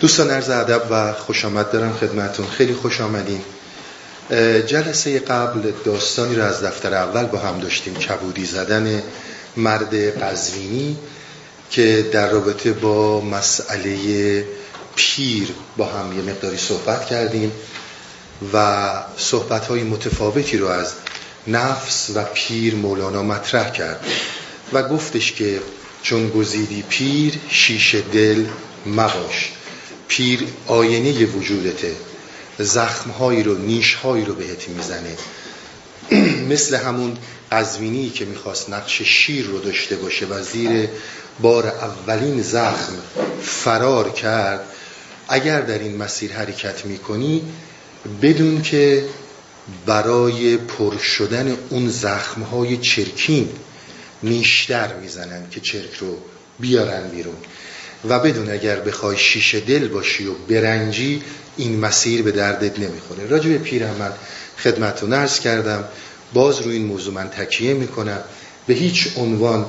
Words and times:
دوستان 0.00 0.30
عرض 0.30 0.50
ادب 0.50 0.82
و 0.90 1.12
خوش 1.12 1.44
آمد 1.44 1.70
دارم 1.70 1.92
خدمتون 1.92 2.46
خیلی 2.46 2.74
خوش 2.74 3.00
آمدین. 3.00 3.40
جلسه 4.66 5.18
قبل 5.18 5.72
داستانی 5.84 6.34
رو 6.34 6.42
از 6.42 6.64
دفتر 6.64 6.94
اول 6.94 7.24
با 7.24 7.38
هم 7.38 7.58
داشتیم. 7.58 7.94
کبودی 7.94 8.44
زدن 8.44 9.02
مرد 9.56 10.22
قزوینی 10.22 10.96
که 11.70 12.10
در 12.12 12.30
رابطه 12.30 12.72
با 12.72 13.20
مسئله 13.20 14.44
پیر 14.96 15.48
با 15.76 15.86
هم 15.86 16.16
یه 16.16 16.22
مقداری 16.22 16.56
صحبت 16.56 17.06
کردیم 17.06 17.52
و 18.52 18.82
صحبت 19.16 19.66
های 19.66 19.82
متفاوتی 19.82 20.58
رو 20.58 20.66
از 20.66 20.92
نفس 21.46 22.10
و 22.14 22.24
پیر 22.34 22.74
مولانا 22.74 23.22
مطرح 23.22 23.70
کرد 23.70 24.06
و 24.72 24.82
گفتش 24.82 25.32
که 25.32 25.60
چون 26.02 26.28
گزیدی 26.28 26.84
پیر 26.88 27.34
شیش 27.48 27.94
دل 28.12 28.44
مباش. 28.86 29.55
پیر 30.08 30.46
آینه 30.66 31.26
وجودته. 31.26 31.96
زخمهایی 32.58 33.42
رو 33.42 33.58
نیشهایی 33.58 34.24
رو 34.24 34.34
بهت 34.34 34.68
می‌زنه. 34.68 35.16
مثل 36.52 36.76
همون 36.76 37.16
قزوینی 37.52 38.10
که 38.10 38.24
می‌خواست 38.24 38.70
نقش 38.70 39.02
شیر 39.02 39.46
رو 39.46 39.58
داشته 39.60 39.96
باشه 39.96 40.26
و 40.26 40.42
زیر 40.42 40.88
بار 41.40 41.66
اولین 41.66 42.42
زخم 42.42 42.92
فرار 43.42 44.10
کرد 44.10 44.64
اگر 45.28 45.60
در 45.60 45.78
این 45.78 45.96
مسیر 45.96 46.32
حرکت 46.32 46.84
می‌کنی 46.84 47.42
بدون 48.22 48.62
که 48.62 49.04
برای 49.86 50.56
پر 50.56 50.98
شدن 50.98 51.56
اون 51.70 51.88
زخمهای 51.88 52.76
چرکین 52.76 53.48
نیشتر 54.22 54.94
می‌زنن 54.94 55.50
که 55.50 55.60
چرک 55.60 55.94
رو 55.94 56.18
بیارن 56.60 57.08
بیرون. 57.08 57.36
و 58.08 58.18
بدون 58.18 58.50
اگر 58.50 58.80
بخوای 58.80 59.16
شیش 59.16 59.54
دل 59.54 59.88
باشی 59.88 60.26
و 60.26 60.32
برنجی 60.32 61.22
این 61.56 61.80
مسیر 61.80 62.22
به 62.22 62.32
دردت 62.32 62.78
نمی‌خوره. 62.78 63.26
راجع 63.26 63.48
به 63.50 63.58
پیرم 63.58 63.96
من 63.98 64.12
خدمت 64.58 65.02
رو 65.02 65.08
نرس 65.08 65.40
کردم. 65.40 65.84
باز 66.34 66.60
روی 66.60 66.76
این 66.76 66.86
موضوع 66.86 67.14
من 67.14 67.28
تکیه 67.28 67.74
می‌کنم. 67.74 68.20
به 68.66 68.74
هیچ 68.74 69.08
عنوان 69.16 69.66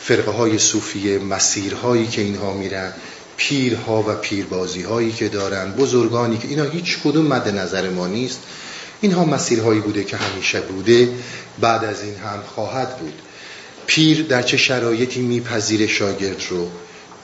فرقه 0.00 0.30
های 0.30 0.58
صوفیه 0.58 1.18
مسیرهایی 1.18 2.06
که 2.06 2.20
اینها 2.20 2.52
میرن 2.52 2.92
پیرها 3.36 4.04
و 4.08 4.14
پیربازی 4.14 4.82
هایی 4.82 5.12
که 5.12 5.28
دارن 5.28 5.72
بزرگانی 5.72 6.38
که 6.38 6.48
اینا 6.48 6.64
هیچ 6.64 6.98
کدوم 7.04 7.26
مد 7.26 7.48
نظر 7.48 7.90
ما 7.90 8.06
نیست. 8.06 8.40
اینها 9.00 9.24
مسیرهایی 9.24 9.80
بوده 9.80 10.04
که 10.04 10.16
همیشه 10.16 10.60
بوده. 10.60 11.08
بعد 11.60 11.84
از 11.84 12.02
این 12.02 12.14
هم 12.14 12.42
خواهد 12.54 12.98
بود. 12.98 13.22
پیر 13.86 14.22
در 14.22 14.42
چه 14.42 14.56
شرایطی 14.56 15.20
میپذیره 15.20 15.86
شاگرد 15.86 16.42
رو؟ 16.50 16.70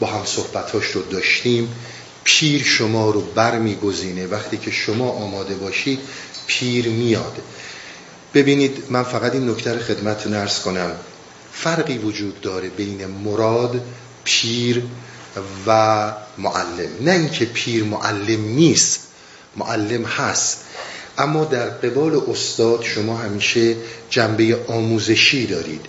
با 0.05 0.11
هم 0.11 0.25
صحبتاش 0.25 0.87
رو 0.87 1.03
داشتیم. 1.03 1.69
پیر 2.25 2.63
شما 2.63 3.11
رو 3.11 3.21
بر 3.21 3.59
میگزینه 3.59 4.27
وقتی 4.27 4.57
که 4.57 4.71
شما 4.71 5.11
آماده 5.11 5.55
باشید 5.55 5.99
پیر 6.47 6.89
میاد. 6.89 7.43
ببینید 8.35 8.85
من 8.91 9.03
فقط 9.03 9.33
این 9.33 9.51
نکته 9.51 9.79
خدمت 9.79 10.27
نرس 10.27 10.61
کنم. 10.61 10.93
فرقی 11.53 11.99
وجود 11.99 12.41
داره 12.41 12.69
بین 12.69 13.07
مراد 13.07 13.81
پیر 14.25 14.83
و 15.67 16.13
معلم. 16.39 16.91
نه 17.01 17.11
اینکه 17.13 17.45
پیر 17.45 17.85
معلم 17.85 18.45
نیست 18.45 19.01
معلم 19.57 20.05
هست. 20.05 20.65
اما 21.19 21.45
در 21.45 21.69
قبال 21.69 22.23
استاد 22.31 22.83
شما 22.83 23.17
همیشه 23.17 23.77
جنبه 24.11 24.59
آموزشی 24.69 25.47
دارید. 25.47 25.87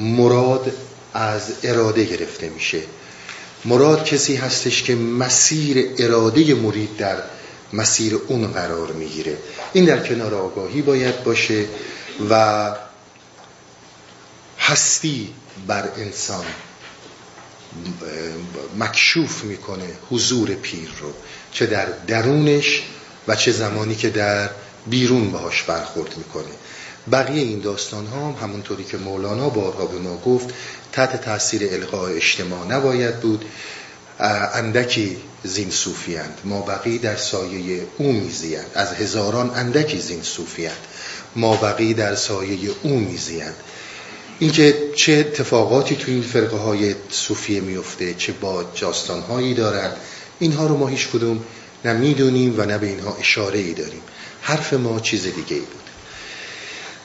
مراد 0.00 0.72
از 1.14 1.52
اراده 1.62 2.04
گرفته 2.04 2.48
میشه. 2.48 2.82
مراد 3.64 4.04
کسی 4.04 4.36
هستش 4.36 4.82
که 4.82 4.94
مسیر 4.94 5.90
اراده 5.98 6.54
مرید 6.54 6.96
در 6.96 7.22
مسیر 7.72 8.14
اون 8.14 8.52
قرار 8.52 8.92
می‌گیره. 8.92 9.38
این 9.72 9.84
در 9.84 9.98
کنار 10.08 10.34
آگاهی 10.34 10.82
باید 10.82 11.24
باشه 11.24 11.64
و 12.30 12.74
هستی 14.58 15.34
بر 15.66 15.88
انسان 15.96 16.44
مکشوف 18.78 19.44
می‌کنه 19.44 19.88
حضور 20.10 20.54
پیر 20.54 20.90
رو 21.00 21.12
چه 21.52 21.66
در 21.66 21.86
درونش 22.06 22.82
و 23.28 23.36
چه 23.36 23.52
زمانی 23.52 23.94
که 23.94 24.10
در 24.10 24.50
بیرون 24.86 25.30
باهاش 25.30 25.62
برخورد 25.62 26.16
می‌کنه. 26.16 26.52
بقیه 27.12 27.42
این 27.42 27.60
داستان 27.60 28.06
ها 28.06 28.28
هم 28.28 28.48
همونطوری 28.48 28.84
که 28.84 28.96
مولانا 28.96 29.48
بارها 29.48 29.86
به 29.86 29.98
ما 29.98 30.16
گفت 30.16 30.54
تحت 30.92 31.24
تاثیر 31.24 31.62
القاء 31.72 32.10
اجتماع 32.10 32.66
نباید 32.66 33.20
بود. 33.20 33.44
اندکی 34.54 35.16
زین 35.44 35.70
صوفیند 35.70 36.38
ما 36.44 36.60
بقی 36.60 36.98
در 36.98 37.16
سایه 37.16 37.82
او 37.98 38.12
میزیند 38.12 38.66
از 38.74 38.92
هزاران 38.92 39.50
اندکی 39.50 39.98
زین 39.98 40.22
صوفیند 40.22 40.76
ما 41.36 41.56
بقی 41.56 41.94
در 41.94 42.14
سایه 42.14 42.70
او 42.82 42.90
میزیند 42.98 43.54
اینکه 44.38 44.74
چه 44.96 45.12
اتفاقاتی 45.12 45.96
تو 45.96 46.10
این 46.10 46.22
فرقه 46.22 46.56
های 46.56 46.94
صوفیه 47.10 47.60
میفته 47.60 48.14
چه 48.14 48.32
با 48.32 48.64
جاستان 48.74 49.20
هایی 49.20 49.54
دارند 49.54 49.96
اینها 50.38 50.66
رو 50.66 50.76
ما 50.76 50.88
هیچ 50.88 51.08
کدوم 51.08 51.44
نه 51.84 51.92
می‌دونیم 51.92 52.54
و 52.60 52.64
نه 52.64 52.78
به 52.78 52.86
اینها 52.86 53.16
اشاره 53.20 53.58
ای 53.58 53.74
داریم. 53.74 54.02
حرف 54.40 54.72
ما 54.72 55.00
چیز 55.00 55.22
دیگه 55.22 55.54
ای 55.54 55.60
بود. 55.60 55.81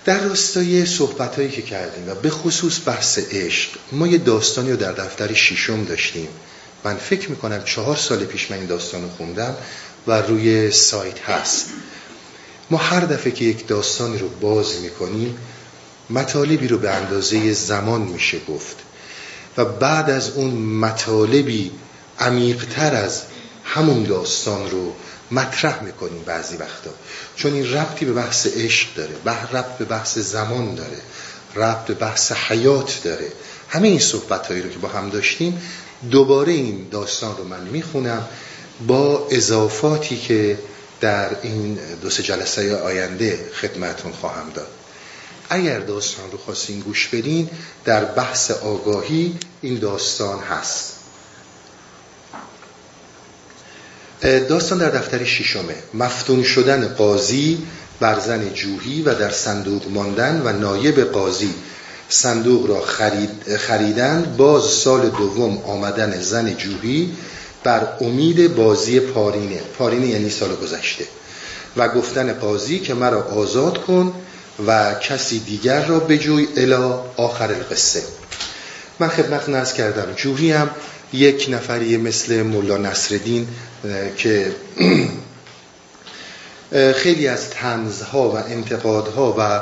در 0.08 0.20
راستای 0.20 0.86
صحبت 0.86 1.36
هایی 1.36 1.50
که 1.50 1.62
کردیم 1.62 2.10
و 2.10 2.16
به 2.16 2.30
خصوص 2.30 2.80
بحث 2.86 3.20
عشق 3.32 3.70
ما 3.92 4.08
یه 4.08 4.18
داستانی 4.18 4.72
رو 4.72 4.78
در 4.78 4.92
دفتر 4.92 5.34
شیشم 5.34 5.84
داشتیم. 5.84 6.28
من 6.84 6.96
فکر 6.96 7.30
می‌کنم 7.30 7.64
چهار 7.64 7.96
سال 7.96 8.26
پیش 8.26 8.52
من 8.52 8.58
این 8.58 8.66
داستان 8.66 9.02
رو 9.02 9.10
خوندم 9.10 9.56
و 10.08 10.22
روی 10.22 10.72
سایت 10.72 11.20
هست. 11.20 11.66
ما 12.70 12.78
هر 12.78 13.00
دفعه 13.00 13.32
که 13.32 13.46
یک 13.46 13.68
داستانی 13.68 14.18
رو 14.18 14.30
باز 14.30 14.76
می‌کنیم 14.82 15.38
مطالبی 16.10 16.68
رو 16.68 16.78
به 16.78 16.92
اندازه 16.92 17.54
زمان 17.54 18.02
میشه 18.02 18.40
گفت. 18.50 18.76
و 19.58 19.66
بعد 19.66 20.10
از 20.10 20.30
اون 20.30 20.50
مطالبی 20.56 21.72
عمیقتر 22.20 22.96
از 22.96 23.22
همون 23.64 24.04
داستان 24.04 24.70
رو 24.70 24.94
مطرح 25.32 25.84
می‌کنیم 25.84 26.24
بعضی 26.24 26.58
وقتا. 26.58 26.90
چون 27.36 27.54
این 27.54 27.74
ربطی 27.74 28.06
به 28.06 28.14
بحث 28.14 28.48
عشق 28.48 28.88
داره 28.96 29.16
ربط 29.54 29.78
به 29.78 29.86
بحث 29.86 30.18
زمان 30.18 30.76
داره 30.76 30.98
ربط 31.56 31.86
به 31.86 31.94
بحث 31.94 32.32
حیات 32.32 33.02
داره. 33.04 33.32
همه 33.70 33.88
این 33.88 34.00
صحبت 34.00 34.48
هایی 34.48 34.62
رو 34.62 34.70
که 34.70 34.78
با 34.78 34.88
هم 34.88 35.10
داشتیم 35.10 35.62
دوباره 36.12 36.54
این 36.54 36.88
داستان 36.92 37.38
رو 37.38 37.44
من 37.44 37.64
می‌خونم 37.64 38.28
با 38.88 39.28
اضافاتی 39.32 40.18
که 40.18 40.60
در 41.02 41.42
این 41.42 41.80
دو 42.02 42.10
سه 42.10 42.24
جلسه 42.24 42.78
آینده 42.78 43.50
خدمتون 43.62 44.12
خواهم 44.12 44.50
داد. 44.50 44.68
اگر 45.50 45.80
داستان 45.80 46.32
رو 46.32 46.38
خواستین 46.38 46.80
گوش 46.80 47.08
بدین 47.08 47.50
در 47.86 48.06
بحث 48.06 48.52
آگاهی 48.52 49.38
این 49.62 49.80
داستان 49.80 50.40
هست. 50.40 50.97
داستان 54.22 54.78
در 54.78 54.90
دفتر 54.90 55.24
شیشمه 55.24 55.76
مفتون 55.94 56.44
شدن 56.44 56.88
قاضی 56.88 57.58
بر 58.00 58.20
زن 58.20 58.54
جوهی 58.54 59.02
و 59.02 59.14
در 59.14 59.32
صندوق 59.32 59.92
ماندن 59.92 60.42
و 60.46 60.52
نایب 60.52 61.00
قاضی. 61.00 61.54
صندوق 62.10 62.70
را 62.70 62.82
خرید 62.82 63.56
خریدن 63.58 64.36
باز 64.38 64.64
سال 64.64 65.10
دوم 65.10 65.58
آمدن 65.58 66.22
زن 66.22 66.54
جوهی 66.54 67.12
بر 67.64 67.88
امید 68.02 68.56
بازی 68.56 69.00
پارینه. 69.00 69.60
پارینه 69.78 70.08
یعنی 70.08 70.30
سال 70.30 70.56
گذشته. 70.56 71.06
و 71.78 71.88
گفتن 71.88 72.34
قاضی 72.34 72.80
که 72.80 72.94
مرا 72.94 73.24
آزاد 73.24 73.78
کن 73.78 74.14
و 74.68 74.94
کسی 74.94 75.40
دیگر 75.40 75.86
را 75.86 76.00
بجوی 76.00 76.48
الا 76.58 77.04
آخر 77.18 77.52
القصه. 77.52 78.04
من 79.00 79.08
خدمت 79.08 79.50
نرز 79.50 79.74
کردم. 79.74 80.14
جوهی 80.16 80.52
هم 80.52 80.70
یک 81.14 81.48
نفری 81.50 81.98
مثل 81.98 82.42
مولا 82.42 82.78
نصردین 82.78 83.48
که 84.18 84.56
خیلی 86.96 87.28
از 87.28 87.50
تنزها 87.50 88.30
و 88.30 88.36
انتقادها 88.36 89.36
و 89.40 89.62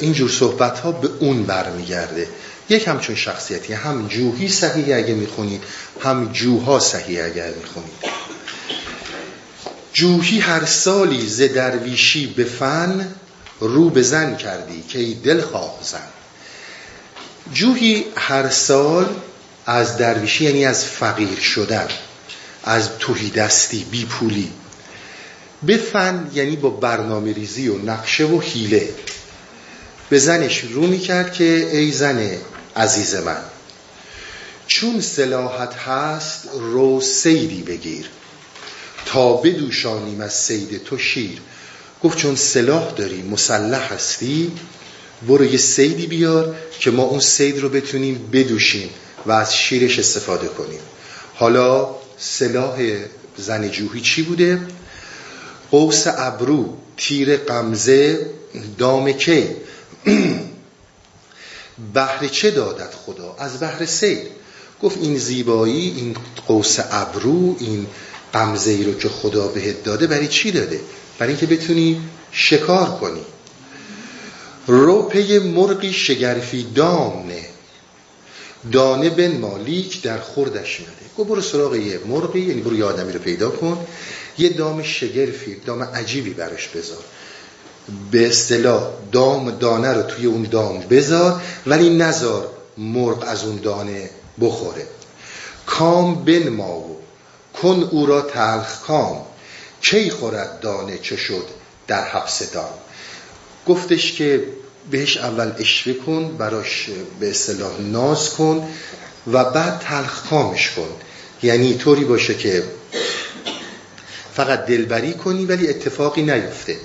اینجور 0.00 0.30
صحبتها 0.30 0.92
به 0.92 1.08
اون 1.20 1.42
برمیگرده. 1.42 2.28
یک 2.68 2.88
همچون 2.88 3.16
شخصیتی 3.16 3.72
هم 3.72 4.08
جوهی 4.08 4.48
صحیح 4.48 4.96
اگه 4.96 5.14
می‌خونید 5.14 5.62
هم 6.02 6.32
جوها 6.32 6.80
صحیح 6.80 7.24
اگر 7.24 7.48
می‌خونید. 7.48 8.26
جوهی 9.92 10.38
هر 10.38 10.64
سالی 10.64 11.28
ز 11.28 11.42
درویشی 11.42 12.26
به 12.26 12.44
فن 12.44 13.14
رو 13.60 13.90
به 13.90 14.02
زن 14.02 14.36
کردی 14.36 14.82
که 14.88 14.98
ای 14.98 15.14
دل 15.14 15.40
خواه 15.40 15.78
زن. 15.82 16.08
جوهی 17.52 18.04
هر 18.16 18.50
سال 18.50 19.06
از 19.66 19.96
درویشی 19.96 20.44
یعنی 20.44 20.64
از 20.64 20.84
فقیر 20.84 21.38
شدن 21.38 21.88
از 22.64 22.88
توهی 22.98 23.30
دستی 23.30 23.86
بی 23.90 24.04
پولی 24.04 24.52
به 25.62 25.76
فن 25.76 26.30
یعنی 26.34 26.56
با 26.56 26.70
برنامه 26.70 27.32
ریزی 27.32 27.68
و 27.68 27.78
نقشه 27.78 28.24
و 28.24 28.40
حیله. 28.40 28.88
به 30.10 30.18
زنش 30.18 30.64
رو 30.64 30.86
می‌کرد 30.86 31.32
که 31.32 31.68
ای 31.72 31.92
زن 31.92 32.30
عزیز 32.76 33.14
من 33.14 33.40
چون 34.66 35.00
سلاحت 35.00 35.74
هست 35.74 36.48
رو 36.54 37.00
سیدی 37.00 37.62
بگیر. 37.62 38.06
تا 39.06 39.32
بدوشانیم 39.32 40.20
از 40.20 40.34
سید 40.34 40.84
تو 40.84 40.98
شیر. 40.98 41.40
گفت 42.02 42.18
چون 42.18 42.36
سلاح 42.36 42.92
داری 42.92 43.22
مسلح 43.22 43.92
هستی 43.92 44.52
برو 45.28 45.44
یه 45.44 45.58
سیدی 45.58 46.06
بیار 46.06 46.56
که 46.80 46.90
ما 46.90 47.02
اون 47.02 47.20
سید 47.20 47.58
رو 47.58 47.68
بتونیم 47.68 48.30
بدوشیم. 48.32 48.90
و 49.26 49.30
از 49.32 49.56
شیرش 49.56 49.98
استفاده 49.98 50.48
کنیم. 50.48 50.80
حالا 51.34 51.88
سلاح 52.18 52.78
زن 53.36 53.68
جوهی 53.70 54.00
چی 54.00 54.22
بوده؟ 54.22 54.60
قوس 55.70 56.04
ابرو 56.06 56.76
تیر 56.96 57.36
قمزه 57.36 58.30
دام 58.78 59.12
کی؟ 59.12 59.46
بهر 61.94 62.26
چه 62.26 62.50
دادت 62.50 62.94
خدا؟ 62.94 63.36
از 63.38 63.60
بهر 63.60 63.86
سیر 63.86 64.18
گفت 64.82 64.98
این 65.02 65.18
زیبایی 65.18 65.94
این 65.96 66.16
قوس 66.46 66.78
ابرو 66.90 67.56
این 67.60 67.86
قمزه 68.32 68.70
ای 68.70 68.84
رو 68.84 68.94
که 68.94 69.08
خدا 69.08 69.48
بهت 69.48 69.82
داده 69.84 70.06
برای 70.06 70.28
چی 70.28 70.50
داده؟ 70.50 70.80
برای 71.18 71.32
اینکه 71.32 71.46
بتونی 71.46 72.00
شکار 72.32 72.98
کنی. 73.00 73.22
رو 74.66 75.12
مرغی 75.54 75.92
شگرفی 75.92 76.66
دام 76.74 77.26
نه. 77.26 77.55
دانه 78.72 79.10
بن 79.10 79.36
مالیک 79.36 80.02
در 80.02 80.18
خوردش 80.18 80.80
نده 80.80 80.90
گفت 81.18 81.28
برو 81.28 81.40
سراغ 81.40 81.74
یه 81.74 82.00
مرغی 82.06 82.40
یعنی 82.40 82.60
برو 82.60 82.76
یه 82.76 82.84
آدمی 82.84 83.12
رو 83.12 83.18
پیدا 83.18 83.50
کن. 83.50 83.86
یه 84.38 84.48
دام 84.48 84.82
شگرفی 84.82 85.54
دام 85.54 85.82
عجیبی 85.82 86.30
برش 86.30 86.68
بذار. 86.68 87.04
به 88.10 88.26
اصطلاح 88.26 88.90
دام 89.12 89.50
دانه 89.50 89.92
رو 89.92 90.02
توی 90.02 90.26
اون 90.26 90.42
دام 90.42 90.80
بذار 90.80 91.42
ولی 91.66 91.90
نذار 91.90 92.50
مرغ 92.78 93.24
از 93.26 93.44
اون 93.44 93.56
دانه 93.56 94.10
بخوره. 94.40 94.86
کام 95.66 96.24
بن 96.24 96.48
ماو 96.48 96.96
کن 97.62 97.88
او 97.90 98.06
را 98.06 98.20
تلخ 98.20 98.80
کام. 98.80 99.26
کی 99.80 100.10
خورد 100.10 100.60
دانه 100.60 100.98
چه 100.98 101.16
شد 101.16 101.46
در 101.86 102.04
حبس 102.04 102.52
دام؟ 102.52 102.74
گفتش 103.66 104.12
که 104.12 104.44
بهش 104.90 105.16
اول 105.16 105.52
اشوه 105.58 105.92
کن 105.92 106.36
براش 106.36 106.90
به 107.20 107.30
اصطلاح 107.30 107.80
ناز 107.80 108.30
کن 108.30 108.68
و 109.32 109.44
بعد 109.44 109.78
تلخ 109.78 110.28
کامش 110.30 110.70
کن. 110.70 110.88
یعنی 111.42 111.74
طوری 111.74 112.04
باشه 112.04 112.34
که 112.34 112.62
فقط 114.34 114.66
دلبری 114.66 115.12
کنی 115.12 115.44
ولی 115.44 115.68
اتفاقی 115.68 116.22
نیفته. 116.22 116.76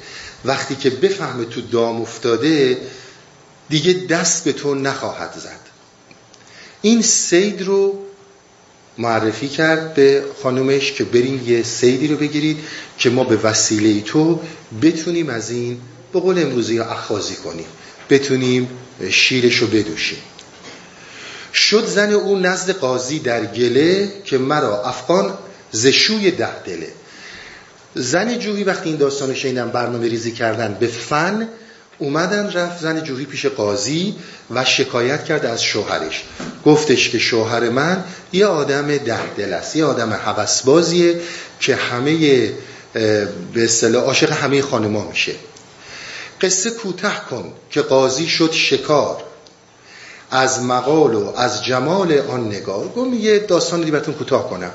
وقتی 0.46 0.76
که 0.76 0.90
بفهمه 0.90 1.46
تو 1.46 1.62
دام 1.62 2.02
افتاده 2.02 2.78
دیگه 3.70 3.94
دست 3.94 4.44
به 4.44 4.54
تو 4.54 4.76
نخواهد 4.76 5.34
زد. 5.40 5.60
این 6.82 7.02
سید 7.02 7.62
رو 7.62 8.00
معرفی 8.98 9.48
کرد 9.48 9.94
به 9.94 10.24
خانومش 10.44 10.92
که 10.92 11.04
بریم 11.04 11.44
یه 11.48 11.64
سیدی 11.64 12.08
رو 12.08 12.18
بگیرید 12.18 12.58
که 12.98 13.10
ما 13.10 13.24
به 13.24 13.36
وسیله 13.36 14.02
تو 14.02 14.40
بتونیم 14.82 15.30
از 15.30 15.50
این 15.50 15.82
به 16.14 16.20
قول 16.20 16.44
امروزی 16.44 16.78
ها 16.78 16.86
اخوازی 16.86 17.36
کنیم. 17.36 17.66
بتونیم 18.12 18.70
شیرش 19.10 19.58
رو 19.58 19.68
بدوشیم. 19.68 20.20
شد 21.54 21.86
زن 21.86 22.12
او 22.12 22.40
نزد 22.40 22.72
قاضی 22.72 23.20
در 23.20 23.46
گله 23.46 24.10
که 24.26 24.38
مرا 24.38 24.84
افغان 24.84 25.34
زشوی 25.72 26.32
ده 26.32 26.64
دله. 26.66 26.88
زن 27.96 28.40
جوهی 28.40 28.64
وقتی 28.64 28.90
این 28.90 28.98
داستان 28.98 29.34
شنیدن 29.36 29.70
برنامه 29.70 30.08
ریزی 30.08 30.32
کردن 30.32 30.78
به 30.80 30.88
فن 30.88 31.48
اومدن 32.00 32.52
رفت 32.52 32.82
زن 32.82 33.04
جوهی 33.04 33.26
پیش 33.26 33.46
قاضی 33.46 34.16
و 34.52 34.66
شکایت 34.66 35.26
کرد 35.26 35.46
از 35.46 35.64
شوهرش. 35.64 36.24
گفتش 36.66 37.10
که 37.10 37.20
شوهر 37.20 37.70
من 37.70 38.04
یه 38.34 38.46
آدم 38.46 38.98
ده 38.98 39.34
دل 39.38 39.54
است 39.54 39.76
یه 39.76 39.86
آدم 39.86 40.14
حوسبازیه 40.14 41.22
که 41.60 41.76
همه 41.76 42.50
به 43.54 43.64
اصطلاح 43.64 44.04
عاشق 44.04 44.32
همه 44.32 44.62
خانما 44.62 45.08
میشه. 45.08 45.32
قصه 46.42 46.72
کوتاه 46.72 47.26
کن 47.30 47.54
که 47.70 47.82
قاضی 47.82 48.28
شد 48.28 48.52
شکار. 48.52 49.24
از 50.32 50.64
مقال 50.64 51.16
و 51.16 51.34
از 51.36 51.66
جمال 51.66 52.20
آن 52.20 52.48
نگار. 52.48 52.88
گم 52.88 53.14
یه 53.14 53.40
داستان 53.40 53.82
دیبتون 53.82 54.14
کوتاه 54.14 54.50
کنم. 54.50 54.72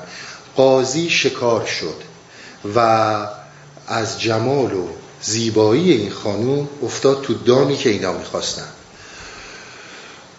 قاضی 0.55 1.09
شکار 1.09 1.65
شد 1.65 1.95
و 2.75 2.79
از 3.87 4.21
جمال 4.21 4.73
و 4.73 4.87
زیبایی 5.21 5.91
این 5.91 6.11
خانوم 6.11 6.69
افتاد 6.83 7.21
تو 7.21 7.33
دامی 7.33 7.77
که 7.77 7.89
اینا 7.89 8.13
می‌خواستن. 8.13 8.67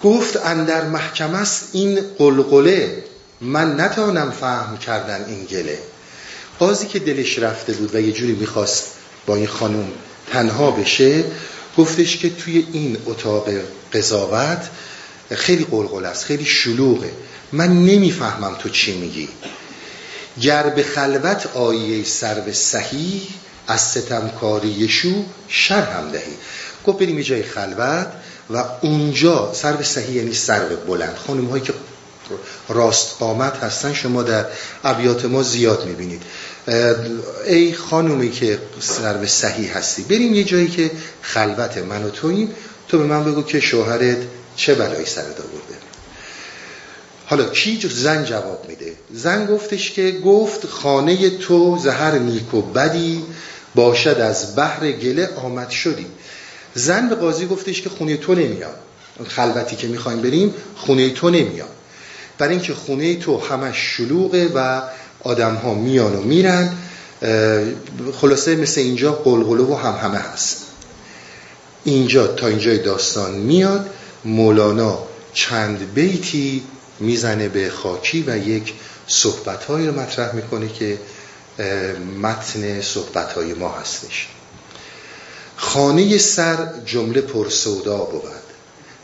گفت 0.05 0.37
اندر 0.37 0.85
محکم 0.85 1.35
است 1.35 1.69
این 1.73 2.01
قلقله. 2.19 3.05
من 3.41 3.81
نتانم 3.81 4.31
فهم 4.31 4.79
کردن 4.79 5.25
این 5.25 5.45
گله. 5.45 5.79
قاضی 6.59 6.87
که 6.87 6.99
دلش 6.99 7.39
رفته 7.39 7.73
بود 7.73 7.95
و 7.95 8.01
یه 8.01 8.13
جوری 8.13 8.33
می‌خواست 8.33 8.87
با 9.27 9.35
این 9.35 9.47
خانوم 9.47 9.93
تنها 10.33 10.71
بشه 10.71 11.25
گفتش 11.77 12.17
که 12.17 12.31
توی 12.31 12.67
این 12.73 12.97
اتاق 13.07 13.49
قضاوت 13.93 14.69
خیلی 15.31 15.65
قلقل 15.65 16.05
است 16.05 16.25
خیلی 16.25 16.45
شلوغه. 16.45 17.13
من 17.53 17.69
نمی‌فهمم 17.69 18.55
تو 18.59 18.69
چی 18.69 18.99
میگی. 18.99 19.29
گر 20.41 20.63
به 20.63 20.83
خلوت 20.83 21.47
آیه 21.55 22.05
سرو 22.05 22.53
صحیح 22.53 23.23
از 23.67 23.81
ستمکاری 23.81 24.69
یشو 24.69 25.25
شر 25.49 25.83
هم 25.83 26.11
دهی. 26.11 26.33
گفت 26.87 26.99
بریم 26.99 27.19
یه 27.19 27.25
جای 27.25 27.43
خلوت 27.43 28.13
و 28.51 28.65
اونجا 28.81 29.53
سرو 29.55 29.83
صحیح 29.83 30.17
یعنی 30.17 30.35
سرو 30.35 30.77
بلند. 30.77 31.17
خانم 31.27 31.47
هایی 31.47 31.63
که 31.63 31.75
راست 32.69 33.17
قامت 33.19 33.57
هستن 33.57 33.95
شما 33.95 34.23
در 34.23 34.45
ابیات 34.85 35.25
ما 35.25 35.43
زیاد 35.43 35.87
می‌بینید. 35.87 36.23
ای 37.47 37.73
خانومی 37.73 38.31
که 38.31 38.59
سرو 38.81 39.27
صحیح 39.27 39.77
هستی 39.77 40.03
بریم 40.03 40.35
یه 40.35 40.45
جایی 40.45 40.69
که 40.69 40.91
خلوت 41.23 41.79
من 41.79 42.05
و 42.05 42.11
توییم. 42.11 42.55
تو 42.89 42.99
به 42.99 43.05
من 43.05 43.25
بگو 43.25 43.43
که 43.43 43.61
شوهرت 43.61 44.19
چه 44.57 44.75
بلایی 44.75 45.07
سرت 45.07 45.41
آورده. 45.41 45.75
حالا 47.27 47.45
کی 47.45 47.81
زن 47.95 48.25
جواب 48.25 48.65
میده. 48.69 48.93
زن 49.13 49.47
گفتش 49.47 49.91
که 49.91 50.11
گفت 50.11 50.67
خانه 50.67 51.31
تو 51.31 51.79
زهر 51.83 52.19
نیک 52.19 52.55
و 52.55 52.63
بدی 52.63 53.25
باشد 53.75 54.21
از 54.21 54.57
بحر 54.57 54.93
گله 54.93 55.29
آمد 55.37 55.71
شدی. 55.71 56.07
زن 56.75 57.09
به 57.09 57.15
قاضی 57.15 57.47
گفتش 57.47 57.83
که 57.83 57.89
خونه 57.89 58.17
تو 58.17 58.35
نمیاد. 58.35 58.79
خلوتی 59.29 59.77
که 59.77 59.87
می‌خوایم 59.87 60.21
بریم 60.23 60.55
خونه 60.77 61.11
تو 61.11 61.31
نمیاد. 61.31 61.69
برای 62.39 62.55
اینکه 62.55 62.75
خونه 62.75 63.17
تو 63.17 63.41
همش 63.41 63.77
شلوغه 63.77 64.49
و 64.55 64.83
آدم 65.25 65.55
ها 65.55 65.75
میان 65.75 66.17
و 66.17 66.23
میرن 66.23 66.73
خلاصه 68.21 68.57
مثل 68.57 68.81
اینجا 68.81 69.13
قلقله 69.13 69.63
و 69.63 69.75
هم 69.75 70.09
همه 70.09 70.19
هست. 70.19 70.57
اینجا 71.85 72.27
تا 72.27 72.47
اینجای 72.47 72.79
داستان 72.79 73.35
میاد 73.35 73.91
مولانا 74.25 74.99
چند 75.33 75.95
بیتی 75.95 76.63
می‌زنه 77.01 77.49
به 77.49 77.71
خاکی 77.71 78.25
و 78.27 78.49
یک 78.49 78.75
صحبتهایی 79.07 79.87
رو 79.87 80.01
مطرح 80.01 80.35
می‌کنه 80.35 80.69
که 80.69 80.99
متن 82.23 82.81
صحبتهای 82.81 83.55
ما 83.55 83.71
هستش. 83.71 84.29
خانه 85.57 86.19
سر 86.19 86.69
جمله 86.85 87.21
پر 87.21 87.49
سودا 87.49 87.97
بود. 87.97 88.23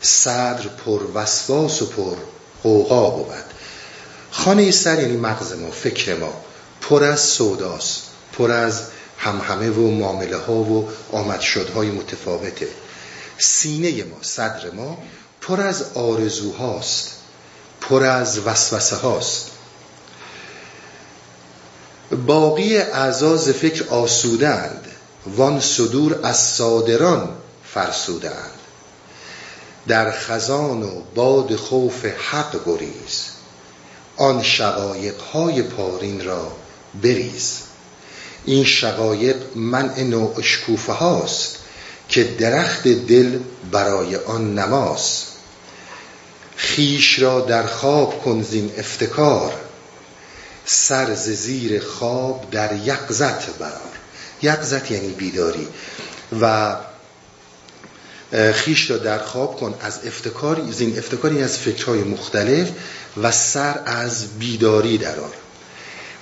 صدر 0.01 0.67
پر 0.85 0.99
وسواس 1.13 1.81
و 1.81 1.85
پر 1.85 2.15
قوقا 2.63 3.09
بود. 3.09 3.54
خانه 4.37 4.71
سر 4.71 5.01
یعنی 5.01 5.17
مغز 5.17 5.53
ما 5.53 5.71
فکر 5.71 6.15
ما. 6.15 6.33
پر 6.81 7.03
از 7.03 7.19
سوداست 7.19 8.03
پر 8.33 8.51
از 8.51 8.81
همهمه 9.17 9.69
و 9.69 9.91
معامله 9.91 10.37
ها 10.37 10.53
و 10.53 10.89
آمد 11.11 11.39
شدهای 11.39 11.87
متفاوته. 11.87 12.67
سینه 13.37 14.03
ما 14.03 14.17
صدر 14.21 14.71
ما 14.71 14.97
پر 15.41 15.61
از 15.61 15.83
آرزوهاست 15.93 17.11
پر 17.81 18.03
از 18.03 18.39
وسوسه 18.39 18.95
هاست 18.95 19.51
باقی 22.25 22.77
اعزاز 22.77 23.49
فکر 23.49 23.87
آسودند 23.89 24.87
وان 25.27 25.59
صدور 25.59 26.19
از 26.23 26.37
صادران 26.37 27.29
فرسودند 27.73 28.51
در 29.87 30.11
خزان 30.11 30.83
و 30.83 31.01
باد 31.15 31.55
خوف 31.55 32.05
حق 32.05 32.65
گریز. 32.65 33.34
آن 34.17 34.43
شقایق 34.43 35.19
های 35.19 35.61
پارین 35.61 36.25
را 36.25 36.51
بریز. 37.01 37.59
این 38.45 38.63
شقایق 38.63 39.35
منع 39.55 40.03
نوع 40.03 40.35
اشکوفه 40.39 40.91
هاست 40.93 41.57
که 42.09 42.23
درخت 42.23 42.87
دل 42.87 43.39
برای 43.71 44.15
آن 44.15 44.59
نماست 44.59 45.27
خیش 46.55 47.19
را 47.19 47.41
در 47.41 47.65
خواب 47.65 48.23
کن 48.23 48.41
زین 48.41 48.71
افتکار. 48.77 49.53
سر 50.65 51.13
زیر 51.15 51.79
خواب 51.79 52.47
در 52.51 52.75
یقزت 52.75 53.57
برار 53.57 53.91
یقزت 54.41 54.91
یعنی 54.91 55.07
بیداری. 55.07 55.67
و 56.41 56.75
خیش 58.53 58.91
را 58.91 58.97
در 58.97 59.19
خواب 59.19 59.59
کن 59.59 59.75
از 59.81 59.99
افتکاری 60.05 60.71
زین 60.71 60.97
افتکاری 60.97 61.43
از 61.43 61.57
فکرهای 61.57 61.99
مختلف. 61.99 62.71
و 63.17 63.31
سر 63.31 63.81
از 63.85 64.39
بیداری 64.39 64.97
درار 64.97 65.33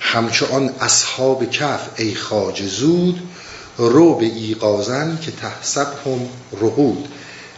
همچو 0.00 0.46
آن 0.46 0.68
اصحاب 0.80 1.50
کف 1.50 1.88
ای 1.96 2.14
خاج 2.14 2.62
زود 2.62 3.28
رو 3.76 4.14
به 4.14 4.26
ایقازن 4.26 5.18
که 5.22 5.30
تحسب 5.30 5.86
هم 6.06 6.28
رقود 6.52 7.08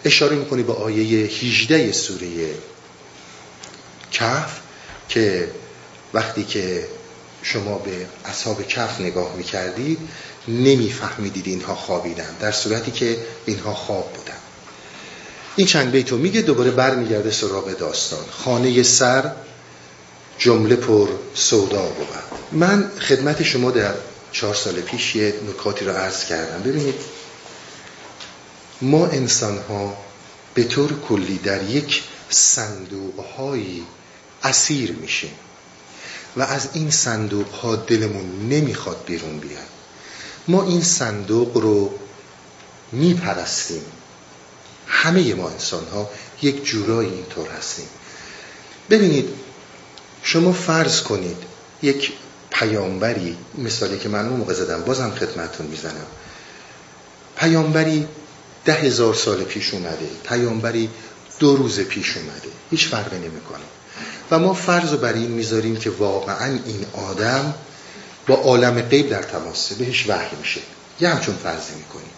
اشاره 0.05 0.37
می‌کنی 0.37 0.63
به 0.63 0.73
آیه 0.73 1.27
18 1.27 1.93
سوره 1.93 2.29
کف 4.13 4.61
که 5.09 5.51
وقتی 6.15 6.45
که 6.45 6.89
شما 7.43 7.79
به 7.79 8.07
اصحاب 8.25 8.69
کف 8.69 9.01
نگاه 9.01 9.37
می‌کردید 9.37 9.99
نمیفهمیدید 10.49 11.47
اینها 11.47 11.75
خوابیدن. 11.75 12.37
در 12.41 12.53
صورتی 12.53 12.91
که 12.91 13.17
اینها 13.47 13.75
خواب 13.75 14.13
بودن. 14.13 14.37
این 15.57 15.67
چند 15.67 15.91
بیتو 15.91 16.17
میگه 16.17 16.43
دوباره 16.43 16.71
برمیگرده 16.71 17.31
سراغ 17.31 17.73
داستان. 17.73 18.25
خانه 18.31 18.83
سر 18.83 19.33
جمله 20.39 20.77
پر 20.77 21.09
سودا 21.35 21.83
بود. 21.83 22.07
من 22.53 22.91
خدمت 23.01 23.43
شما 23.43 23.71
در 23.71 23.95
چهار 24.33 24.55
سال 24.55 24.81
پیش 24.81 25.17
یه 25.17 25.35
نکاتی 25.49 25.85
رو 25.85 25.93
عرض 25.93 26.25
کردم. 26.25 26.63
ببینید 26.63 26.95
ما 28.83 29.07
انسان 29.07 29.59
ها 29.59 29.97
به 30.55 30.65
طور 30.65 31.01
کلی 31.09 31.39
در 31.39 31.63
یک 31.63 32.03
صندوق 32.31 33.21
هایی 33.39 33.83
اسیر 34.43 34.93
میشیم 34.93 35.33
و 36.37 36.43
از 36.43 36.69
این 36.73 36.91
صندوق 36.91 37.49
ها 37.49 37.77
دلمون 37.77 38.49
نمی‌خواد 38.49 39.05
بیرون 39.07 39.39
بیاد. 39.39 39.63
ما 40.49 40.63
این 40.63 40.83
صندوق 40.83 41.57
رو 41.57 41.91
میپرستیم. 42.93 43.83
همه 44.87 45.35
ما 45.35 45.51
انسان 45.51 45.87
ها 45.95 46.11
یک 46.43 46.65
جورایی 46.65 47.11
اینطور 47.11 47.49
هستیم. 47.49 47.87
ببینید 48.91 49.29
شما 50.23 50.53
فرض 50.53 51.03
کنید 51.03 51.37
یک 51.83 52.13
پیامبری 52.51 53.37
مثالی 53.59 53.99
که 53.99 54.09
من 54.09 54.29
اون 54.29 54.37
موقع 54.37 54.55
زدم 54.55 54.83
بازم 54.83 55.11
خدمتون 55.11 55.67
می‌زنم. 55.67 56.07
پیامبری 57.37 58.09
ده 58.65 58.73
هزار 58.73 59.15
سال 59.15 59.45
پیش 59.45 59.75
اومده 59.75 60.09
پیامبری 60.25 60.91
دو 61.39 61.57
روز 61.57 61.81
پیش 61.81 62.17
اومده 62.17 62.49
هیچ 62.71 62.89
فرقی 62.89 63.17
نمی‌کنه. 63.17 63.65
و 64.31 64.39
ما 64.39 64.55
فرض 64.55 64.93
رو 64.93 64.99
بر 64.99 65.13
این 65.13 65.31
می‌ذاریم 65.31 65.77
که 65.77 65.91
واقعا 65.91 66.59
این 66.67 66.87
آدم 66.93 67.55
با 68.27 68.35
عالم 68.35 68.81
غیب 68.81 69.09
در 69.09 69.23
تماسه 69.23 69.75
بهش 69.75 70.09
وحی 70.09 70.37
میشه. 70.37 70.61
یه 71.01 71.09
همچون 71.09 71.35
فرضی 71.35 71.75
می‌کنیم. 71.75 72.16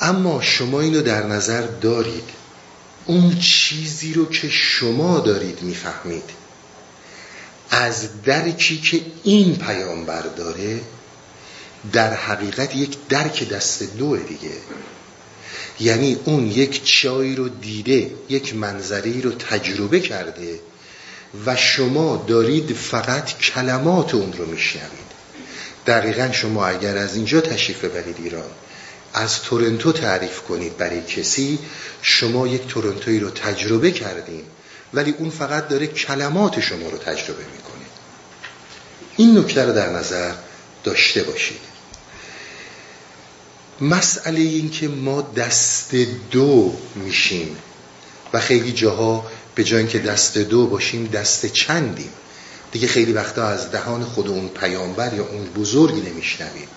اما 0.00 0.42
شما 0.42 0.80
اینو 0.80 1.02
در 1.02 1.26
نظر 1.26 1.60
دارید. 1.60 2.40
اون 3.06 3.38
چیزی 3.38 4.12
رو 4.12 4.26
که 4.26 4.48
شما 4.50 5.20
دارید 5.20 5.62
می‌فهمید. 5.62 6.30
از 7.70 8.22
درکی 8.22 8.78
که 8.78 9.00
این 9.24 9.56
پیامبر 9.56 10.22
داره 10.22 10.80
در 11.92 12.14
حقیقت 12.14 12.76
یک 12.76 12.96
درک 13.08 13.48
دست 13.48 13.82
دو 13.82 14.16
دیگه. 14.16 14.56
یعنی 15.80 16.16
اون 16.24 16.46
یک 16.46 16.84
چایی 16.84 17.36
رو 17.36 17.48
دیده 17.48 18.10
یک 18.28 18.54
منظری 18.54 19.22
رو 19.22 19.30
تجربه 19.30 20.00
کرده 20.00 20.60
و 21.46 21.56
شما 21.56 22.24
دارید 22.28 22.72
فقط 22.72 23.38
کلمات 23.38 24.14
اون 24.14 24.32
رو 24.32 24.46
میشنوید. 24.46 25.10
دقیقا 25.86 26.32
شما 26.32 26.66
اگر 26.66 26.96
از 26.96 27.16
اینجا 27.16 27.40
تشریف 27.40 27.84
ببرید 27.84 28.16
ایران 28.18 28.50
از 29.14 29.42
تورنتو 29.42 29.92
تعریف 29.92 30.40
کنید 30.40 30.76
برای 30.76 31.02
کسی. 31.02 31.58
شما 32.02 32.46
یک 32.46 32.66
تورنتویی 32.66 33.20
رو 33.20 33.30
تجربه 33.30 33.90
کردین 33.90 34.44
ولی 34.94 35.14
اون 35.18 35.30
فقط 35.30 35.68
داره 35.68 35.86
کلمات 35.86 36.60
شما 36.60 36.88
رو 36.88 36.98
تجربه 36.98 37.44
می‌کنه. 37.56 37.84
این 39.16 39.38
نکته 39.38 39.64
رو 39.64 39.72
در 39.72 39.92
نظر 39.92 40.32
داشته 40.84 41.22
باشید. 41.22 41.60
مسئله 43.80 44.40
این 44.40 44.70
که 44.70 44.88
ما 44.88 45.22
دست 45.22 45.94
دو 46.30 46.76
میشیم 46.94 47.56
و 48.32 48.40
خیلی 48.40 48.72
جاها 48.72 49.26
به 49.54 49.64
جای 49.64 49.86
که 49.86 49.98
دست 49.98 50.38
دو 50.38 50.66
باشیم 50.66 51.06
دست 51.06 51.46
چندیم. 51.46 52.12
دیگه 52.72 52.88
خیلی 52.88 53.12
وقتا 53.12 53.46
از 53.46 53.70
دهان 53.70 54.04
خود 54.04 54.28
اون 54.28 54.48
پیامبر 54.48 55.14
یا 55.14 55.26
اون 55.26 55.44
بزرگی 55.44 56.00
نمیشنویم. 56.00 56.68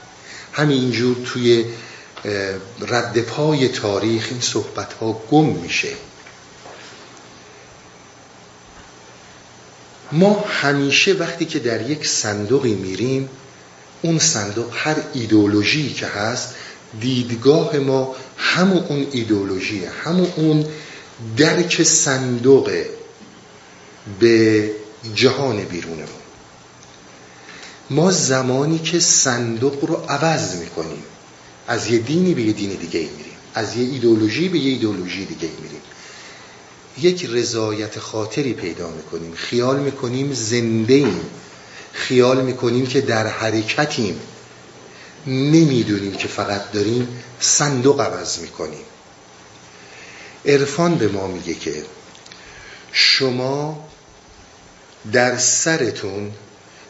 همین 0.54 0.82
اینجور 0.82 1.18
توی 1.26 1.66
رد 2.82 3.22
پای 3.22 3.68
تاریخ 3.68 4.28
این 4.32 4.42
صحبت 4.42 4.94
ها 4.94 5.22
گم 5.32 5.46
میشه. 5.46 5.90
ما 10.12 10.46
همیشه 10.48 11.14
وقتی 11.14 11.46
که 11.46 11.60
در 11.60 11.90
یک 11.90 12.08
صندوقی 12.08 12.76
میریم 12.76 13.30
اون 14.02 14.20
صندوق 14.20 14.72
هر 14.74 14.96
ایدولوژی 15.14 15.94
که 15.94 16.08
هست 16.08 16.56
دیدگاه 17.00 17.78
ما 17.78 18.16
همون 18.38 18.86
اون 18.90 19.08
ایدولوژیه 19.12 19.90
همون 19.90 20.34
اون 20.36 20.66
درک 21.38 21.84
صندوق 21.84 22.84
به 24.20 24.72
جهان 25.16 25.64
بیرونمون 25.64 26.08
ما 27.90 28.12
زمانی 28.12 28.80
که 28.80 29.00
صندوق 29.00 29.86
رو 29.86 29.96
عوض 29.96 30.56
می‌کنیم 30.56 31.04
از 31.68 31.88
یه 31.88 32.00
دینی 32.00 32.34
به 32.34 32.42
یه 32.42 32.54
دین 32.54 32.70
دیگه 32.70 33.00
میریم. 33.00 33.34
از 33.54 33.78
یه 33.78 33.90
ایدولوژی 33.90 34.50
به 34.50 34.60
یه 34.60 34.72
ایدولوژی 34.72 35.26
دیگه 35.26 35.50
میریم. 35.62 35.82
یک 36.98 37.26
رضایت 37.26 38.00
خاطری 38.00 38.54
پیدا 38.54 38.90
می‌کنیم 38.90 39.34
خیال 39.36 39.80
می‌کنیم 39.80 40.34
زنده 40.34 40.94
ایم 40.94 41.22
خیال 41.94 42.42
می‌کنیم 42.42 42.86
که 42.86 43.02
در 43.02 43.28
حرکتیم. 43.28 44.20
نمی‌دونیم 45.28 46.16
که 46.16 46.28
فقط 46.28 46.72
داریم 46.72 47.08
صندوق 47.40 48.02
عوض 48.02 48.40
می‌کنیم. 48.40 48.86
عرفان 50.46 50.96
به 50.96 51.08
ما 51.08 51.28
میگه 51.28 51.54
که 51.54 51.86
شما 52.92 53.90
در 55.12 55.38
سرتون 55.38 56.32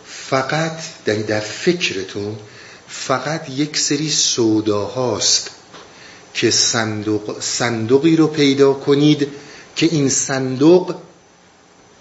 فقط 0.06 0.80
در 1.06 1.40
فکرتون 1.40 2.40
فقط 2.94 3.50
یک 3.50 3.78
سری 3.78 4.10
سوداهاست 4.10 5.50
که 6.34 6.52
صندوق 6.52 7.42
صندوقی 7.42 8.16
رو 8.16 8.28
پیدا 8.28 8.74
کنید 8.74 9.28
که 9.76 9.86
این 9.86 10.10
صندوق 10.10 10.96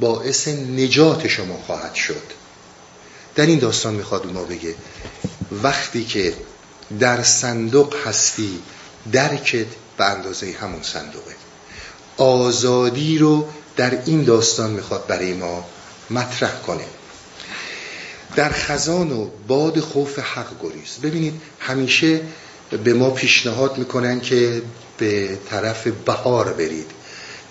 باعث 0.01 0.49
نجات 0.49 1.29
شما 1.29 1.57
خواهد 1.67 1.95
شد. 1.95 2.23
در 3.35 3.47
این 3.47 3.59
داستان 3.59 3.95
می‌خواد 3.95 4.33
ما 4.33 4.43
بگه 4.43 4.75
وقتی 5.63 6.05
که 6.05 6.35
در 7.01 7.23
صندوق 7.23 7.95
هستی 8.07 8.59
درکت 9.13 9.67
به 9.97 10.05
اندازه 10.05 10.55
همون 10.61 10.83
صندوقه. 10.83 11.35
آزادی 12.17 13.19
رو 13.19 13.49
در 13.77 14.03
این 14.05 14.25
داستان 14.25 14.71
می‌خواد 14.71 15.07
برای 15.07 15.33
ما 15.35 15.65
مطرح 16.11 16.61
کنه. 16.61 16.85
در 18.37 18.53
خزان 18.53 19.12
و 19.12 19.29
باد 19.49 19.81
خوف 19.81 20.19
حق 20.19 20.47
گریز 20.62 20.99
ببینید 21.03 21.41
همیشه 21.59 22.21
به 22.85 22.95
ما 22.95 23.11
پیشنهاد 23.11 23.79
می‌کنن 23.79 24.21
که 24.21 24.62
به 24.99 25.39
طرف 25.51 25.87
بهار 25.87 26.53
برید. 26.53 26.91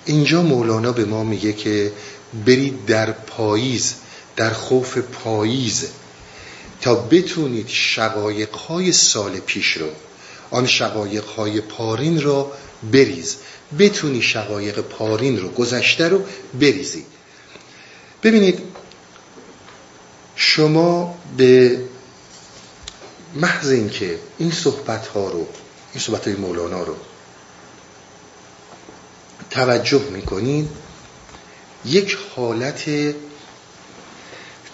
اینجا 0.05 0.41
مولانا 0.41 0.91
به 0.91 1.05
ما 1.05 1.23
میگه 1.23 1.53
که 1.53 1.91
برید 2.45 2.85
در 2.85 3.11
پاییز 3.11 3.95
در 4.35 4.49
خوف 4.49 4.97
پاییز 4.97 5.87
تا 6.81 6.95
بتونید 6.95 7.67
شقایقهای 7.67 8.91
سال 8.91 9.39
پیش 9.39 9.77
رو 9.77 9.87
آن 10.51 10.67
شقایقهای 10.67 11.61
پارین 11.61 12.21
را 12.21 12.51
بریز. 12.91 13.37
بتونی 13.79 14.21
شقایق 14.21 14.79
پارین 14.79 15.39
رو 15.39 15.49
گذشته 15.49 16.09
رو 16.09 16.23
بریزی. 16.59 17.05
ببینید 18.23 18.59
شما 20.55 21.17
به 21.37 21.79
محض 23.35 23.69
اینکه 23.69 24.19
این 24.37 24.51
صحبت 24.51 25.07
ها 25.07 25.29
رو 25.29 25.47
این 25.93 26.03
صحبت 26.03 26.27
های 26.27 26.35
مولانا 26.35 26.83
رو 26.83 26.95
توجه 29.49 30.01
می‌کنین 30.01 30.69
یک 31.85 32.17
حالت 32.35 32.83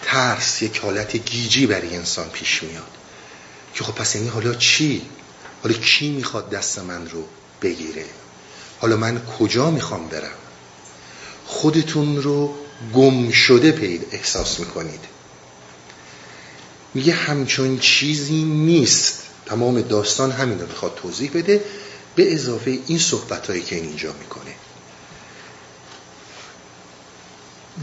ترس 0.02 0.62
یک 0.62 0.78
حالت 0.78 1.16
گیجی 1.16 1.66
برای 1.66 1.96
انسان 1.96 2.28
پیش 2.28 2.62
میاد 2.62 2.90
که 3.74 3.84
خب 3.84 3.94
پس 3.94 4.16
این 4.16 4.28
حالا 4.28 4.54
چی؟ 4.54 5.02
حالا 5.62 5.74
کی 5.74 6.10
می‌خواد 6.10 6.50
دست 6.50 6.78
من 6.78 7.08
رو 7.08 7.24
بگیره؟ 7.62 8.04
حالا 8.80 8.96
من 8.96 9.26
کجا 9.38 9.70
می‌خوام 9.70 10.08
برم؟ 10.08 10.38
خودتون 11.46 12.22
رو 12.22 12.54
گم 12.94 13.30
شده 13.30 13.72
پید 13.72 14.06
احساس 14.12 14.60
می‌کنید 14.60 15.07
میگه 16.94 17.12
همچون 17.12 17.78
چیزی 17.78 18.42
نیست. 18.42 19.22
تمام 19.46 19.80
داستان 19.80 20.30
همین 20.30 20.60
رو 20.60 20.66
بخواد 20.66 20.94
توضیح 20.94 21.30
بده. 21.34 21.64
به 22.14 22.34
اضافه 22.34 22.78
این 22.86 22.98
صحبت 22.98 23.46
هایی 23.46 23.62
که 23.62 23.76
این 23.76 23.84
اینجا 23.84 24.12
می‌کنه. 24.12 24.54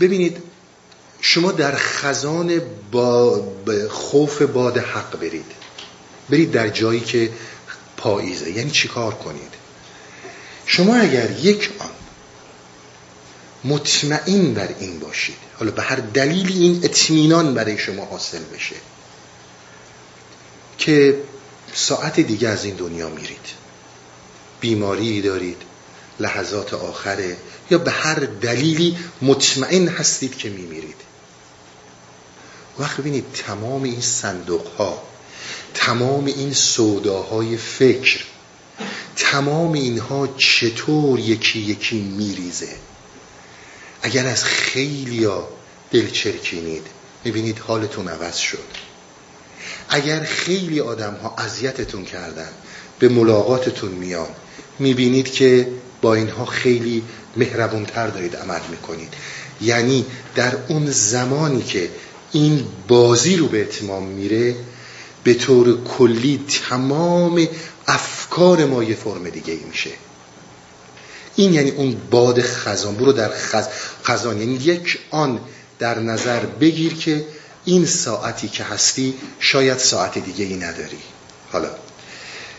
ببینید 0.02 0.38
شما 1.22 1.52
در 1.52 1.76
خزان 1.76 2.62
با 2.92 3.44
خوف 3.90 4.42
باد 4.42 4.78
حق 4.78 5.20
برید. 5.20 5.52
برید 6.30 6.52
در 6.52 6.70
جایی 6.70 7.00
که 7.00 7.32
پاییزه. 7.98 8.52
یعنی 8.52 8.72
چیکار 8.72 9.14
کنید؟ 9.14 9.54
شما 10.66 10.96
اگر 10.96 11.32
یک 11.32 11.72
آن 11.80 11.90
مطمئن 13.64 14.54
بر 14.54 14.70
این 14.80 15.00
باشید 15.00 15.36
حالا 15.60 15.72
به 15.72 15.82
هر 15.82 15.96
دلیلی 15.96 16.54
این 16.54 16.80
اطمینان 16.84 17.54
برای 17.54 17.78
شما 17.78 18.06
حاصل 18.06 18.44
بشه 18.44 18.76
که 20.86 21.18
ساعت 21.74 22.20
دیگه 22.20 22.48
از 22.48 22.66
این 22.66 22.76
دنیا 22.76 23.10
میرید. 23.10 23.48
بیماری 24.60 25.22
دارید 25.22 25.62
لحظات 26.20 26.74
آخره 26.74 27.38
یا 27.72 27.78
به 27.78 27.92
هر 27.92 28.16
دلیلی 28.20 28.98
مطمئن 29.22 29.88
هستید 29.88 30.38
که 30.38 30.50
میمیرید. 30.50 30.96
وقت 32.80 32.98
ببینید 32.98 33.26
تمام 33.34 33.84
این 33.84 34.02
صندوق 34.02 34.68
ها 34.68 35.04
تمام 35.74 36.26
این 36.26 36.54
سوداهای 36.54 37.58
فکر 37.58 38.24
تمام 39.16 39.74
اینها 39.74 40.28
چطور 40.38 41.20
یکی 41.20 41.60
یکی 41.60 42.02
میریزه. 42.02 42.76
اگر 44.02 44.28
از 44.28 44.44
خیلی 44.44 45.24
ها 45.24 45.50
دلچرکینید 45.92 46.88
می‌بینید 47.24 47.60
حالتون 47.60 48.08
عوض 48.08 48.38
شد. 48.38 48.85
اگر 49.90 50.24
خیلی 50.24 50.80
آدم 50.80 51.14
ها 51.14 51.36
اذیتتون 51.38 52.06
کردن 52.06 52.50
به 53.00 53.10
ملاقاتتون 53.10 53.92
میان 53.92 54.28
می‌بینید 54.80 55.32
که 55.32 55.68
با 56.02 56.16
اینها 56.16 56.46
خیلی 56.46 57.04
مهربونتر 57.38 58.08
دارید 58.08 58.36
عمل 58.36 58.60
می‌کنید. 58.72 59.14
یعنی 59.62 60.06
در 60.36 60.58
اون 60.68 60.92
زمانی 60.92 61.62
که 61.62 61.90
این 62.32 62.66
بازی 62.88 63.38
رو 63.38 63.48
به 63.48 63.62
اتمام 63.62 64.04
میره 64.04 64.56
به 65.24 65.34
طور 65.34 65.84
کلی 65.84 66.46
تمام 66.70 67.48
افکار 67.88 68.66
ما 68.66 68.84
یه 68.84 68.96
فرم 68.96 69.30
دیگه 69.30 69.54
ای 69.54 69.60
میشه. 69.70 69.90
این 71.36 71.54
یعنی 71.54 71.72
اون 71.72 71.96
باد 72.12 72.42
خزان 72.42 72.96
برو 72.96 73.12
در 73.12 73.30
خز... 73.30 73.66
خزان. 74.04 74.40
یعنی 74.40 74.54
یک 74.56 75.00
آن 75.12 75.40
در 75.80 76.00
نظر 76.00 76.40
بگیر 76.40 76.94
که 76.94 77.26
این 77.66 77.86
ساعتی 77.86 78.48
که 78.48 78.64
هستی 78.64 79.14
شاید 79.40 79.78
ساعت 79.78 80.18
دیگه 80.18 80.46
ای 80.46 80.56
نداری. 80.56 81.00
حالا 81.52 81.70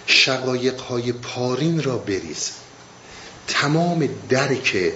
شقایق 0.07 0.81
های 0.81 1.13
پارین 1.13 1.83
را 1.83 1.99
بریز. 1.99 2.51
تمام 3.47 4.09
درک 4.29 4.93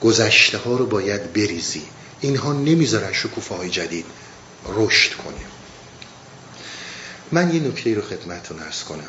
گذشته 0.00 0.58
ها 0.58 0.76
رو 0.76 0.86
باید 0.86 1.32
بریزی. 1.32 1.82
اینها 2.20 2.52
نمی‌ذارن 2.52 3.12
شکوفه 3.12 3.54
های 3.54 3.70
جدید 3.70 4.06
رشد 4.66 5.12
کنیم. 5.12 5.46
من 7.32 7.54
یه 7.54 7.60
نکته 7.60 7.94
رو 7.94 8.02
خدمتتون 8.02 8.62
ارز 8.62 8.82
کنم. 8.82 9.08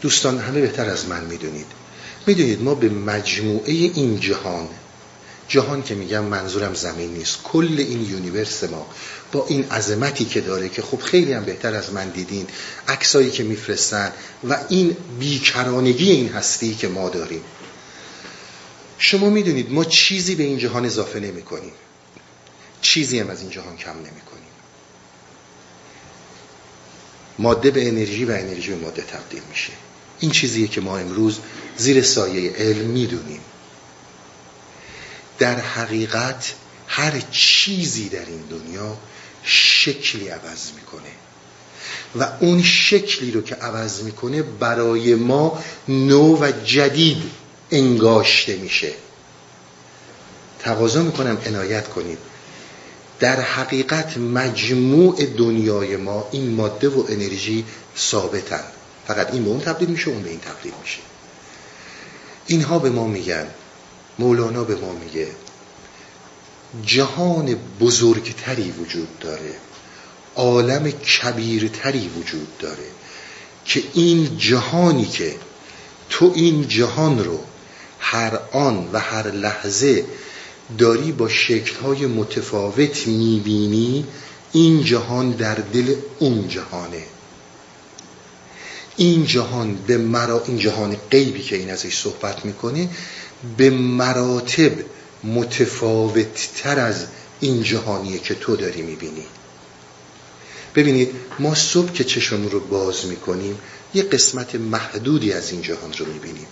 دوستان 0.00 0.38
همه 0.38 0.60
بهتر 0.60 0.90
از 0.90 1.06
من 1.06 1.24
می‌دونید. 1.24 1.66
می‌دونید 2.26 2.62
ما 2.62 2.74
به 2.74 2.88
مجموعه 2.88 3.72
این 3.72 4.20
جهان 4.20 4.68
جهان 5.48 5.82
که 5.82 5.94
میگم 5.94 6.24
منظورم 6.24 6.74
زمین 6.74 7.14
نیست 7.14 7.38
کل 7.42 7.74
این 7.78 8.10
یونیورس 8.10 8.64
ما 8.64 8.86
با 9.32 9.46
این 9.48 9.70
عظمتی 9.70 10.24
که 10.24 10.40
داره 10.40 10.68
که 10.68 10.82
خب 10.82 11.00
خیلی 11.00 11.32
هم 11.32 11.44
بهتر 11.44 11.74
از 11.74 11.92
من 11.92 12.08
دیدین 12.08 12.46
عکسایی 12.88 13.30
که 13.30 13.42
میفرستن 13.42 14.12
و 14.48 14.58
این 14.68 14.96
بیکرانگی 15.18 16.10
این 16.10 16.28
هستی 16.28 16.74
که 16.74 16.88
ما 16.88 17.08
داریم. 17.08 17.42
شما 18.98 19.30
می‌دونید 19.30 19.72
ما 19.72 19.84
چیزی 19.84 20.34
به 20.34 20.42
این 20.42 20.58
جهان 20.58 20.86
اضافه 20.86 21.20
نمی 21.20 21.42
کنیم 21.42 21.72
چیزی 22.80 23.18
هم 23.18 23.30
از 23.30 23.40
این 23.40 23.50
جهان 23.50 23.76
کم 23.76 23.96
نمی 23.96 24.20
کنیم 24.20 24.42
ماده 27.38 27.70
به 27.70 27.88
انرژی 27.88 28.24
و 28.24 28.30
انرژی 28.30 28.70
به 28.70 28.76
ماده 28.76 29.02
تبدیل 29.02 29.42
میشه. 29.50 29.72
این 30.20 30.30
چیزیه 30.30 30.68
که 30.68 30.80
ما 30.80 30.98
امروز 30.98 31.38
زیر 31.76 32.02
سایه 32.02 32.52
علم 32.52 32.86
می‌دونیم. 32.86 33.40
در 35.38 35.60
حقیقت 35.60 36.54
هر 36.88 37.22
چیزی 37.30 38.08
در 38.08 38.26
این 38.26 38.42
دنیا 38.50 38.98
شکلی 39.82 40.28
عوض 40.28 40.72
می‌کنه. 40.76 41.10
و 42.18 42.28
اون 42.40 42.62
شکلی 42.62 43.30
رو 43.30 43.42
که 43.42 43.54
عوض 43.54 44.02
می‌کنه 44.02 44.42
برای 44.42 45.14
ما 45.14 45.62
نو 45.88 46.36
و 46.36 46.52
جدید 46.64 47.22
انگاشته 47.70 48.56
میشه. 48.56 48.92
تقاضا 50.58 51.02
می‌کنم 51.02 51.38
عنایت 51.46 51.88
کنید. 51.88 52.18
در 53.20 53.40
حقیقت 53.40 54.18
مجموع 54.18 55.26
دنیای 55.26 55.96
ما 55.96 56.28
این 56.32 56.54
ماده 56.54 56.88
و 56.88 57.04
انرژی 57.08 57.64
ثابتن. 57.96 58.64
فقط 59.06 59.32
این 59.32 59.44
به 59.44 59.50
اون 59.50 59.60
تبدیل 59.60 59.88
میشه 59.88 60.08
اون 60.10 60.22
به 60.22 60.30
این 60.30 60.40
تبدیل 60.40 60.72
میشه. 60.82 60.98
اینها 62.46 62.78
به 62.78 62.90
ما 62.90 63.06
میگن. 63.06 63.46
مولانا 64.18 64.64
به 64.64 64.74
ما 64.74 64.92
میگه. 64.92 65.28
جهان 66.82 67.54
بزرگتری 67.80 68.70
وجود 68.70 69.18
داره. 69.18 69.54
عالم 70.36 70.90
کبیرتری 70.90 72.08
وجود 72.08 72.58
داره 72.58 72.86
که 73.64 73.82
این 73.94 74.38
جهانی 74.38 75.06
که 75.06 75.34
تو 76.10 76.32
این 76.34 76.68
جهان 76.68 77.24
رو 77.24 77.40
هر 77.98 78.38
آن 78.52 78.90
و 78.92 79.00
هر 79.00 79.30
لحظه 79.30 80.04
داری 80.78 81.12
با 81.12 81.28
شکلهای 81.28 82.06
متفاوت 82.06 83.06
می‌بینی 83.06 84.04
این 84.52 84.84
جهان 84.84 85.30
در 85.30 85.54
دل 85.54 85.94
اون 86.18 86.48
جهانه. 86.48 87.02
این 88.96 89.26
جهان 89.26 89.74
به 89.74 89.98
مرا 89.98 90.42
این 90.46 90.58
جهان 90.58 90.96
غیبی 91.10 91.42
که 91.42 91.56
این 91.56 91.70
ازش 91.70 91.98
صحبت 91.98 92.44
می‌کنه 92.44 92.88
به 93.56 93.70
مراتب 93.70 94.72
متفاوت 95.24 96.50
تر 96.56 96.78
از 96.78 97.06
این 97.40 97.62
جهانیه 97.62 98.18
که 98.18 98.34
تو 98.34 98.56
داری 98.56 98.82
می‌بینی. 98.82 99.24
ببینید 100.74 101.14
ما 101.38 101.54
صبح 101.54 101.92
که 101.92 102.04
چشممون 102.04 102.50
رو 102.50 102.60
باز 102.60 103.06
می‌کنیم 103.06 103.58
یه 103.94 104.02
قسمت 104.02 104.54
محدودی 104.54 105.32
از 105.32 105.50
این 105.50 105.62
جهان 105.62 105.92
رو 105.92 106.06
می‌بینیم. 106.06 106.46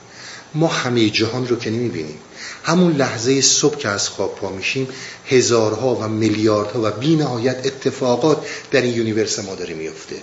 ما 0.54 0.66
همه 0.66 1.10
جهان 1.10 1.48
رو 1.48 1.56
که 1.56 1.70
نمی‌بینیم. 1.70 2.18
همون 2.64 2.96
لحظه 2.96 3.40
صبح 3.40 3.76
که 3.76 3.88
از 3.88 4.08
خواب 4.08 4.34
پا 4.34 4.50
میشیم 4.50 4.88
هزارها 5.26 5.94
و 5.94 6.08
میلیاردها 6.08 6.80
و 6.82 6.90
بی 6.90 7.16
نهایت 7.16 7.66
اتفاقات 7.66 8.46
در 8.70 8.82
این 8.82 8.94
universe 8.94 9.38
ما 9.38 9.54
داره 9.54 9.74
میفته 9.74 10.16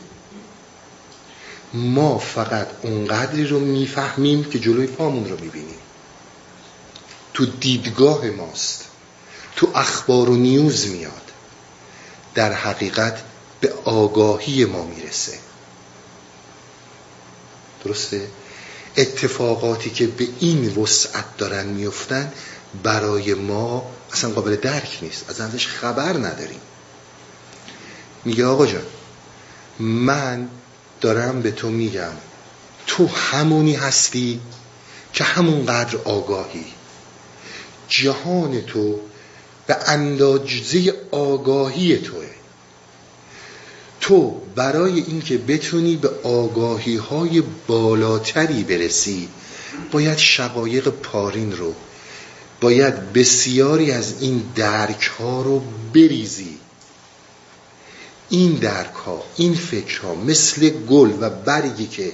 ما 1.73 2.17
فقط 2.17 2.67
اونقدری 2.81 3.47
رو 3.47 3.59
می‌فهمیم 3.59 4.43
که 4.43 4.59
جلوی 4.59 4.87
پامون 4.87 5.29
رو 5.29 5.39
می‌بینیم. 5.41 5.77
تو 7.33 7.45
دیدگاه 7.45 8.25
ماست. 8.25 8.85
تو 9.55 9.69
اخبار 9.75 10.29
و 10.29 10.35
news 10.35 10.87
میاد. 10.87 11.21
در 12.35 12.53
حقیقت 12.53 13.23
به 13.61 13.73
آگاهی 13.83 14.65
ما 14.65 14.83
می‌رسه. 14.83 15.39
درسته؟ 17.85 18.27
اتفاقاتی 18.97 19.89
که 19.89 20.07
به 20.07 20.27
این 20.39 20.75
وسعت 20.75 21.37
دارن 21.37 21.65
میفتن 21.65 22.33
برای 22.83 23.33
ما 23.33 23.91
اصلا 24.13 24.29
قابل 24.29 24.55
درک 24.55 24.99
نیست. 25.01 25.29
از 25.29 25.41
ازش 25.41 25.67
خبر 25.67 26.13
نداریم. 26.13 26.61
میگه 28.25 28.45
آقا 28.45 28.65
جان 28.65 28.85
من 29.79 30.49
دارم 31.01 31.41
به 31.41 31.51
تو 31.51 31.69
میگم 31.69 32.13
تو 32.87 33.07
همونی 33.07 33.75
هستی 33.75 34.39
که 35.13 35.23
همونقدر 35.23 35.97
آگاهی. 35.97 36.65
جهان 37.87 38.61
تو 38.61 38.99
به 39.67 39.77
اندازه 39.87 40.93
آگاهی 41.11 41.97
توه. 41.97 42.36
تو 44.07 44.41
برای 44.55 44.99
اینکه 44.99 45.37
بتونی 45.37 45.95
به 45.95 46.09
آگاهی 46.23 46.95
های 46.95 47.43
بالاتری 47.67 48.63
برسی 48.63 49.27
باید 49.91 50.17
شقایق 50.17 50.89
پارین 50.89 51.57
رو 51.57 51.73
باید 52.61 53.13
بسیاری 53.13 53.91
از 53.91 54.21
این 54.21 54.43
درک 54.55 55.11
ها 55.19 55.41
رو 55.41 55.61
بریزی. 55.93 56.57
این 58.29 58.51
درک 58.53 58.93
ها 58.93 59.23
این 59.35 59.53
فکر 59.53 60.01
ها 60.01 60.15
مثل 60.15 60.69
گل 60.69 61.11
و 61.21 61.29
برگی 61.29 61.87
که 61.87 62.11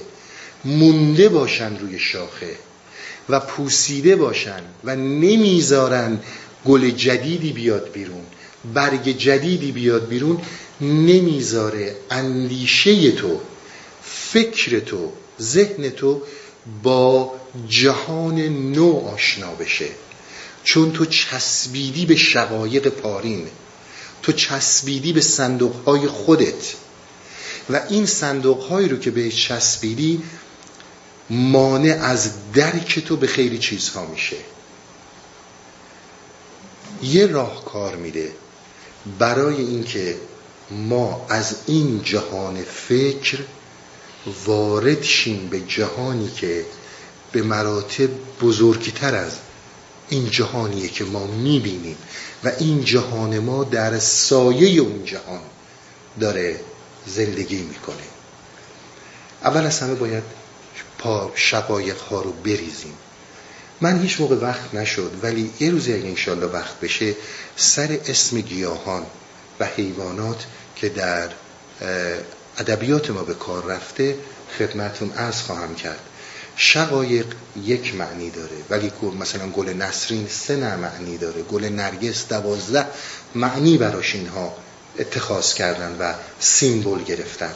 مونده 0.64 1.28
باشن 1.28 1.78
روی 1.78 1.98
شاخه 1.98 2.56
و 3.28 3.40
پوسیده 3.40 4.16
باشن 4.16 4.60
و 4.84 4.96
نمی‌ذارن 4.96 6.20
گل 6.66 6.90
جدیدی 6.90 7.52
بیاد 7.52 7.92
بیرون 7.92 8.22
برگ 8.74 9.08
جدیدی 9.08 9.72
بیاد 9.72 10.08
بیرون 10.08 10.40
نمی‌ذاره 10.80 11.96
اندیشه 12.10 13.12
تو 13.12 13.40
فکر 14.02 14.80
تو 14.80 15.12
ذهن 15.40 15.90
تو 15.90 16.22
با 16.82 17.34
جهان 17.68 18.40
نو 18.72 19.08
آشنا 19.14 19.54
بشه. 19.54 19.88
چون 20.64 20.92
تو 20.92 21.04
چسبیدی 21.04 22.06
به 22.06 22.16
شقایق 22.16 22.88
پارین 22.88 23.46
تو 24.22 24.32
چسبیدی 24.32 25.12
به 25.12 25.20
صندوق 25.20 25.74
های 25.84 26.06
خودت. 26.06 26.74
و 27.70 27.80
این 27.88 28.06
صندوق 28.06 28.62
هایی 28.62 28.88
رو 28.88 28.96
که 28.96 29.10
به 29.10 29.30
چسبیدی 29.30 30.22
مانع 31.30 31.98
از 32.02 32.30
درک 32.52 32.98
تو 32.98 33.16
به 33.16 33.26
خیلی 33.26 33.58
چیزها 33.58 34.06
میشه. 34.06 34.36
یه 37.02 37.26
راه 37.26 37.64
کار 37.64 37.96
میده 37.96 38.32
برای 39.18 39.56
اینکه 39.56 40.16
ما 40.74 41.26
از 41.28 41.56
این 41.66 42.02
جهان 42.02 42.62
فکر 42.62 43.38
وارد 44.46 45.02
شیم 45.02 45.48
به 45.48 45.60
جهانی 45.60 46.30
که 46.36 46.64
به 47.32 47.42
مراتب 47.42 48.08
بزرگتر 48.40 49.14
از 49.14 49.32
این 50.08 50.30
جهانیه 50.30 50.88
که 50.88 51.04
ما 51.04 51.26
می‌بینیم. 51.26 51.96
و 52.44 52.52
این 52.58 52.84
جهان 52.84 53.38
ما 53.38 53.64
در 53.64 53.98
سایه 53.98 54.80
اون 54.80 55.04
جهان 55.04 55.40
داره 56.20 56.60
زندگی 57.06 57.62
می‌کنه. 57.62 57.96
اول 59.44 59.66
از 59.66 59.80
همه 59.80 59.94
باید 59.94 60.22
پا 60.98 61.32
شقایق 61.34 61.98
ها 61.98 62.22
رو 62.22 62.32
بریزیم. 62.32 62.94
من 63.80 64.02
هیچ 64.02 64.20
موقع 64.20 64.36
وقت 64.36 64.74
نشد 64.74 65.12
ولی 65.22 65.50
یه 65.60 65.70
روزی 65.70 65.92
اگه 65.92 66.06
انشالله 66.06 66.46
وقت 66.46 66.80
بشه 66.80 67.14
سر 67.56 67.98
اسم 68.06 68.40
گیاهان 68.40 69.06
و 69.60 69.66
حیوانات 69.66 70.46
که 70.76 70.88
در 70.88 71.30
ادبیات 72.58 73.10
ما 73.10 73.22
به 73.22 73.34
کار 73.34 73.64
رفته 73.64 74.16
خدمتون 74.58 75.12
عرض 75.12 75.40
خواهم 75.40 75.74
کرد. 75.74 76.00
شقایق 76.56 77.26
یک 77.62 77.94
معنی 77.94 78.30
داره 78.30 78.56
ولی 78.70 78.92
مثلا 79.20 79.48
گل 79.48 79.68
نسرین 79.68 80.28
سه 80.28 80.56
معنی 80.56 81.18
داره. 81.18 81.42
گل 81.42 81.64
نرگس 81.64 82.28
دوازده 82.28 82.86
معنی 83.34 83.78
براش 83.78 84.14
اینها 84.14 84.56
اتخاذ 84.98 85.54
کردن 85.54 85.96
و 85.98 86.14
سیمبل 86.40 87.04
گرفتن. 87.04 87.54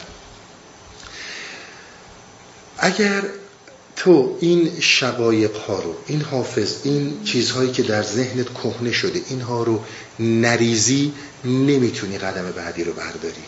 اگر 2.77 3.23
تو 3.99 4.37
این 4.39 4.71
شقایق 4.79 5.55
ها 5.55 5.79
رو 5.79 5.95
این 6.07 6.21
حافظ 6.21 6.75
این 6.83 7.23
چیزهایی 7.23 7.71
که 7.71 7.83
در 7.83 8.03
ذهنت 8.03 8.53
کهنه 8.53 8.91
شده 8.91 9.21
اینها 9.29 9.63
رو 9.63 9.83
نریزی 10.19 11.13
نمی‌تونی 11.45 12.17
قدم 12.17 12.51
بعدی 12.51 12.83
رو 12.83 12.93
برداری. 12.93 13.43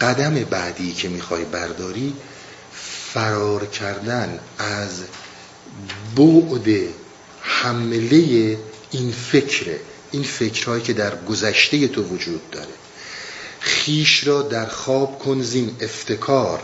قدم 0.00 0.34
بعدی 0.34 0.92
که 0.92 1.08
می‌خوای 1.08 1.44
برداری 1.44 2.14
فرار 3.12 3.66
کردن 3.66 4.38
از 4.58 5.00
بعد 6.16 6.68
حمله 7.40 8.58
این 8.90 9.12
فکره 9.12 9.80
این 10.10 10.22
فکرهایی 10.22 10.82
که 10.82 10.92
در 10.92 11.24
گذشته 11.24 11.88
تو 11.88 12.02
وجود 12.02 12.50
داره. 12.50 12.74
خیش 13.60 14.26
را 14.26 14.42
در 14.42 14.66
خواب 14.66 15.18
کن 15.18 15.42
زین 15.42 15.76
افتکار. 15.80 16.62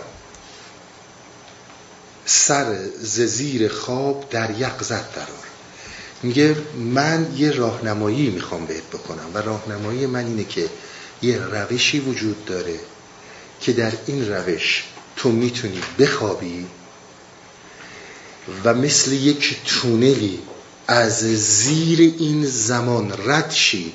سر 2.26 2.76
زیر 3.02 3.68
خواب 3.68 4.30
در 4.30 4.50
یقظت 4.60 5.14
درار 5.14 5.46
میگه 6.22 6.56
من 6.76 7.34
یه 7.36 7.50
راهنمایی 7.50 8.30
می‌خوام 8.30 8.66
بهت 8.66 8.82
بکنم 8.82 9.30
و 9.34 9.38
راهنمایی 9.38 10.06
من 10.06 10.26
اینه 10.26 10.44
که 10.44 10.68
یه 11.22 11.38
روشی 11.38 12.00
وجود 12.00 12.44
داره 12.44 12.80
که 13.60 13.72
در 13.72 13.92
این 14.06 14.28
روش 14.28 14.84
تو 15.16 15.32
می‌تونی 15.32 15.80
بخوابی 15.98 16.66
و 18.64 18.74
مثل 18.74 19.12
یک 19.12 19.56
تونلی 19.66 20.38
از 20.88 21.20
زیر 21.36 22.00
این 22.00 22.46
زمان 22.46 23.12
رد 23.26 23.50
شی 23.50 23.92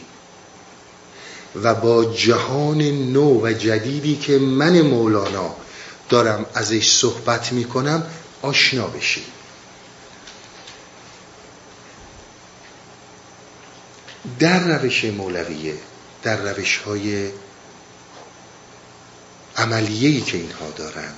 و 1.64 1.76
با 1.76 2.06
جهان 2.06 2.82
نو 2.82 3.42
و 3.48 3.54
جدیدی 3.54 4.16
که 4.16 4.40
من 4.40 4.82
مولانا 4.82 5.56
دارم 6.10 6.46
ازش 6.54 6.92
صحبت 6.92 7.54
می‌کنم 7.54 8.04
آشنا 8.42 8.88
بشی 8.88 9.24
در 14.40 14.78
روش 14.78 15.06
مولویه 15.06 15.78
در 16.24 16.38
روش 16.38 16.78
های 16.78 17.30
عملیهی 19.58 20.22
که 20.22 20.38
اینها 20.38 20.70
دارن 20.70 21.14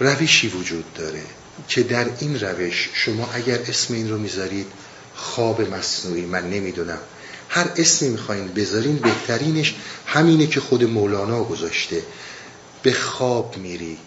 روشی 0.00 0.48
وجود 0.48 0.92
داره 0.94 1.22
که 1.68 1.82
در 1.82 2.06
این 2.18 2.40
روش 2.40 2.88
شما 2.94 3.30
اگر 3.32 3.58
اسم 3.58 3.94
این 3.94 4.10
رو 4.10 4.18
می‌ذارید 4.18 4.66
خواب 5.14 5.60
مصنوعی 5.60 6.26
من 6.26 6.50
نمی‌دونم. 6.50 6.98
هر 7.48 7.68
اسمی 7.76 8.08
می‌خواین 8.08 8.48
بذارین 8.48 8.96
بهترینش 8.96 9.74
همینه 10.06 10.46
که 10.46 10.60
خود 10.60 10.84
مولانا 10.84 11.44
گذاشته. 11.44 12.02
به 12.82 12.92
خواب 12.92 13.56
میری. 13.56 13.98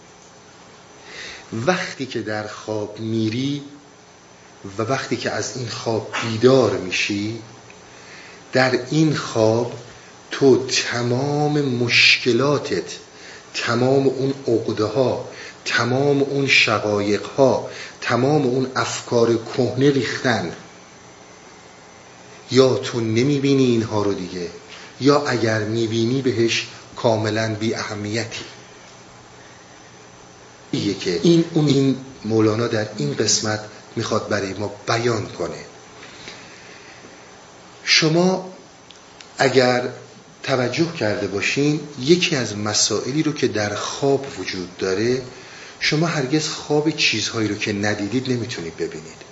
وقتی 1.54 2.06
که 2.06 2.22
در 2.22 2.48
خواب 2.48 3.00
میری 3.00 3.64
و 4.78 4.82
وقتی 4.82 5.18
که 5.18 5.32
از 5.32 5.58
این 5.58 5.68
خواب 5.68 6.12
بیدار 6.24 6.78
میشی 6.78 7.40
در 8.54 8.80
این 8.92 9.16
خواب 9.16 9.74
تو 10.32 10.68
تمام 10.68 11.62
مشکلاتت 11.62 12.92
تمام 13.54 14.08
اون 14.08 14.34
عقده 14.48 14.84
ها 14.84 15.30
تمام 15.66 16.22
اون 16.22 16.48
شقایق 16.48 17.26
ها 17.26 17.70
تمام 18.02 18.42
اون 18.42 18.72
افکار 18.76 19.38
کهنه 19.38 19.92
ریختن. 19.92 20.52
یا 22.52 22.76
تو 22.76 23.02
نمی‌بینی 23.02 23.66
اینها 23.66 24.04
رو 24.04 24.14
دیگه 24.14 24.50
یا 25.02 25.28
اگر 25.28 25.60
می‌بینی 25.60 26.22
بهش 26.22 26.68
کاملا 26.96 27.56
بی 27.56 27.76
اهمیتی 27.76 28.46
که 30.72 31.20
این 31.24 31.46
اون 31.54 31.68
این 31.68 31.98
مولانا 32.26 32.68
در 32.68 32.88
این 32.98 33.14
قسمت 33.14 33.60
می‌خواد 33.96 34.30
برای 34.30 34.54
ما 34.54 34.72
بیان 34.88 35.26
کنه. 35.28 35.66
شما 37.84 38.54
اگر 39.38 39.90
توجه 40.44 40.94
کرده 40.94 41.28
باشین 41.28 41.80
یکی 42.00 42.36
از 42.36 42.58
مسائلی 42.58 43.24
رو 43.24 43.34
که 43.34 43.48
در 43.48 43.76
خواب 43.76 44.26
وجود 44.40 44.78
داره 44.78 45.22
شما 45.80 46.08
هرگز 46.08 46.48
خواب 46.48 46.92
چیزهایی 46.92 47.48
رو 47.48 47.56
که 47.56 47.74
ندیدید 47.74 48.32
نمی‌تونید 48.32 48.78
ببینید. 48.78 49.26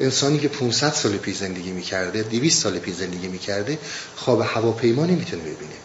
انسانی 0.00 0.38
که 0.38 0.48
500 0.48 0.92
سال 0.92 1.16
پیش 1.16 1.36
زندگی 1.36 1.70
می‌کرده 1.70 2.22
200 2.22 2.62
سال 2.62 2.78
پیش 2.78 2.94
زندگی 2.94 3.28
می‌کرده 3.28 3.78
خواب 4.16 4.40
هواپیما 4.40 5.06
نمی‌تونه 5.06 5.42
ببینه. 5.42 5.76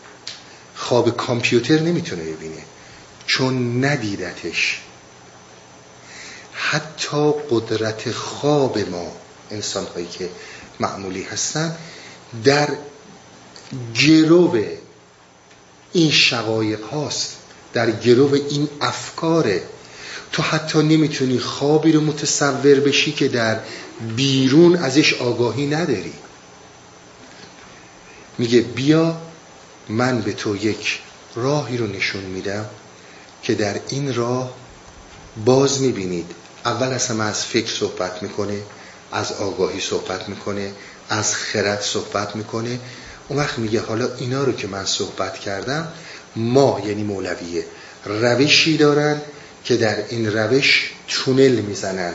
خواب 0.75 1.17
کامپیوتر 1.17 1.79
نمی‌تونه 1.79 2.23
ببینه. 2.23 2.61
چون 3.25 3.85
ندیدتش. 3.85 4.81
حتی 6.53 7.33
قدرت 7.49 8.11
خواب 8.11 8.77
ما 8.79 9.11
انسان 9.51 9.85
هایی 9.95 10.07
که 10.07 10.29
معمولی 10.79 11.23
هستن 11.23 11.75
در 12.43 12.69
گرو 13.95 14.57
این 15.93 16.11
شقایق 16.11 16.83
هاست 16.83 17.35
در 17.73 17.91
گرو 17.91 18.33
این 18.33 18.69
افکاره 18.81 19.63
تو 20.31 20.43
حتی 20.43 20.79
نمی‌تونی 20.79 21.39
خوابی 21.39 21.91
رو 21.91 22.01
متصور 22.01 22.79
بشی 22.79 23.11
که 23.11 23.27
در 23.27 23.59
بیرون 24.15 24.75
ازش 24.75 25.13
آگاهی 25.13 25.67
نداری. 25.67 26.13
میگه 28.37 28.61
بیا 28.61 29.17
من 29.89 30.21
به 30.21 30.33
تو 30.33 30.55
یک 30.55 30.99
راهی 31.35 31.77
رو 31.77 31.87
نشون 31.87 32.23
میدم 32.23 32.65
که 33.43 33.53
در 33.53 33.79
این 33.89 34.15
راه 34.15 34.53
باز 35.45 35.81
می‌بینید 35.81 36.31
اول 36.65 36.93
از 36.93 37.07
همه 37.07 37.23
از 37.23 37.45
فکر 37.45 37.71
صحبت 37.71 38.23
می‌کنه 38.23 38.61
از 39.11 39.31
آگاهی 39.31 39.79
صحبت 39.79 40.29
می‌کنه 40.29 40.71
از 41.09 41.35
خرد 41.35 41.81
صحبت 41.81 42.35
می‌کنه. 42.35 42.79
اون 43.27 43.39
وقت 43.39 43.59
میگه 43.59 43.81
حالا 43.81 44.09
اینا 44.17 44.43
رو 44.43 44.51
که 44.51 44.67
من 44.67 44.85
صحبت 44.85 45.39
کردم 45.39 45.87
ما 46.35 46.81
یعنی 46.85 47.03
مولویه. 47.03 47.65
روشی 48.05 48.77
دارن 48.77 49.21
که 49.63 49.77
در 49.77 49.97
این 50.09 50.33
روش 50.33 50.91
تونل 51.07 51.51
می‌زنن 51.51 52.13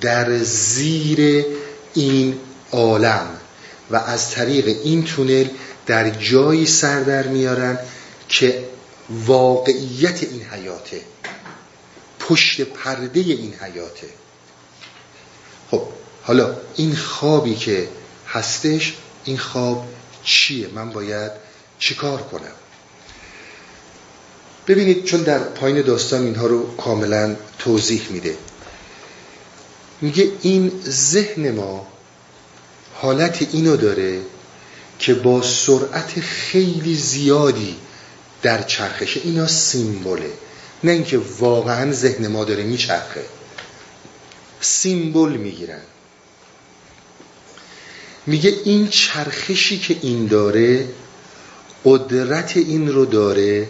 در 0.00 0.38
زیر 0.38 1.44
این 1.94 2.38
عالم. 2.72 3.26
و 3.90 3.96
از 3.96 4.30
طریق 4.30 4.76
این 4.84 5.04
تونل 5.04 5.48
در 5.86 6.10
جایی 6.10 6.66
سر 6.66 7.00
در 7.00 7.26
میارن 7.26 7.78
که 8.28 8.64
واقعیت 9.26 10.22
این 10.22 10.42
حیاته. 10.42 11.00
پشت 12.28 12.60
پرده 12.60 13.20
این 13.20 13.54
حیاته. 13.54 14.06
خب 15.70 15.82
حالا 16.22 16.56
این 16.76 16.96
خوابی 16.96 17.54
که 17.54 17.88
هستش 18.28 18.94
این 19.24 19.38
خواب 19.38 19.88
چیه؟ 20.24 20.68
من 20.68 20.90
باید 20.90 21.32
چیکار 21.78 22.22
کنم؟ 22.22 22.52
ببینید 24.66 25.04
چون 25.04 25.22
در 25.22 25.38
پایین 25.38 25.82
داستان 25.82 26.22
اینها 26.22 26.46
رو 26.46 26.76
کاملا 26.76 27.36
توضیح 27.58 28.02
میده. 28.10 28.36
میگه 30.00 30.32
این 30.42 30.72
ذهن 30.88 31.50
ما 31.50 31.86
حالت 32.94 33.48
اینو 33.52 33.76
داره 33.76 34.20
که 34.98 35.14
با 35.14 35.42
سرعت 35.42 36.20
خیلی 36.20 36.94
زیادی 36.94 37.76
در 38.42 38.62
چرخشه. 38.62 39.20
اینا 39.24 39.46
سیمبوله 39.46 40.32
نه 40.84 40.92
اینکه 40.92 41.20
واقعا 41.38 41.92
ذهن 41.92 42.26
ما 42.26 42.44
داره 42.44 42.62
میچرخه. 42.62 43.24
سیمبل 44.60 45.32
می‌گیرن. 45.32 45.82
میگه 48.26 48.54
این 48.64 48.88
چرخشی 48.88 49.78
که 49.78 49.96
این 50.02 50.26
داره 50.26 50.88
قدرت 51.84 52.56
این 52.56 52.88
رو 52.88 53.04
داره 53.04 53.68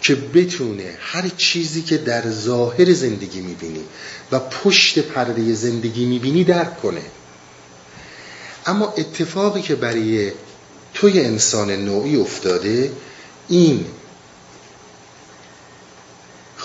که 0.00 0.14
بتونه 0.14 0.96
هر 1.00 1.30
چیزی 1.36 1.82
که 1.82 1.98
در 1.98 2.30
ظاهر 2.30 2.92
زندگی 2.92 3.40
می‌بینی 3.40 3.84
و 4.32 4.38
پشت 4.38 4.98
پرده 4.98 5.54
زندگی 5.54 6.04
می‌بینی 6.04 6.44
درک 6.44 6.80
کنه. 6.80 7.02
اما 8.66 8.94
اتفاقی 8.98 9.62
که 9.62 9.74
برای 9.74 10.32
توی 10.94 11.20
انسان 11.20 11.70
نوعی 11.70 12.16
افتاده 12.16 12.92
این 13.48 13.86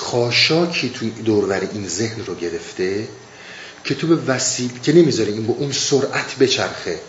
خاشاکی 0.05 0.89
توی 0.89 1.09
دورور 1.09 1.61
این 1.73 1.87
ذهن 1.87 2.25
رو 2.25 2.35
گرفته 2.35 3.07
که 3.83 3.95
تو 3.95 4.07
به 4.07 4.15
وسیل 4.15 4.79
که 4.83 4.93
نمی‌ذاره 4.93 5.31
این 5.31 5.47
با 5.47 5.53
اون 5.53 5.71
سرعت 5.71 6.35
بچرخه. 6.39 6.99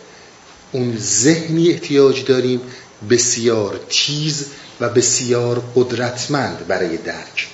اون 0.73 0.97
ذهنی 0.99 1.71
احتیاج 1.71 2.25
داریم 2.25 2.61
بسیار 3.11 3.81
تیز 3.89 4.45
و 4.81 4.89
بسیار 4.89 5.63
قدرتمند 5.75 6.67
برای 6.67 6.97
درک. 6.97 7.49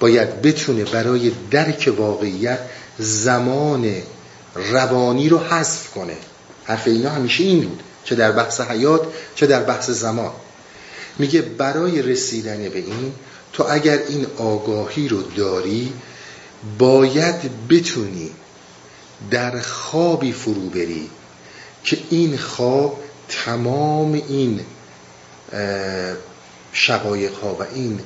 باید 0.00 0.42
بتونه 0.42 0.84
برای 0.84 1.32
درک 1.50 1.94
واقعیت 1.98 2.58
زمان 2.98 3.94
روانی 4.54 5.28
رو 5.28 5.38
حذف 5.38 5.90
کنه. 5.90 6.16
حرف 6.64 6.86
اینا 6.86 7.10
همیشه 7.10 7.44
این 7.44 7.60
بود 7.60 7.82
چه 8.04 8.14
در 8.14 8.32
بحث 8.32 8.60
حیات 8.60 9.02
چه 9.34 9.46
در 9.46 9.62
بحث 9.62 9.90
زمان. 9.90 10.32
میگه 11.18 11.42
برای 11.42 12.02
رسیدن 12.02 12.68
به 12.68 12.78
این 12.78 13.12
تو 13.52 13.66
اگر 13.70 13.98
این 14.08 14.26
آگاهی 14.38 15.08
رو 15.08 15.22
داری 15.22 15.92
باید 16.78 17.68
بتونی 17.68 18.30
در 19.30 19.60
خوابی 19.60 20.32
فرو 20.32 20.68
بری 20.68 21.10
که 21.84 21.98
این 22.10 22.36
خواب 22.36 23.02
تمام 23.28 24.12
این 24.12 24.60
شقایق 26.72 27.34
ها 27.34 27.54
و 27.54 27.62
این 27.74 28.00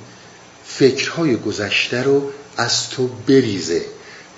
فکرهای 0.67 1.37
گذشته 1.37 2.03
رو 2.03 2.31
از 2.57 2.91
تو 2.91 3.07
بریزه 3.07 3.83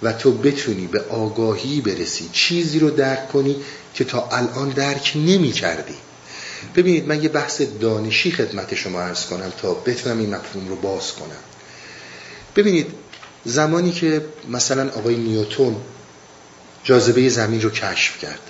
و 0.02 0.12
تو 0.12 0.32
بتونی 0.32 0.86
به 0.86 1.00
آگاهی 1.00 1.80
برسی. 1.80 2.30
چیزی 2.32 2.78
رو 2.78 2.90
درک 2.90 3.28
کنی 3.28 3.56
که 3.94 4.04
تا 4.04 4.28
الان 4.28 4.68
درک 4.68 5.12
نمی 5.14 5.52
کردی 5.52 5.94
ببینید 6.76 7.08
من 7.08 7.22
یه 7.22 7.28
بحث 7.28 7.62
دانشی 7.80 8.30
خدمت 8.30 8.74
شما 8.74 9.00
ارز 9.00 9.26
کنم 9.26 9.52
تا 9.62 9.74
بتونم 9.74 10.18
این 10.18 10.34
مفهوم 10.34 10.68
رو 10.68 10.76
باز 10.76 11.12
کنم. 11.12 11.42
ببینید 12.56 12.86
زمانی 13.44 13.92
که 13.92 14.24
مثلا 14.48 14.90
آقای 14.90 15.16
نیوتون 15.16 15.76
جاذبه 16.84 17.28
زمین 17.28 17.62
رو 17.62 17.70
کشف 17.70 18.18
کرد 18.18 18.40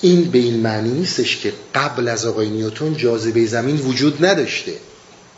این 0.00 0.30
به 0.30 0.38
این 0.38 0.60
معنی 0.60 0.90
نیستش 0.90 1.36
که 1.36 1.52
قبل 1.74 2.08
از 2.08 2.26
آقای 2.26 2.48
نیوتون 2.48 2.96
جاذبه 2.96 3.46
زمین 3.46 3.76
وجود 3.76 4.24
نداشته. 4.24 4.72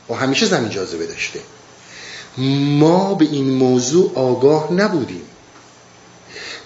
و 0.09 0.15
همیشه 0.15 0.47
زمین 0.47 0.71
جاذبه 0.71 1.07
داشته. 1.07 1.41
ما 2.79 3.15
به 3.15 3.25
این 3.25 3.51
موضوع 3.51 4.13
آگاه 4.15 4.73
نبودیم. 4.73 5.23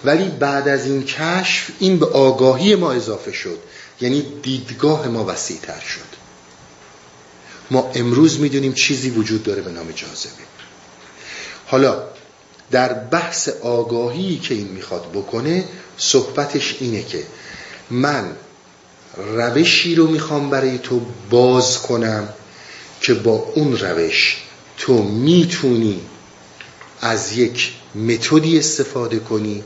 ولی 0.05 0.29
بعد 0.29 0.67
از 0.67 0.85
این 0.85 1.03
کشف 1.03 1.71
این 1.79 1.99
به 1.99 2.05
آگاهی 2.05 2.75
ما 2.75 2.91
اضافه 2.91 3.31
شد. 3.31 3.57
یعنی 4.01 4.25
دیدگاه 4.41 5.07
ما 5.07 5.25
وسیعتر 5.25 5.79
شد. 5.79 6.19
ما 7.71 7.91
امروز 7.95 8.39
می‌دونیم 8.39 8.73
چیزی 8.73 9.09
وجود 9.09 9.43
داره 9.43 9.61
به 9.61 9.71
نام 9.71 9.91
جاذبه. 9.91 10.43
حالا 11.65 12.03
در 12.71 12.93
بحث 12.93 13.49
آگاهی 13.49 14.37
که 14.37 14.55
این 14.55 14.67
می‌خواد 14.67 15.11
بکنه 15.11 15.65
صحبتش 15.97 16.75
اینه 16.79 17.03
که 17.03 17.23
من 17.89 18.35
روشی 19.17 19.95
رو 19.95 20.07
می‌خوام 20.07 20.49
برای 20.49 20.77
تو 20.77 21.01
باز 21.29 21.81
کنم 21.81 22.29
که 23.01 23.13
با 23.13 23.51
اون 23.55 23.77
روش 23.77 24.37
تو 24.77 25.03
می‌تونی 25.03 26.01
از 27.01 27.37
یک 27.37 27.73
متدی 27.95 28.59
استفاده 28.59 29.19
کنی 29.19 29.63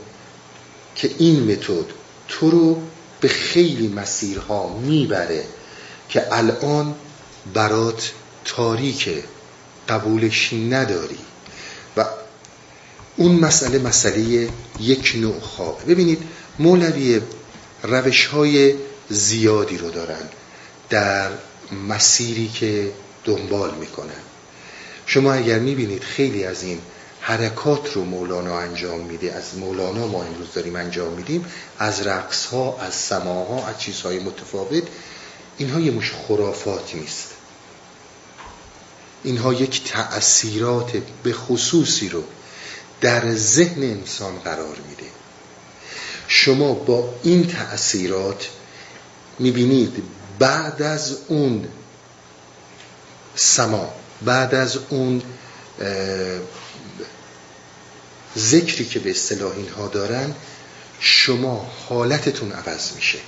که 0.94 1.10
این 1.18 1.52
متد 1.52 1.84
تو 2.28 2.50
رو 2.50 2.82
به 3.24 3.30
خیلی 3.30 3.88
مسیرها 3.88 4.78
می‌بره 4.78 5.44
که 6.08 6.34
الان 6.34 6.94
برات 7.54 8.12
تاریک 8.44 9.08
قبولش 9.88 10.52
نداری. 10.52 11.18
و 11.96 12.04
اون 13.16 13.32
مسئله 13.32 13.78
مسئله 13.78 14.48
یک 14.80 15.12
نوع 15.16 15.40
خواب 15.40 15.80
ببینید 15.88 16.22
مولوی 16.58 17.20
روش 17.82 18.26
های 18.26 18.74
زیادی 19.08 19.78
رو 19.78 19.90
دارن 19.90 20.28
در 20.90 21.30
مسیری 21.88 22.48
که 22.48 22.92
دنبال 23.24 23.74
می‌کنن. 23.74 24.22
شما 25.06 25.32
اگر 25.32 25.58
می‌بینید 25.58 26.02
خیلی 26.02 26.44
از 26.44 26.62
این 26.62 26.78
حرکات 27.26 27.92
رو 27.92 28.04
مولانا 28.04 28.58
انجام 28.58 29.00
میده. 29.00 29.32
از 29.32 29.58
مولانا 29.58 30.06
ما 30.06 30.24
امروز 30.24 30.52
داریم 30.54 30.76
انجام 30.76 31.12
میدیم. 31.12 31.44
از 31.78 32.06
رقص 32.06 32.46
ها 32.46 32.78
از 32.80 32.94
سماها 32.94 33.66
از 33.66 33.78
چیزهای 33.78 34.18
متفاوت. 34.18 34.82
اینها 35.58 35.80
یه 35.80 35.90
مش 35.90 36.12
خرافات 36.12 36.94
نیست. 36.94 37.28
اینها 39.22 39.52
یک 39.52 39.92
تأثیرات 39.92 40.92
به 41.22 41.32
خصوصی 41.32 42.08
رو 42.08 42.24
در 43.00 43.34
ذهن 43.34 43.82
انسان 43.82 44.38
قرار 44.38 44.76
میده. 44.88 45.10
شما 46.28 46.72
با 46.74 47.14
این 47.22 47.46
تأثیرات 47.46 48.48
می‌بینید 49.38 50.02
بعد 50.38 50.82
از 50.82 51.16
اون 51.28 51.68
سما 53.36 53.92
بعد 54.22 54.54
از 54.54 54.78
اون 54.88 55.22
ذکری 58.38 58.84
که 58.84 58.98
به 58.98 59.10
اصطلاح 59.10 59.56
اینها 59.56 59.88
دارن 59.88 60.34
شما 61.00 61.70
حالتتون 61.88 62.52
عوض 62.52 62.92
میشه. 62.92 63.18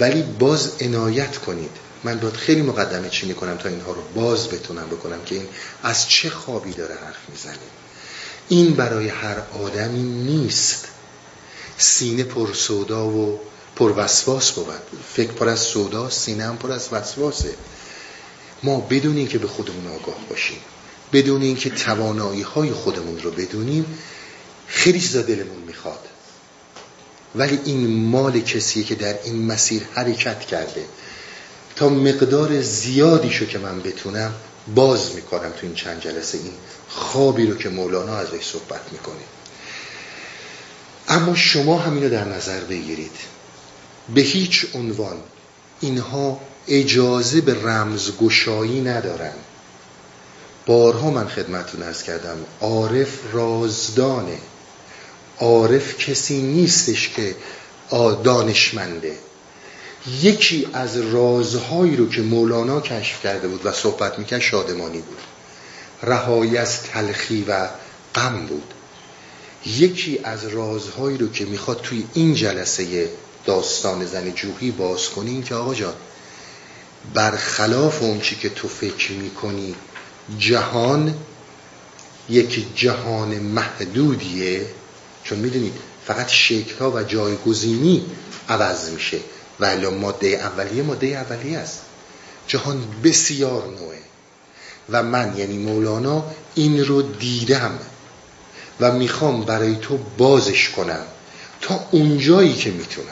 ولی 0.00 0.22
باز 0.22 0.72
عنایت 0.80 1.38
کنید. 1.38 1.70
من 2.04 2.18
باید 2.18 2.34
خیلی 2.34 2.62
مقدمه 2.62 3.08
چی 3.08 3.26
می‌کنم 3.26 3.56
تا 3.56 3.68
اینها 3.68 3.92
رو 3.92 4.02
باز 4.14 4.48
بتونم 4.48 4.86
بکنم 4.86 5.24
که 5.24 5.34
این 5.34 5.48
از 5.82 6.08
چه 6.08 6.30
خوابی 6.30 6.72
داره 6.72 6.94
حرف 6.94 7.28
می‌زنه. 7.28 7.58
این 8.48 8.74
برای 8.74 9.08
هر 9.08 9.36
آدمی 9.64 10.02
نیست. 10.02 10.88
سینه 11.78 12.22
پر 12.22 12.52
سودا 12.52 13.06
و 13.08 13.40
پر 13.76 13.92
وسواس 13.96 14.50
بود. 14.50 14.66
فکر 15.14 15.32
پر 15.32 15.48
از 15.48 15.60
سودا 15.60 16.10
سینه 16.10 16.44
هم 16.44 16.56
پر 16.56 16.72
از 16.72 16.88
وسواسه. 16.92 17.54
ما 18.62 18.80
بدون 18.80 19.16
اینکه 19.16 19.38
به 19.38 19.48
خودمون 19.48 19.86
آگاه 19.86 20.16
باشیم. 20.30 20.58
بدون 21.12 21.42
اینکه 21.42 21.70
توانایی 21.70 22.42
های 22.42 22.72
خودمون 22.72 23.20
رو 23.20 23.30
بدونیم 23.30 23.98
خیلی 24.66 25.00
چیزا 25.00 25.22
دلمون 25.22 25.62
می‌خواد. 25.66 26.08
ولی 27.34 27.58
این 27.64 27.86
مال 27.86 28.40
کسیه 28.40 28.84
که 28.84 28.94
در 28.94 29.22
این 29.24 29.46
مسیر 29.46 29.82
حرکت 29.94 30.40
کرده. 30.40 30.84
تا 31.76 31.88
مقدار 31.88 32.60
زیادی 32.60 33.46
که 33.46 33.58
من 33.58 33.80
بتونم 33.80 34.34
باز 34.74 35.14
می‌کنم 35.14 35.50
تو 35.50 35.66
این 35.66 35.74
چند 35.74 36.00
جلسه 36.00 36.38
این 36.38 36.52
خوابی 36.88 37.46
رو 37.46 37.56
که 37.56 37.68
مولانا 37.68 38.16
ازش 38.16 38.44
صحبت 38.44 38.80
می‌کنه. 38.92 39.24
اما 41.08 41.34
شما 41.34 41.78
همینو 41.78 42.08
در 42.08 42.24
نظر 42.24 42.60
بگیرید. 42.60 43.16
به 44.14 44.20
هیچ 44.20 44.66
عنوان 44.74 45.16
اینها 45.80 46.40
اجازه 46.68 47.40
به 47.40 47.62
رمزگشایی 47.62 48.80
ندارن. 48.80 49.32
بارها 50.70 51.10
من 51.10 51.28
خدمتتون 51.28 51.82
ارز 51.82 52.02
کردم. 52.02 52.38
عارف 52.60 53.08
رازدانه. 53.32 54.38
عارف 55.38 55.98
کسی 55.98 56.42
نیستش 56.42 57.08
که 57.08 57.36
دانشمنده. 58.24 59.18
یکی 60.22 60.68
از 60.72 60.96
رازهایی 60.96 61.96
رو 61.96 62.08
که 62.08 62.22
مولانا 62.22 62.80
کشف 62.80 63.22
کرده 63.22 63.48
بود 63.48 63.66
و 63.66 63.72
صحبت 63.72 64.18
می‌کرد 64.18 64.40
شادمانی 64.40 64.98
بود. 64.98 65.18
رهایی 66.02 66.56
از 66.56 66.82
تلخی 66.82 67.44
و 67.48 67.68
غم 68.14 68.46
بود. 68.46 68.74
یکی 69.66 70.20
از 70.24 70.46
رازهایی 70.46 71.18
رو 71.18 71.30
که 71.30 71.44
می‌خواد 71.44 71.80
توی 71.80 72.06
این 72.14 72.34
جلسه 72.34 73.08
داستان 73.46 74.06
زن 74.06 74.30
جوهی 74.30 74.70
باز 74.70 75.08
کنی 75.08 75.42
که 75.42 75.54
آقا 75.54 75.74
جان 75.74 75.94
برخلاف 77.14 78.02
اون 78.02 78.20
چی 78.20 78.36
که 78.36 78.48
تو 78.48 78.68
فکر 78.68 79.12
می‌کنی 79.12 79.74
جهان 80.38 81.14
یک 82.28 82.76
جهان 82.76 83.38
محدودیه. 83.38 84.66
چون 85.24 85.38
می‌دونید 85.38 85.72
فقط 86.06 86.28
شکل 86.28 86.74
ها 86.80 86.90
و 86.90 87.02
جایگزینی 87.02 88.06
عوض 88.48 88.90
میشه. 88.90 89.18
و 89.60 89.64
الا 89.64 89.90
ماده 89.90 90.26
اولیه 90.26 90.82
ماده 90.82 91.06
اولیه 91.06 91.58
است. 91.58 91.80
جهان 92.46 92.84
بسیار 93.04 93.62
نوعه. 93.80 93.98
و 94.90 95.02
من 95.02 95.34
یعنی 95.36 95.58
مولانا 95.58 96.24
این 96.54 96.84
رو 96.84 97.02
دیدم 97.02 97.78
و 98.80 98.92
می‌خوام 98.92 99.44
برای 99.44 99.76
تو 99.76 99.98
بازش 100.18 100.68
کنم 100.68 101.04
تا 101.60 101.80
اونجایی 101.90 102.54
که 102.54 102.70
می‌تونم. 102.70 103.06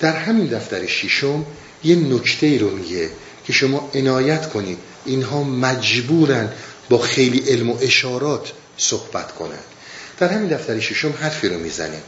در 0.00 0.16
همین 0.16 0.46
دفتر 0.46 0.86
شیشم 0.86 1.46
یه 1.84 1.96
نکته 1.96 2.58
رو 2.58 2.70
میگه 2.70 3.10
که 3.44 3.52
شما 3.52 3.90
عنایت 3.94 4.52
کنید 4.52 4.78
اینها 5.04 5.42
مجبورن 5.42 6.52
با 6.88 6.98
خیلی 6.98 7.38
علم 7.38 7.70
و 7.70 7.78
اشارات 7.80 8.52
صحبت 8.76 9.32
کنن. 9.32 9.58
در 10.18 10.28
همین 10.28 10.48
دفتر 10.48 10.80
ششم 10.80 11.14
حرفی 11.20 11.48
رو 11.48 11.58
می‌زنه 11.58 12.02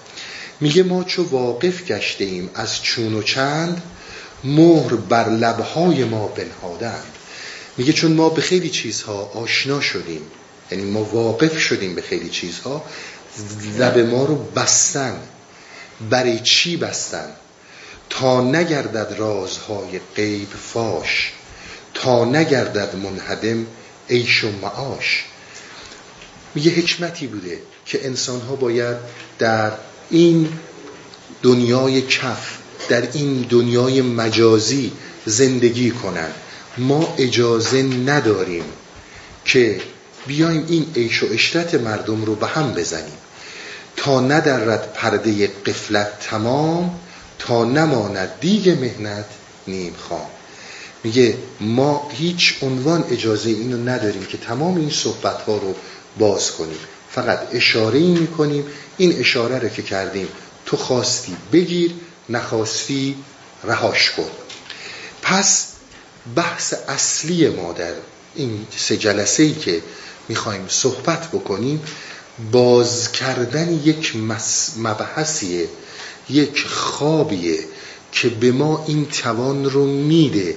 میگه 0.60 0.82
ما 0.82 1.04
چو 1.04 1.28
واقف 1.30 1.84
گشته 1.84 2.24
ایم 2.24 2.50
از 2.54 2.82
چون 2.82 3.14
و 3.14 3.22
چند 3.22 3.82
مهر 4.44 4.94
بر 4.94 5.28
لبهای 5.28 6.04
ما 6.04 6.28
بنهادند. 6.28 7.12
میگه 7.76 7.92
چون 7.92 8.12
ما 8.12 8.28
به 8.28 8.42
خیلی 8.42 8.70
چیزها 8.70 9.30
آشنا 9.34 9.80
شدیم 9.80 10.22
یعنی 10.70 10.84
ما 10.84 11.04
واقف 11.04 11.58
شدیم 11.58 11.94
به 11.94 12.02
خیلی 12.02 12.28
چیزها 12.28 12.84
لب 13.78 13.98
ما 13.98 14.24
رو 14.24 14.36
بستن. 14.36 15.16
برای 16.10 16.40
چی 16.40 16.76
بستن؟ 16.76 17.28
تا 18.10 18.40
نگردد 18.40 19.14
رازهای 19.18 20.00
غیب 20.16 20.48
فاش. 20.72 21.32
تا 21.94 22.24
نگردد 22.24 22.96
منهدم 22.96 23.66
عیش 24.10 24.44
و 24.44 24.50
معاش. 24.62 25.24
میگه 26.54 26.70
حکمتی 26.70 27.26
بوده 27.26 27.58
که 27.86 28.06
انسان 28.06 28.40
ها 28.40 28.56
باید 28.56 28.96
در 29.38 29.72
این 30.10 30.48
دنیای 31.42 32.02
کف 32.02 32.58
در 32.88 33.08
این 33.12 33.46
دنیای 33.50 34.02
مجازی 34.02 34.92
زندگی 35.26 35.90
کنند. 35.90 36.34
ما 36.78 37.14
اجازه 37.18 37.82
نداریم 37.82 38.64
که 39.44 39.80
بیایم 40.26 40.66
این 40.68 40.86
عیش 40.96 41.22
و 41.22 41.26
اشرت 41.32 41.74
مردم 41.74 42.24
رو 42.24 42.34
به 42.34 42.46
هم 42.46 42.74
بزنیم. 42.74 43.18
تا 43.96 44.20
ندرد 44.20 44.92
پرده 44.92 45.46
قفلت 45.46 46.20
تمام 46.20 47.00
تا 47.38 47.64
نماند 47.64 48.30
دیگ 48.40 48.68
مهنت 48.70 49.26
نیم 49.66 49.94
خام. 50.08 50.26
میگه 51.04 51.36
ما 51.60 52.10
هیچ 52.12 52.54
عنوان 52.62 53.04
اجازه 53.10 53.50
اینو 53.50 53.90
نداریم 53.90 54.24
که 54.24 54.38
تمام 54.38 54.76
این 54.76 54.90
صحبت 54.90 55.42
ها 55.42 55.56
رو 55.56 55.74
باز 56.18 56.52
کنیم. 56.52 56.78
فقط 57.10 57.38
اشاره 57.52 57.98
ای 57.98 58.06
می‌کنیم. 58.06 58.64
این 58.96 59.18
اشاره 59.18 59.58
رو 59.58 59.68
که 59.68 59.82
کردیم 59.82 60.28
تو 60.66 60.76
خواستی 60.76 61.36
بگیر 61.52 61.92
نخواستی 62.28 63.16
رهاش 63.64 64.10
کن. 64.10 64.30
پس 65.22 65.66
بحث 66.36 66.74
اصلی 66.88 67.48
ما 67.48 67.72
در 67.72 67.92
این 68.34 68.66
سه 68.76 68.96
جلسه 68.96 69.42
ای 69.42 69.54
که 69.54 69.82
می‌خوایم 70.28 70.66
صحبت 70.68 71.28
بکنیم 71.28 71.82
باز 72.52 73.12
کردن 73.12 73.72
یک 73.72 74.12
مبحثیه 74.76 75.68
یک 76.30 76.66
خوابیه 76.66 77.58
که 78.12 78.28
به 78.28 78.52
ما 78.52 78.84
این 78.88 79.06
توان 79.06 79.70
رو 79.70 79.86
میده. 79.86 80.56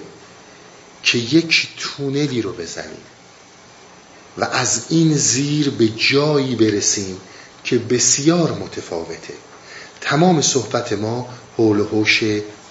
که 1.07 1.17
یک 1.17 1.67
تونلی 1.77 2.41
رو 2.41 2.53
بزنیم 2.53 3.01
و 4.37 4.43
از 4.43 4.85
این 4.89 5.17
زیر 5.17 5.69
به 5.69 5.87
جایی 5.87 6.55
برسیم 6.55 7.17
که 7.63 7.77
بسیار 7.77 8.51
متفاوته. 8.51 9.33
تمام 10.01 10.41
صحبت 10.41 10.93
ما 10.93 11.29
حول 11.57 11.79
و 11.79 12.05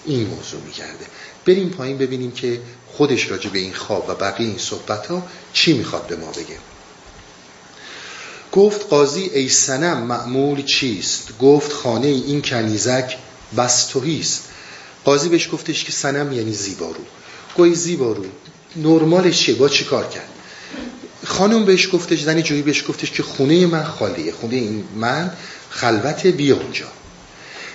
این 0.04 0.26
موضوع 0.26 0.60
میگرده. 0.66 1.06
بریم 1.46 1.70
پایین 1.70 1.98
ببینیم 1.98 2.30
که 2.30 2.60
خودش 2.92 3.30
راجع 3.30 3.50
به 3.50 3.58
این 3.58 3.74
خواب 3.74 4.08
و 4.08 4.14
بقیه 4.14 4.48
این 4.48 4.58
صحبت 4.58 5.06
ها 5.06 5.26
چی 5.52 5.72
می‌خواد 5.78 6.06
به 6.06 6.16
ما 6.16 6.30
بگه. 6.30 6.58
گفت 8.52 8.88
قاضی 8.88 9.22
ای 9.22 9.48
سنم 9.48 10.02
معمول 10.02 10.62
چیست؟ 10.62 11.38
گفت 11.38 11.72
خانه 11.72 12.06
این 12.06 12.42
کنیزک 12.42 13.16
بس 13.56 13.86
توهیست 13.86 14.44
قاضی 15.04 15.28
بهش 15.28 15.48
گفتش 15.52 15.84
که 15.84 15.92
سنم 15.92 16.32
یعنی 16.32 16.52
زیبارو. 16.52 17.04
گوی 17.56 17.74
زیبارو 17.74 18.24
نرمالش 18.76 19.38
چیه؟ 19.38 19.54
با 19.54 19.68
چی 19.68 19.84
کار 19.84 20.08
کرد؟ 20.08 20.28
خانم 21.24 21.64
بهش 21.64 21.94
گفتش 21.94 22.22
زنی 22.22 22.42
جویی 22.42 22.62
بهش 22.62 22.84
گفتش 22.88 23.10
که 23.10 23.22
خونه 23.22 23.66
من 23.66 23.84
خالیه. 23.84 24.32
خونه 24.32 24.54
این 24.54 24.84
من 24.94 25.30
خلوت 25.70 26.26
بیا 26.26 26.56
اونجا. 26.56 26.86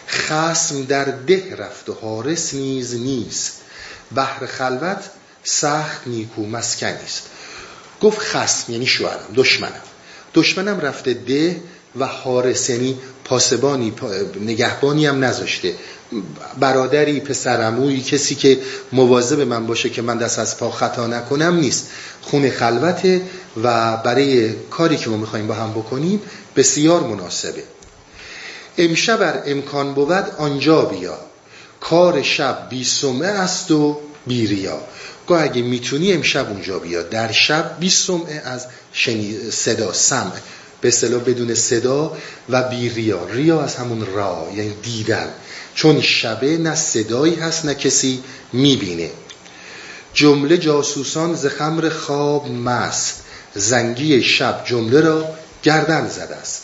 خسم 0.08 0.84
در 0.84 1.06
ده 1.06 1.56
رفت 1.56 1.90
و 1.90 1.94
حارس 1.94 2.54
نیز 2.54 2.96
نیست. 2.96 3.62
بحر 4.16 4.46
خلوت 4.46 5.04
سخت 5.44 6.08
نیکو 6.08 6.46
مسکنی 6.46 7.04
است 7.06 7.24
گفت 8.02 8.20
خسم 8.20 8.72
یعنی 8.72 8.86
شوهرم 8.88 9.34
دشمنم. 9.36 9.82
دشمنم 10.34 10.80
رفته 10.80 11.14
ده 11.14 11.62
و 12.00 12.06
حارس 12.06 12.70
یعنی 12.70 12.98
پاسبانی 13.24 13.94
نگهبانی 14.42 15.06
هم 15.06 15.24
نذاشته. 15.24 15.76
برادری 16.60 17.20
پسرموی 17.20 18.02
کسی 18.02 18.36
که 18.36 18.60
مواظب 18.92 19.42
من 19.42 19.68
باشه 19.68 19.90
که 19.90 20.02
من 20.02 20.18
دست 20.18 20.40
از 20.40 20.58
پا 20.58 20.72
خطا 20.72 21.08
نکنم 21.08 21.56
نیست. 21.56 21.88
خونه 22.22 22.52
خلوته 22.52 23.22
و 23.64 23.98
برای 23.98 24.50
کاری 24.54 24.98
که 24.98 25.10
ما 25.10 25.18
می‌خوایم 25.18 25.48
با 25.48 25.54
هم 25.54 25.72
بکنیم 25.72 26.22
بسیار 26.56 27.04
مناسبه. 27.04 27.64
امشب 28.78 29.44
امکان 29.46 29.94
بود 29.94 30.12
آنجا 30.38 30.82
بیا. 30.82 31.18
کار 31.80 32.22
شب 32.22 32.68
بی 32.70 32.84
سمعه 32.84 33.30
است 33.30 33.72
و 33.72 34.00
بی 34.28 34.48
ریا. 34.48 34.82
گاه 35.28 35.44
اگه 35.44 35.62
می‌تونی 35.62 36.14
امشب 36.14 36.50
اونجا 36.50 36.80
بیا. 36.80 37.02
در 37.04 37.32
شب 37.32 37.78
بی 37.80 37.90
سمعه 37.90 38.42
از 38.46 38.66
شنی 38.94 39.52
صدا 39.52 39.94
سمع. 39.94 40.32
به 40.82 40.88
اصطلاح 40.88 41.22
بدون 41.22 41.56
صدا 41.56 42.18
و 42.50 42.64
بی 42.64 42.90
ریا. 42.90 43.28
ریا 43.32 43.62
از 43.62 43.76
همون 43.76 44.06
را 44.16 44.48
یعنی 44.56 44.74
دیدن. 44.84 45.30
چون 45.76 46.02
شبه 46.02 46.58
نه 46.58 46.76
صدایی 46.76 47.36
هست 47.36 47.66
نه 47.66 47.74
کسی 47.76 48.24
می‌بینه. 48.54 49.10
جمله 50.14 50.58
جاسوسان 50.58 51.36
ز 51.36 51.46
خمر 51.46 51.90
خواب 51.90 52.52
مست. 52.52 53.24
زنگی 53.56 54.24
شب 54.24 54.62
جمله 54.66 55.02
را 55.02 55.26
گردن 55.64 56.08
زده 56.10 56.36
است. 56.36 56.64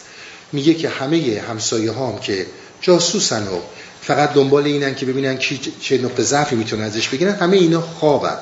میگه 0.52 0.74
که 0.74 0.90
همه 0.90 1.44
همسایه 1.50 1.92
هم 1.92 2.20
که 2.20 2.46
جاسوسن 2.82 3.48
و 3.48 3.60
فقط 4.02 4.34
دنبال 4.34 4.66
اینن 4.66 4.96
که 4.96 5.06
ببینن 5.06 5.38
کی 5.38 5.60
چه 5.82 5.98
نقطه 5.98 6.24
ضعفی 6.24 6.56
می‌تونن 6.56 6.84
ازش 6.84 7.08
بگیرن 7.08 7.36
همه 7.36 7.58
اینا 7.58 7.82
خوابن. 7.82 8.38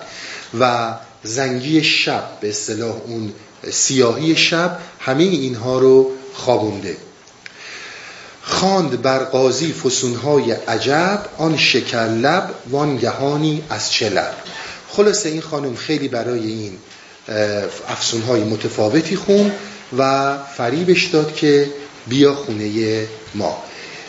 و 0.59 0.93
زنگی 1.23 1.83
شب 1.83 2.23
به 2.41 2.49
اصطلاح 2.49 2.95
اون 3.07 3.33
سیاهی 3.71 4.35
شب 4.35 4.79
همه 4.99 5.23
اینها 5.23 5.79
رو 5.79 6.11
خوابونده. 6.33 6.97
خواند 8.47 9.01
بر 9.01 9.23
قاضی 9.23 9.73
فسونهای 9.73 10.51
عجب 10.51 11.25
آن 11.37 11.57
شکر 11.57 12.07
لب 12.07 12.55
وان 12.69 12.97
گهانی 12.97 13.63
از 13.69 13.91
چه 13.91 14.09
لب. 14.09 14.33
خلاصه 14.89 15.29
این 15.29 15.41
خانم 15.41 15.75
خیلی 15.75 16.07
برای 16.07 16.47
این 16.47 16.77
افسونهای 17.87 18.43
متفاوتی 18.43 19.15
خون 19.15 19.51
و 19.97 20.33
فریبش 20.57 21.05
داد 21.05 21.35
که 21.35 21.69
بیا 22.07 22.35
خونه 22.35 23.07
ما. 23.35 23.63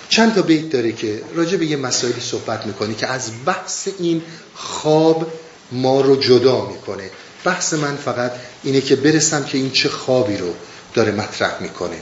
چند 0.08 0.34
تا 0.34 0.42
بیت 0.42 0.70
داره 0.70 0.92
که 0.92 1.22
راجع 1.34 1.56
به 1.56 1.66
یه 1.66 1.76
مسائلی 1.76 2.20
صحبت 2.20 2.66
می‌کنه 2.66 2.94
که 2.94 3.06
از 3.06 3.30
بحث 3.46 3.88
این 3.98 4.22
خواب 4.54 5.32
ما 5.72 6.00
رو 6.00 6.16
جدا 6.16 6.66
می‌کنه. 6.66 7.10
بحث 7.44 7.74
من 7.74 7.96
فقط 7.96 8.32
اینه 8.62 8.80
که 8.80 8.96
برسم 8.96 9.44
که 9.44 9.58
این 9.58 9.70
چه 9.70 9.88
خوابی 9.88 10.36
رو 10.36 10.54
داره 10.94 11.12
مطرح 11.12 11.62
می‌کنه. 11.62 11.96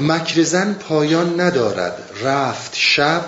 مکرزن 0.00 0.74
پایان 0.74 1.40
ندارد. 1.40 2.02
رفت 2.22 2.74
شب 2.74 3.24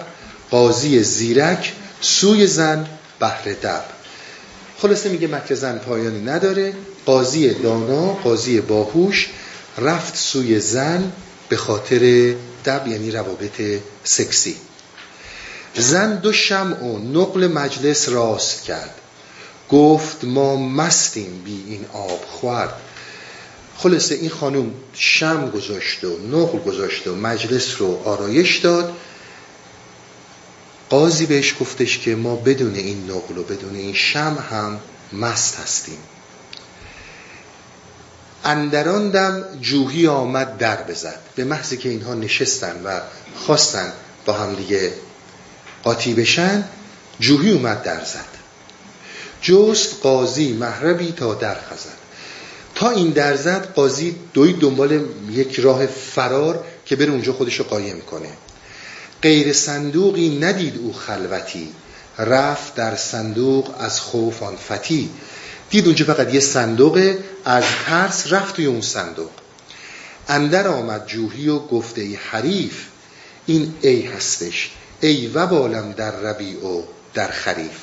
قاضی 0.51 1.03
زیرک 1.03 1.73
سوی 2.01 2.47
زن 2.47 2.87
بهر 3.21 3.53
دب. 3.63 3.85
خلاصه 4.79 5.09
میگه 5.09 5.29
مکرزن 5.29 5.79
پایانی 5.79 6.21
نداره. 6.21 6.75
قاضی 7.07 7.55
دانا 7.55 8.13
قاضی 8.13 8.61
باهوش 8.61 9.29
رفت 9.79 10.17
سوی 10.17 10.61
زن 10.61 11.13
به 11.49 11.57
خاطر 11.57 12.35
دب 12.65 12.87
یعنی 12.87 13.11
روابط 13.11 13.63
سکسی. 14.05 14.57
زن 15.77 16.17
دو 16.17 16.33
شمع 16.33 16.83
و 16.83 16.99
نقل 16.99 17.47
مجلس 17.47 18.09
راست 18.09 18.63
کرد. 18.63 18.95
گفت 19.71 20.25
ما 20.25 20.57
مستیم 20.57 21.43
بی 21.45 21.65
این 21.69 21.85
آب 21.93 22.25
خورد 22.27 22.73
خلاصه 23.83 24.15
این 24.15 24.31
خانوم 24.31 24.75
شم 24.93 25.51
گذاشت 25.51 26.05
و 26.05 26.19
نقل 26.19 26.59
گذاشت 26.59 27.07
و 27.07 27.17
مجلس 27.17 27.81
رو 27.81 28.03
آرایش 28.05 28.59
داد. 28.59 28.97
قاضی 30.91 31.27
بهش 31.27 31.55
گفتش 31.61 31.99
که 31.99 32.15
ما 32.17 32.37
بدون 32.37 32.75
این 32.75 33.11
نقل 33.11 33.39
و 33.39 33.43
بدون 33.43 33.75
این 33.75 33.95
شم 33.95 34.47
هم 34.51 34.81
مست 35.13 35.57
هستیم. 35.57 35.99
اندران 38.45 39.11
دم 39.11 39.45
جوهی 39.61 40.07
آمد 40.07 40.59
در 40.59 40.83
بزد. 40.83 41.21
به 41.35 41.45
محضی 41.45 41.77
که 41.77 41.89
اینها 41.89 42.15
نشستن 42.15 42.83
و 42.85 43.01
خواستن 43.37 43.93
با 44.27 44.33
هم 44.33 44.55
دیگه 44.55 44.93
قاطی 45.83 46.15
بشن 46.15 46.65
جوهی 47.21 47.53
اومد 47.53 47.83
در 47.83 48.05
زد. 48.05 48.31
جست 49.43 49.95
قاضی 50.03 50.53
محربی 50.53 51.13
تا 51.13 51.35
در 51.35 51.55
خزد. 51.55 52.00
تا 52.81 52.91
این 52.91 53.11
در 53.11 53.37
زد 53.37 53.73
قاضی 53.75 54.17
دوی 54.35 54.53
دنبال 54.53 55.05
یک 55.31 55.61
راه 55.61 55.87
فرار 55.87 56.65
که 56.87 56.97
بره 56.97 57.11
اونجا 57.11 57.33
خودش 57.33 57.57
رو 57.57 57.65
قایم 57.65 58.01
کنه. 58.01 58.29
غیر 59.23 59.53
صندوقی 59.53 60.39
ندید 60.39 60.79
او 60.79 60.93
خلوتی. 60.93 61.69
رفت 62.19 62.75
در 62.75 62.97
صندوق 62.97 63.75
از 63.81 64.01
خوف 64.01 64.43
آن 64.43 64.57
فتی. 64.57 65.11
دید 65.71 65.87
اونجا 65.87 66.05
فقط 66.05 66.35
یه 66.35 66.41
صندوق 66.41 67.15
از 67.45 67.65
ترس 67.87 68.33
رفت 68.33 68.57
توی 68.57 68.67
اون 68.67 68.81
صندوق. 68.81 69.31
اندر 70.29 70.69
آمد 70.69 71.07
جوهی 71.07 71.49
و 71.49 71.59
گفته 71.59 72.01
ای 72.01 72.15
حریف 72.15 72.85
این 73.47 73.75
ای 73.81 74.03
هستش. 74.03 74.71
ای 75.01 75.27
و 75.27 75.47
بالم 75.47 75.93
در 75.93 76.11
ربیع 76.11 76.67
و 76.67 76.83
در 77.15 77.29
خریف. 77.29 77.79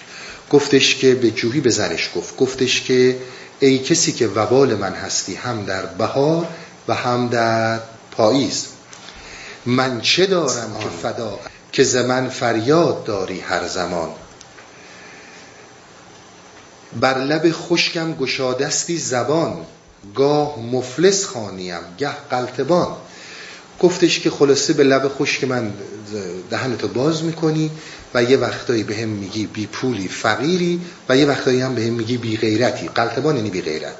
گفتش 0.50 0.96
که 0.96 1.16
به 1.16 1.32
جوهی 1.32 1.62
به 1.62 1.70
زنش 1.70 2.10
گفت. 2.16 2.38
گفتش 2.38 2.82
که 2.82 3.18
ای 3.60 3.80
کسی 3.80 4.12
که 4.12 4.28
وبال 4.28 4.76
من 4.76 4.94
هستی 4.94 5.36
هم 5.36 5.66
در 5.66 5.86
بهار 5.86 6.48
و 6.88 6.94
هم 6.94 7.28
در 7.28 7.80
پاییز. 8.12 8.68
من 9.66 10.02
چه 10.02 10.26
دارم 10.26 10.78
که 10.80 10.90
فدا 10.90 11.40
که 11.72 11.84
زمن 11.84 12.30
فریاد 12.30 13.04
داری 13.04 13.40
هر 13.40 13.68
زمان. 13.68 14.10
بر 17.00 17.18
لب 17.18 17.52
خشکم 17.52 18.14
گشادستی 18.14 18.98
زبان 18.98 19.66
گاه 20.16 20.60
مفلس 20.60 21.26
خانیم 21.26 21.80
گه 21.98 22.12
قلتبان 22.30 22.96
گفتش 23.80 24.20
که 24.20 24.30
خلاصه 24.30 24.74
به 24.74 24.84
لب 24.84 25.12
خشک 25.20 25.44
من 25.44 25.74
دهنتو 26.50 26.88
باز 26.88 27.24
می‌کنی 27.24 27.72
و 28.14 28.24
یه 28.24 28.38
وقتایی 28.38 28.84
به 28.84 28.96
هم 28.96 29.10
میگی 29.10 29.46
بی 29.46 29.68
پولی 29.68 30.08
فقیری 30.08 30.82
و 31.10 31.18
یه 31.18 31.26
وقتایی 31.26 31.62
هم 31.62 31.76
به 31.76 31.82
هم 31.82 31.94
میگی 31.94 32.18
بی 32.18 32.38
غیرتی. 32.38 32.88
قلتبان 32.88 33.36
یعنی 33.36 33.50
بی 33.50 33.62
غیرت. 33.62 33.98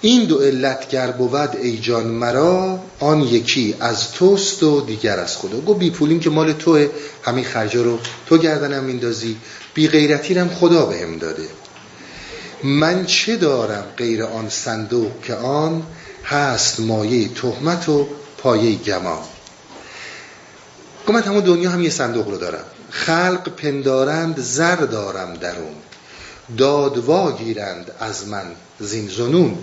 این 0.00 0.24
دو 0.24 0.38
علت 0.38 0.88
گر 0.88 1.10
بود 1.10 1.56
ای 1.62 1.78
جان 1.78 2.06
مرا 2.06 2.80
آن 3.00 3.22
یکی 3.22 3.74
از 3.80 4.12
توست 4.12 4.62
و 4.62 4.80
دیگر 4.80 5.18
از 5.18 5.36
خدا. 5.36 5.60
گو 5.60 5.74
بی 5.74 5.90
پولیم 5.90 6.20
که 6.20 6.30
مال 6.30 6.52
توه. 6.52 6.88
همین 7.22 7.44
خرجا 7.44 7.82
رو 7.82 7.98
تو 8.26 8.38
گردنم 8.38 8.84
میندازی. 8.84 9.36
بی 9.74 9.88
غیرتی 9.88 10.34
هم 10.34 10.48
خدا 10.48 10.86
به 10.86 10.98
هم 10.98 11.18
داده. 11.18 11.48
من 12.64 13.06
چه 13.06 13.36
دارم 13.36 13.84
غیر 13.96 14.24
آن 14.24 14.48
صندوق 14.48 15.10
که 15.22 15.34
آن 15.34 15.82
هست 16.24 16.80
مایه 16.80 17.28
تهمت 17.28 17.88
و 17.88 18.08
پایه 18.38 18.74
گمان؟ 18.74 19.18
گو 21.06 21.12
من 21.12 21.20
دنیا 21.20 21.70
هم 21.70 21.82
یه 21.82 21.90
صندوق 21.90 22.28
رو 22.28 22.38
دارم. 22.38 22.64
خلق 22.92 23.48
پندارند 23.48 24.40
زر 24.40 24.76
دارم 24.76 25.34
درون. 25.34 25.74
دادوا 26.58 27.32
گیرند 27.32 27.90
از 28.00 28.28
من 28.28 28.46
زین 28.80 29.08
زنون. 29.08 29.58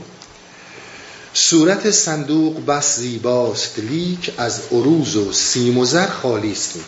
صورت 1.33 1.91
صندوق 1.91 2.65
بس 2.65 2.95
زیباست 2.95 3.79
لیک 3.79 4.33
از 4.37 4.61
عروض 4.71 5.15
و 5.15 5.33
سیم 5.33 5.77
و 5.77 5.85
زر 5.85 6.07
خالی 6.07 6.51
است 6.51 6.79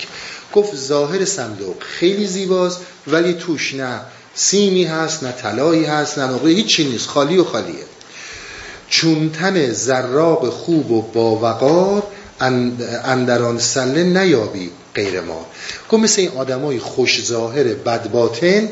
گفت 0.54 0.76
ظاهر 0.76 1.26
صندوق 1.26 1.84
خیلی 1.84 2.28
زیباست 2.28 2.80
ولی 3.08 3.34
توش 3.34 3.74
نه 3.74 4.00
سیمی 4.36 4.84
هست 4.84 5.24
نه 5.24 5.32
طلایی 5.32 5.86
هست 5.86 6.20
نه 6.20 6.40
هیچ 6.40 6.58
هیچی 6.58 6.90
نیست 6.90 7.08
خالی 7.08 7.38
و 7.38 7.44
خالیه. 7.44 7.86
چون 8.90 9.30
تن 9.30 9.72
زراق 9.72 10.50
خوب 10.50 10.92
و 10.92 11.02
باوقار 11.02 12.04
اندران 13.04 13.60
سله 13.60 14.04
نیابی. 14.04 14.72
غیر 14.96 15.22
ما. 15.22 15.46
گفت 15.90 16.04
مثل 16.04 16.22
این 16.22 16.32
آدمای 16.32 16.80
خوش 16.80 17.24
ظاهر 17.24 17.64
بدباطن 17.64 18.70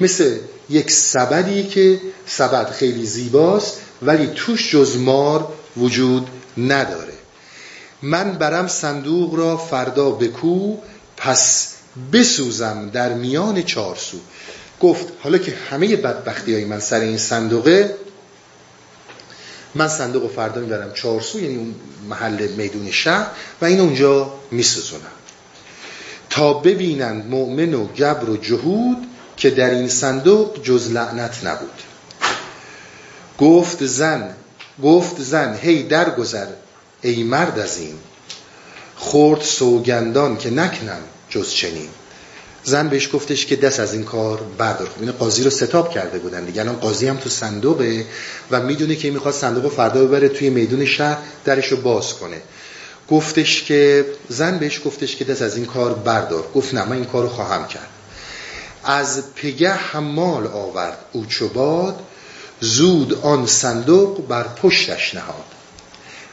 مثل 0.00 0.38
یک 0.70 0.90
سبدی 0.90 1.64
که 1.64 2.00
سبد 2.26 2.70
خیلی 2.70 3.06
زیباست 3.06 3.80
ولی 4.02 4.26
توش 4.26 4.72
جز 4.72 4.96
مار 4.96 5.52
وجود 5.76 6.28
نداره. 6.58 7.12
من 8.02 8.32
برم 8.32 8.68
صندوق 8.68 9.34
را 9.34 9.56
فردا 9.56 10.10
بکو 10.10 10.76
پس 11.16 11.74
بسوزم 12.12 12.90
در 12.92 13.14
میان 13.14 13.62
چارسو 13.62 14.18
گفت 14.80 15.06
حالا 15.20 15.38
که 15.38 15.54
همه 15.70 15.96
بدبختی 15.96 16.54
های 16.54 16.64
من 16.64 16.80
سر 16.80 17.00
این 17.00 17.18
صندوقه 17.18 17.96
من 19.74 19.88
صندوق 19.88 20.30
فردا 20.30 20.60
می‌برم 20.60 20.92
چارسو 20.92 21.40
یعنی 21.40 21.56
اون 21.56 21.74
محل 22.08 22.46
میدون 22.46 22.90
شهر 22.90 23.26
و 23.60 23.64
این 23.64 23.80
اونجا 23.80 24.32
میسوزونم. 24.50 25.02
تا 26.34 26.52
ببینند 26.52 27.30
مؤمن 27.30 27.74
و 27.74 27.86
گبر 27.86 28.30
و 28.30 28.36
جهود 28.36 28.96
که 29.36 29.50
در 29.50 29.70
این 29.70 29.88
صندوق 29.88 30.62
جز 30.62 30.90
لعنت 30.90 31.44
نبود. 31.44 31.82
گفت 33.38 33.86
زن 33.86 34.34
گفت 34.82 35.20
زن 35.20 35.58
هی 35.62 35.82
درگذر 35.82 36.46
ای 37.02 37.22
مرد 37.22 37.58
از 37.58 37.78
این. 37.78 37.94
خورد 38.96 39.40
سوگندان 39.40 40.36
که 40.36 40.50
نکنم 40.50 41.00
جز 41.30 41.50
چنین. 41.50 41.88
زن 42.64 42.88
بهش 42.88 43.14
گفتش 43.14 43.46
که 43.46 43.56
دست 43.56 43.80
از 43.80 43.94
این 43.94 44.04
کار 44.04 44.40
بردار 44.58 44.90
این 45.00 45.12
قاضی 45.12 45.44
رو 45.44 45.50
ستاب 45.50 45.90
کرده 45.90 46.18
بودن 46.18 46.44
دیگه. 46.44 46.60
الان 46.60 46.76
قاضی 46.76 47.06
هم 47.06 47.16
تو 47.16 47.30
صندوقه 47.30 48.06
و 48.50 48.60
می‌دونه 48.60 48.96
که 48.96 49.10
می‌خواد 49.10 49.34
صندوق 49.34 49.72
فردا 49.72 50.04
ببره 50.04 50.28
توی 50.28 50.50
میدون 50.50 50.84
شهر 50.84 51.18
درش 51.44 51.66
رو 51.66 51.76
باز 51.76 52.14
کنه. 52.14 52.42
گفتش 53.10 53.64
که 53.64 54.06
زن 54.28 54.58
بهش 54.58 54.80
گفتش 54.84 55.16
که 55.16 55.24
دست 55.24 55.42
از 55.42 55.56
این 55.56 55.66
کار 55.66 55.94
بردار. 55.94 56.44
گفت 56.54 56.74
نه 56.74 56.84
من 56.84 56.92
این 56.92 57.04
کار 57.04 57.22
رو 57.22 57.28
خواهم 57.28 57.68
کرد. 57.68 57.88
از 58.84 59.34
پگه 59.34 59.72
حمال 59.72 60.46
آورد 60.46 60.98
او 61.12 61.26
چوباد 61.26 62.00
زود 62.60 63.14
آن 63.22 63.46
صندوق 63.46 64.26
بر 64.28 64.42
پشتش 64.42 65.14
نهاد. 65.14 65.44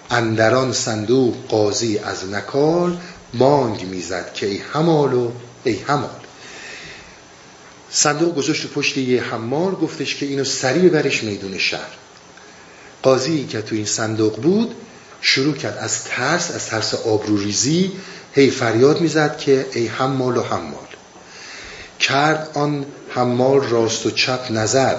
اندران 0.10 0.74
صندوق 0.74 1.36
قاضی 1.48 1.98
از 1.98 2.30
نکال 2.30 2.98
مانگ 3.34 3.86
می‌زد 3.86 4.34
که 4.34 4.46
ای 4.46 4.58
همال 4.58 5.14
و 5.14 5.32
ای 5.64 5.80
همال 5.80 6.10
صندوق 7.90 8.36
گذاشت 8.36 8.68
پشت 8.68 8.98
یه 8.98 9.24
حمال 9.24 9.72
گفتش 9.72 10.16
که 10.16 10.26
اینو 10.26 10.44
سریع 10.44 10.90
برش 10.90 11.24
میدون 11.24 11.58
شهر. 11.58 11.92
قاضی 13.04 13.46
که 13.46 13.62
تو 13.62 13.76
این 13.76 13.86
صندوق 13.86 14.42
بود 14.42 14.76
شروع 15.22 15.56
کرد 15.56 15.78
از 15.78 16.04
ترس 16.04 16.52
از 16.52 16.66
ترس 16.66 16.94
آبروریزی 16.94 17.92
هی 18.34 18.50
فریاد 18.50 19.02
می‌زد 19.02 19.38
که 19.38 19.66
ای 19.74 19.88
حمال 19.88 20.38
و 20.38 20.42
حمال. 20.42 20.88
کرد 22.00 22.50
آن 22.54 22.86
حمال 23.10 23.62
راست 23.62 24.06
و 24.06 24.12
چپ 24.12 24.52
نظر 24.52 24.96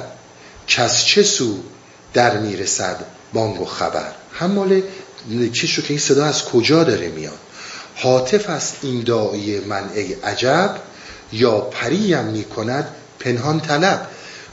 کس 0.67 1.05
چه 1.05 1.23
سو 1.23 1.59
در 2.15 2.39
می‌رسد 2.39 3.05
بانگ 3.33 3.61
و 3.61 3.65
خبر. 3.65 4.13
حمال 4.33 4.83
چیز 5.53 5.71
شو 5.71 5.83
که 5.83 5.91
این 5.91 5.99
صدا 5.99 6.25
از 6.25 6.45
کجا 6.45 6.85
داره 6.85 7.09
میاد؟ 7.09 7.39
حاطف 7.95 8.51
است 8.51 8.77
این 8.83 9.01
دایی 9.01 9.61
من 9.61 9.91
ای 9.95 10.13
عجب 10.13 10.77
یا 11.33 11.61
پریم 11.61 12.25
می‌کند 12.25 12.89
پنهان 13.21 13.61
طلب؟ 13.61 14.07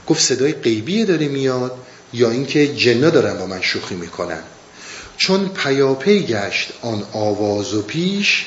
گفت 0.07 0.21
صدای 0.21 0.53
غیبی 0.53 1.05
داره 1.05 1.27
میاد 1.27 1.77
یا 2.13 2.29
اینکه 2.29 2.67
جنا 2.75 3.09
دارن 3.09 3.37
با 3.37 3.45
من 3.45 3.61
شوخی 3.61 3.95
می‌کنن؟ 3.95 4.43
چون 5.19 5.49
پیاپی 5.49 6.23
گشت 6.23 6.69
آن 6.81 7.03
آواز 7.13 7.73
و 7.73 7.81
پیش 7.81 8.45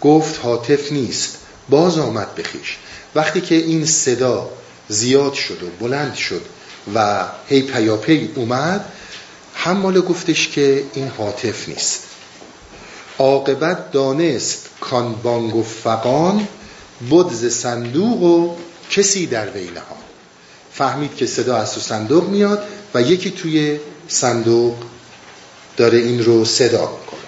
گفت 0.00 0.40
حاطف 0.42 0.92
نیست 0.92 1.36
باز 1.70 1.98
آمد 1.98 2.34
بخیش 2.34 2.78
وقتی 3.14 3.40
که 3.40 3.54
این 3.54 3.86
صدا 3.86 4.50
زیاد 4.88 5.34
شد 5.34 5.62
و 5.62 5.66
بلند 5.80 6.14
شد 6.14 6.42
و 6.94 7.24
هی 7.48 7.62
پیاپی 7.62 8.30
اومد 8.34 8.84
هم 9.54 10.00
گفتش 10.00 10.48
که 10.48 10.84
این 10.94 11.08
حاطف 11.08 11.68
نیست. 11.68 12.02
عاقبت 13.18 13.92
دانست 13.92 14.66
کان 14.80 15.14
بانگ 15.14 15.56
و 15.56 15.62
فقان 15.62 16.48
بدز 17.10 17.54
صندوق 17.54 18.22
و 18.22 18.56
کسی 18.90 19.26
در 19.26 19.50
وی 19.50 19.70
فهمید 20.72 21.16
که 21.16 21.26
صدا 21.26 21.56
از 21.56 21.74
تو 21.74 21.80
صندوق 21.80 22.28
میاد 22.28 22.62
و 22.94 23.02
یکی 23.02 23.30
توی 23.30 23.78
صندوق 24.08 24.74
داره 25.76 25.98
این 25.98 26.24
رو 26.24 26.44
صدا 26.44 26.98
می‌کنه. 27.00 27.20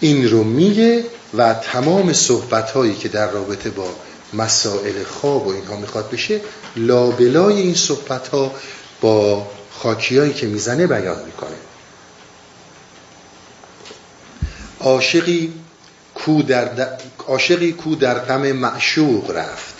این 0.00 0.30
رو 0.30 0.44
میگه 0.44 1.04
و 1.34 1.54
تمام 1.54 2.12
صحبت 2.12 2.70
هایی 2.70 2.94
که 2.94 3.08
در 3.08 3.30
رابطه 3.30 3.70
با 3.70 3.94
مسائل 4.32 5.04
خواب 5.04 5.46
و 5.46 5.50
اینها 5.50 5.76
می‌خواد 5.76 6.10
بشه 6.10 6.40
لابلای 6.76 7.60
این 7.60 7.74
صحبت 7.74 8.28
ها 8.28 8.54
با 9.00 9.46
خاکیایی 9.72 10.32
که 10.32 10.46
می‌زنه 10.46 10.86
بیان 10.86 11.24
می‌کنه. 11.24 11.56
عاشقی 14.80 15.52
کو 16.14 16.42
در, 16.42 16.88
عاشقی 17.26 17.72
کو 17.72 17.94
در 17.94 18.18
غم 18.18 18.52
معشوق 18.52 19.30
رفت 19.30 19.74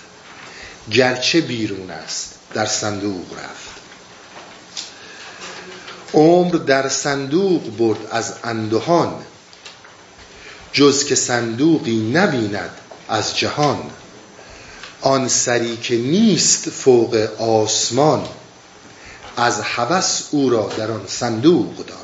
گرچه 0.90 1.40
بیرون 1.40 1.90
است 1.90 2.34
در 2.54 2.66
صندوق 2.66 3.32
رفت. 3.32 3.71
عمر 6.14 6.54
در 6.54 6.88
صندوق 6.88 7.76
برد 7.76 7.98
از 8.10 8.34
اندهان 8.44 9.14
جز 10.72 11.04
که 11.04 11.14
صندوقی 11.14 12.10
نبیند 12.12 12.70
از 13.08 13.38
جهان. 13.38 13.78
آن 15.00 15.28
سری 15.28 15.76
که 15.76 15.96
نیست 15.96 16.70
فوق 16.70 17.14
آسمان 17.38 18.26
از 19.36 19.60
هوس 19.60 20.22
او 20.30 20.50
را 20.50 20.70
در 20.76 20.90
آن 20.90 21.04
صندوق 21.06 21.76
دان. 21.76 21.98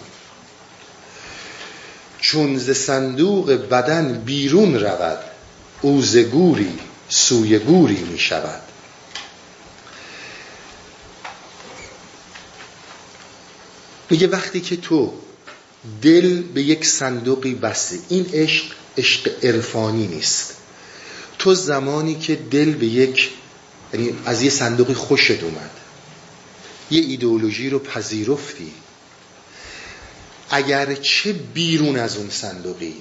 چون 2.20 2.58
ز 2.58 2.70
صندوق 2.70 3.50
بدن 3.52 4.22
بیرون 4.24 4.74
رود 4.74 5.18
او 5.80 6.02
ز 6.02 6.16
گوری 6.16 6.78
سوی 7.08 7.58
گوری 7.58 8.04
می 8.12 8.18
شود 8.18 8.60
میگه 14.10 14.26
وقتی 14.26 14.60
که 14.60 14.76
تو 14.76 15.12
دل 16.02 16.42
به 16.42 16.62
یک 16.62 16.84
صندوقی 16.84 17.54
بستی 17.54 17.98
این 18.08 18.26
عشق 18.32 18.64
عشق 18.98 19.44
عرفانی 19.44 20.06
نیست. 20.06 20.54
تو 21.38 21.54
زمانی 21.54 22.14
که 22.14 22.34
دل 22.36 22.72
به 22.72 22.86
یک 22.86 23.30
یعنی 23.94 24.14
از 24.26 24.42
یه 24.42 24.50
صندوقی 24.50 24.94
خوشت 24.94 25.42
اومد 25.42 25.70
یه 26.90 27.00
ایدئولوژی 27.00 27.70
رو 27.70 27.78
پذیرفتی 27.78 28.72
اگر 30.50 30.94
چه 30.94 31.32
بیرون 31.32 31.98
از 31.98 32.16
اون 32.16 32.30
صندوقی 32.30 32.94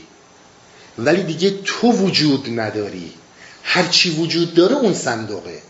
ولی 0.98 1.24
دیگه 1.24 1.60
تو 1.64 1.92
وجود 1.92 2.60
نداری 2.60 3.14
هرچی 3.64 4.10
وجود 4.10 4.54
داره 4.54 4.76
اون 4.76 4.94
صندوقه. 4.94 5.62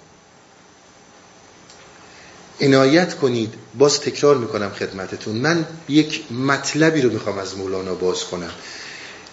عنایت 2.62 3.18
کنید. 3.18 3.54
باز 3.78 4.00
تکرار 4.00 4.38
می‌کنم 4.38 4.70
خدمتتون. 4.70 5.36
من 5.36 5.66
یک 5.90 6.32
مطلبی 6.32 7.02
رو 7.02 7.10
می‌خوام 7.10 7.38
از 7.38 7.58
مولانا 7.58 7.96
باز 7.96 8.24
کنم 8.24 8.52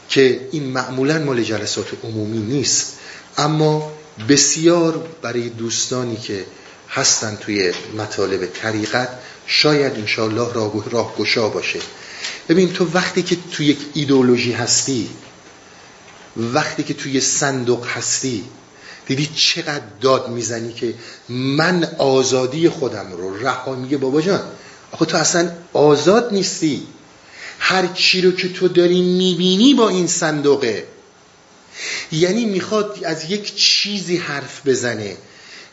که 0.08 0.48
این 0.52 0.64
معمولا 0.64 1.18
مال 1.18 1.42
جلسات 1.42 1.86
عمومی 2.04 2.38
نیست. 2.38 2.96
اما 3.38 3.92
بسیار 4.28 5.08
برای 5.22 5.48
دوستانی 5.48 6.16
که 6.16 6.44
هستن 6.88 7.36
توی 7.36 7.72
مطالب 7.98 8.46
طریقت 8.46 9.08
شاید 9.46 9.92
انشاءالله 9.92 10.52
راه, 10.52 10.90
راه 10.90 11.16
گشا 11.16 11.48
باشه. 11.48 11.80
ببین 12.48 12.72
تو 12.72 12.88
وقتی 12.94 13.22
که 13.22 13.36
توی 13.52 13.66
یک 13.66 13.78
ایدولوژی 13.94 14.52
هستی 14.52 15.10
وقتی 16.36 16.82
که 16.82 16.94
توی 16.94 17.20
صندوق 17.20 17.86
هستی 17.86 18.44
دیدی 19.06 19.26
چقدر 19.34 19.84
داد 20.00 20.28
می‌زنی 20.28 20.72
که 20.72 20.94
من 21.28 21.88
آزادی 21.98 22.68
خودم 22.68 23.12
رو 23.12 23.36
رها 23.36 23.74
میگه 23.74 23.96
بابا 23.96 24.20
جان. 24.20 24.42
آخه 24.92 25.04
تو 25.04 25.16
اصلا 25.16 25.52
آزاد 25.72 26.32
نیستی. 26.32 26.86
هر 27.58 27.86
چی 27.86 28.20
رو 28.20 28.32
که 28.32 28.48
تو 28.48 28.68
داری 28.68 29.02
می‌بینی 29.02 29.74
با 29.74 29.88
این 29.88 30.06
صندوقه. 30.06 30.86
یعنی 32.12 32.44
می‌خواد 32.44 33.04
از 33.04 33.30
یک 33.30 33.56
چیزی 33.56 34.16
حرف 34.16 34.66
بزنه 34.66 35.16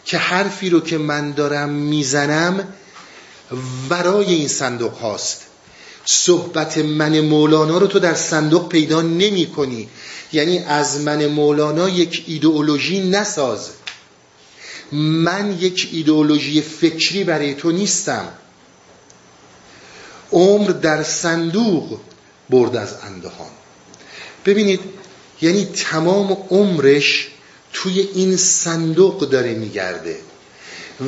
که 0.05 0.17
حرفی 0.17 0.69
رو 0.69 0.79
که 0.79 0.97
من 0.97 1.31
دارم 1.31 1.69
می‌زنم 1.69 2.73
ورای 3.89 4.33
این 4.33 4.47
صندوق 4.47 4.93
هاست. 4.93 5.41
صحبت 6.05 6.77
من 6.77 7.19
مولانا 7.19 7.77
رو 7.77 7.87
تو 7.87 7.99
در 7.99 8.13
صندوق 8.13 8.69
پیدا 8.69 9.01
نمی 9.01 9.45
کنی 9.45 9.89
یعنی 10.33 10.59
از 10.59 11.01
من 11.01 11.25
مولانا 11.25 11.89
یک 11.89 12.23
ایدئولوژی 12.27 13.09
نساز. 13.09 13.69
من 14.91 15.57
یک 15.59 15.89
ایدئولوژی 15.91 16.61
فکری 16.61 17.23
برای 17.23 17.53
تو 17.53 17.71
نیستم. 17.71 18.27
عمر 20.31 20.71
در 20.71 21.03
صندوق 21.03 21.99
برد 22.49 22.75
از 22.75 22.93
اندهان. 23.03 23.49
ببینید 24.45 24.79
یعنی 25.41 25.65
تمام 25.65 26.37
عمرش 26.49 27.27
توی 27.73 27.99
این 27.99 28.37
صندوق 28.37 29.29
داره 29.29 29.53
میگرده 29.53 30.19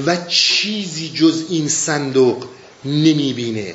و 0.05 0.17
چیزی 0.27 1.09
جز 1.09 1.43
این 1.49 1.67
صندوق 1.67 2.45
نمی‌بینه. 2.85 3.73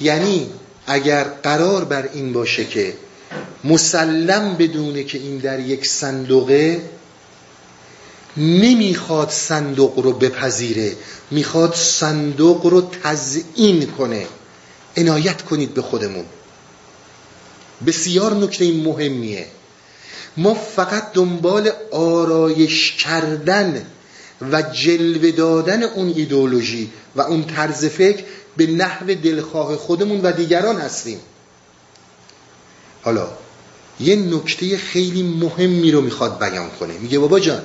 یعنی 0.00 0.50
اگر 0.86 1.24
قرار 1.24 1.84
بر 1.84 2.08
این 2.14 2.32
باشه 2.32 2.64
که 2.64 2.94
مسلم 3.64 4.56
بدونه 4.56 5.04
که 5.04 5.18
این 5.18 5.38
در 5.38 5.60
یک 5.60 5.86
صندوقه 5.86 6.82
نمی‌خواد 8.36 9.30
صندوق 9.30 9.98
رو 9.98 10.12
بپذیره 10.12 10.92
می‌خواد 11.30 11.74
صندوق 11.74 12.66
رو 12.66 12.90
تزئین 13.02 13.86
کنه. 13.86 14.26
عنایت 14.96 15.42
کنید 15.42 15.74
به 15.74 15.82
خودمون. 15.82 16.24
بسیار 17.86 18.34
نکته 18.34 18.72
مهمیه. 18.72 19.46
ما 20.36 20.54
فقط 20.54 21.12
دنبال 21.12 21.70
آرایش 21.92 22.92
کردن 22.92 23.86
و 24.52 24.62
جلوه 24.62 25.30
دادن 25.30 25.82
اون 25.82 26.12
ایدولوژی 26.16 26.90
و 27.16 27.20
اون 27.20 27.44
طرز 27.44 27.84
فکر 27.84 28.24
به 28.56 28.66
نحو 28.66 29.14
دلخواه 29.14 29.76
خودمون 29.76 30.20
و 30.20 30.32
دیگران 30.32 30.76
هستیم. 30.76 31.18
حالا 33.04 33.28
یه 34.00 34.16
نکته 34.16 34.76
خیلی 34.76 35.22
مهمی 35.22 35.90
رو 35.90 36.00
می‌خواد 36.00 36.38
بیان 36.38 36.70
کنه. 36.80 36.98
میگه 36.98 37.18
بابا 37.18 37.40
جان 37.40 37.62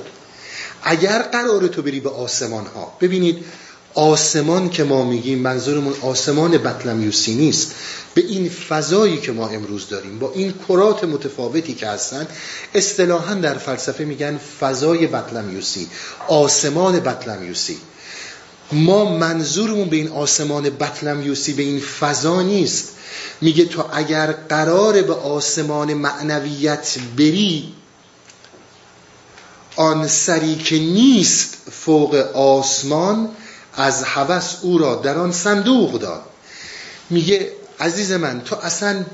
اگر 0.83 1.21
قرار 1.21 1.67
تو 1.67 1.81
بری 1.81 1.99
به 1.99 2.09
آسمان 2.09 2.65
ها 2.65 2.97
ببینید 3.01 3.45
آسمان 3.93 4.69
که 4.69 4.83
ما 4.83 5.05
میگیم 5.05 5.39
منظورمون 5.39 5.93
آسمان 6.01 6.57
بطلمیوسی 6.57 7.35
نیست 7.35 7.75
به 8.13 8.21
این 8.21 8.49
فضایی 8.49 9.17
که 9.17 9.31
ما 9.31 9.47
امروز 9.47 9.89
داریم 9.89 10.19
با 10.19 10.31
این 10.35 10.53
کرات 10.67 11.03
متفاوتی 11.03 11.73
که 11.73 11.87
هستن 11.87 12.27
اصطلاحا 12.75 13.33
در 13.33 13.57
فلسفه 13.57 14.03
میگن 14.03 14.39
فضای 14.59 15.07
بطلمیوسی 15.07 15.87
آسمان 16.27 16.99
بطلمیوسی 16.99 17.77
ما 18.71 19.17
منظورمون 19.17 19.89
به 19.89 19.95
این 19.95 20.07
آسمان 20.07 20.69
بطلمیوسی 20.69 21.53
به 21.53 21.63
این 21.63 21.79
فضا 21.79 22.41
نیست. 22.41 22.89
میگه 23.41 23.65
تو 23.65 23.83
اگر 23.93 24.31
قرار 24.31 25.01
به 25.01 25.13
آسمان 25.13 25.93
معنویت 25.93 26.97
بری 27.17 27.73
آن 29.75 30.07
سری 30.07 30.55
که 30.55 30.79
نیست 30.79 31.57
فوق 31.71 32.15
آسمان 32.35 33.29
از 33.73 34.03
هوس 34.03 34.55
او 34.61 34.77
را 34.77 34.95
در 34.95 35.17
آن 35.17 35.31
صندوق 35.31 35.99
داد 35.99 36.21
میگه 37.09 37.51
عزیز 37.79 38.11
من 38.11 38.41
تو 38.41 38.55
اصلا 38.55 39.05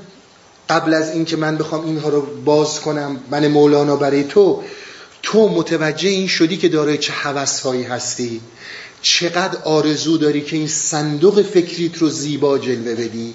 قبل 0.68 0.94
از 0.94 1.10
اینکه 1.10 1.36
من 1.36 1.56
بخوام 1.56 1.84
اینها 1.84 2.08
رو 2.08 2.26
باز 2.44 2.80
کنم 2.80 3.20
من 3.30 3.48
مولانا 3.48 3.96
برای 3.96 4.24
تو 4.24 4.62
تو 5.22 5.48
متوجه 5.48 6.08
این 6.08 6.28
شدی 6.28 6.56
که 6.56 6.68
دارای 6.68 6.98
چه 6.98 7.12
هوسهایی 7.12 7.82
هستی؟ 7.82 8.40
چقدر 9.02 9.58
آرزو 9.64 10.18
داری 10.18 10.40
که 10.40 10.56
این 10.56 10.68
صندوق 10.68 11.42
فکریت 11.42 11.98
رو 11.98 12.08
زیبا 12.08 12.58
جلوه 12.58 12.94
بدی؟ 12.94 13.34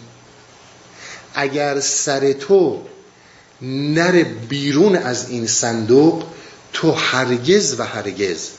اگر 1.33 1.79
سر 1.79 2.33
تو 2.33 2.81
نره 3.61 4.23
بیرون 4.23 4.95
از 4.95 5.29
این 5.29 5.47
صندوق 5.47 6.23
تو 6.73 6.91
هرگز 6.91 7.79
و 7.79 7.83
هرگز 7.83 8.49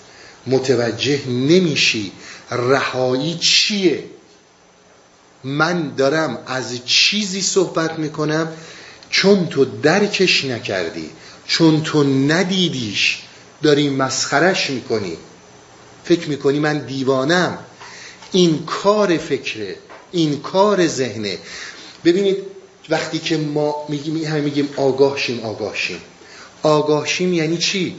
متوجه 0.47 1.29
نمیشی 1.29 2.13
رهایی 2.51 3.35
چیه. 3.35 4.05
من 5.45 5.95
دارم 5.97 6.39
از 6.47 6.87
چیزی 6.87 7.43
صحبت 7.43 7.99
می‌کنم 7.99 8.49
چون 9.11 9.47
تو 9.47 9.65
درکش 9.65 10.45
نکردی 10.45 11.11
چون 11.47 11.83
تو 11.83 12.05
ندیدیش 12.05 13.23
داری 13.63 13.91
مسخرش 13.91 14.71
می‌کنی. 14.71 15.17
فکر 16.05 16.29
می‌کنی 16.29 16.59
من 16.59 16.79
دیوانم 16.79 17.59
این 18.33 18.65
کار 18.67 19.17
فکره 19.17 19.77
این 20.13 20.41
کار 20.41 20.87
ذهنه. 20.87 21.39
ببینید 22.05 22.52
وقتی 22.89 23.19
که 23.19 23.37
ما 23.37 23.75
میگیم 23.89 24.25
همه 24.25 24.41
میگیم 24.41 24.69
آگاه 24.77 25.19
شیم 25.19 25.41
آگاه 25.41 25.77
شیم 25.77 26.01
آگاه 26.63 27.07
شیم 27.07 27.33
یعنی 27.33 27.59
چی؟ 27.59 27.99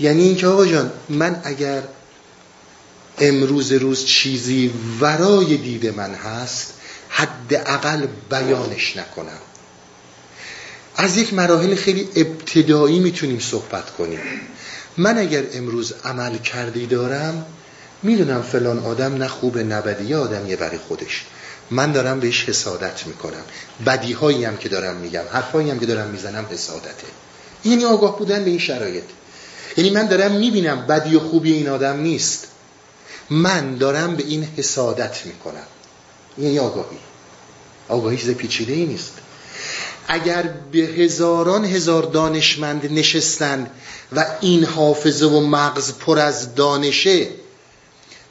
یعنی 0.00 0.22
اینکه 0.22 0.46
آقا 0.46 0.66
جان 0.66 0.92
من 1.08 1.40
اگر 1.44 1.82
امروز 3.18 3.72
روز 3.72 4.04
چیزی 4.04 4.70
ورای 5.00 5.56
دید 5.56 5.86
من 5.86 6.14
هست 6.14 6.72
حداقل 7.08 8.06
بیانش 8.30 8.96
نکنم. 8.96 9.38
از 10.96 11.16
یک 11.16 11.34
مراحل 11.34 11.74
خیلی 11.74 12.08
ابتدایی 12.16 12.98
می‌تونیم 12.98 13.38
صحبت 13.38 13.90
کنیم. 13.90 14.20
من 14.96 15.18
اگر 15.18 15.42
امروز 15.54 15.94
عمل 16.04 16.38
کردی 16.38 16.86
دارم 16.86 17.46
می‌دونم 18.02 18.42
فلان 18.42 18.78
آدم 18.78 19.14
نه 19.14 19.28
خوبه 19.28 19.64
نه 19.64 19.80
بدی 19.80 20.04
یه 20.04 20.16
آدم 20.16 20.48
یه 20.48 20.56
برای 20.56 20.78
خودش. 20.78 21.24
من 21.70 21.92
دارم 21.92 22.20
بهش 22.20 22.44
حسادت 22.44 23.06
می‌کنم. 23.06 23.42
بدی 23.86 24.12
هایی 24.12 24.44
هم 24.44 24.56
که 24.56 24.68
دارم 24.68 24.96
میگم 24.96 25.22
حرفایی 25.32 25.70
هم 25.70 25.78
که 25.78 25.86
دارم 25.86 26.08
می‌زنم 26.08 26.46
حسادته. 26.50 27.06
یعنی 27.64 27.84
آگاه 27.84 28.18
بودن 28.18 28.44
به 28.44 28.50
این 28.50 28.58
شرایط. 28.58 29.04
یعنی 29.76 29.90
من 29.90 30.06
دارم 30.06 30.32
می‌بینم 30.32 30.86
بدی 30.86 31.16
و 31.16 31.20
خوبی 31.20 31.52
این 31.52 31.68
آدم 31.68 32.00
نیست. 32.00 32.46
من 33.30 33.76
دارم 33.76 34.16
به 34.16 34.24
این 34.26 34.48
حسادت 34.56 35.26
می‌کنم. 35.26 35.66
یعنی 36.38 36.58
آگاهی. 36.58 36.98
آگاهی 37.88 38.16
چیز 38.16 38.30
پیچیده 38.30 38.72
ای 38.72 38.86
نیست. 38.86 39.12
اگر 40.08 40.42
به 40.72 40.78
هزاران 40.78 41.64
هزار 41.64 42.02
دانشمند 42.02 42.92
نشستن 42.92 43.70
و 44.12 44.26
این 44.40 44.64
حافظه 44.64 45.26
و 45.26 45.40
مغز 45.40 45.92
پر 45.92 46.18
از 46.18 46.54
دانشه 46.54 47.28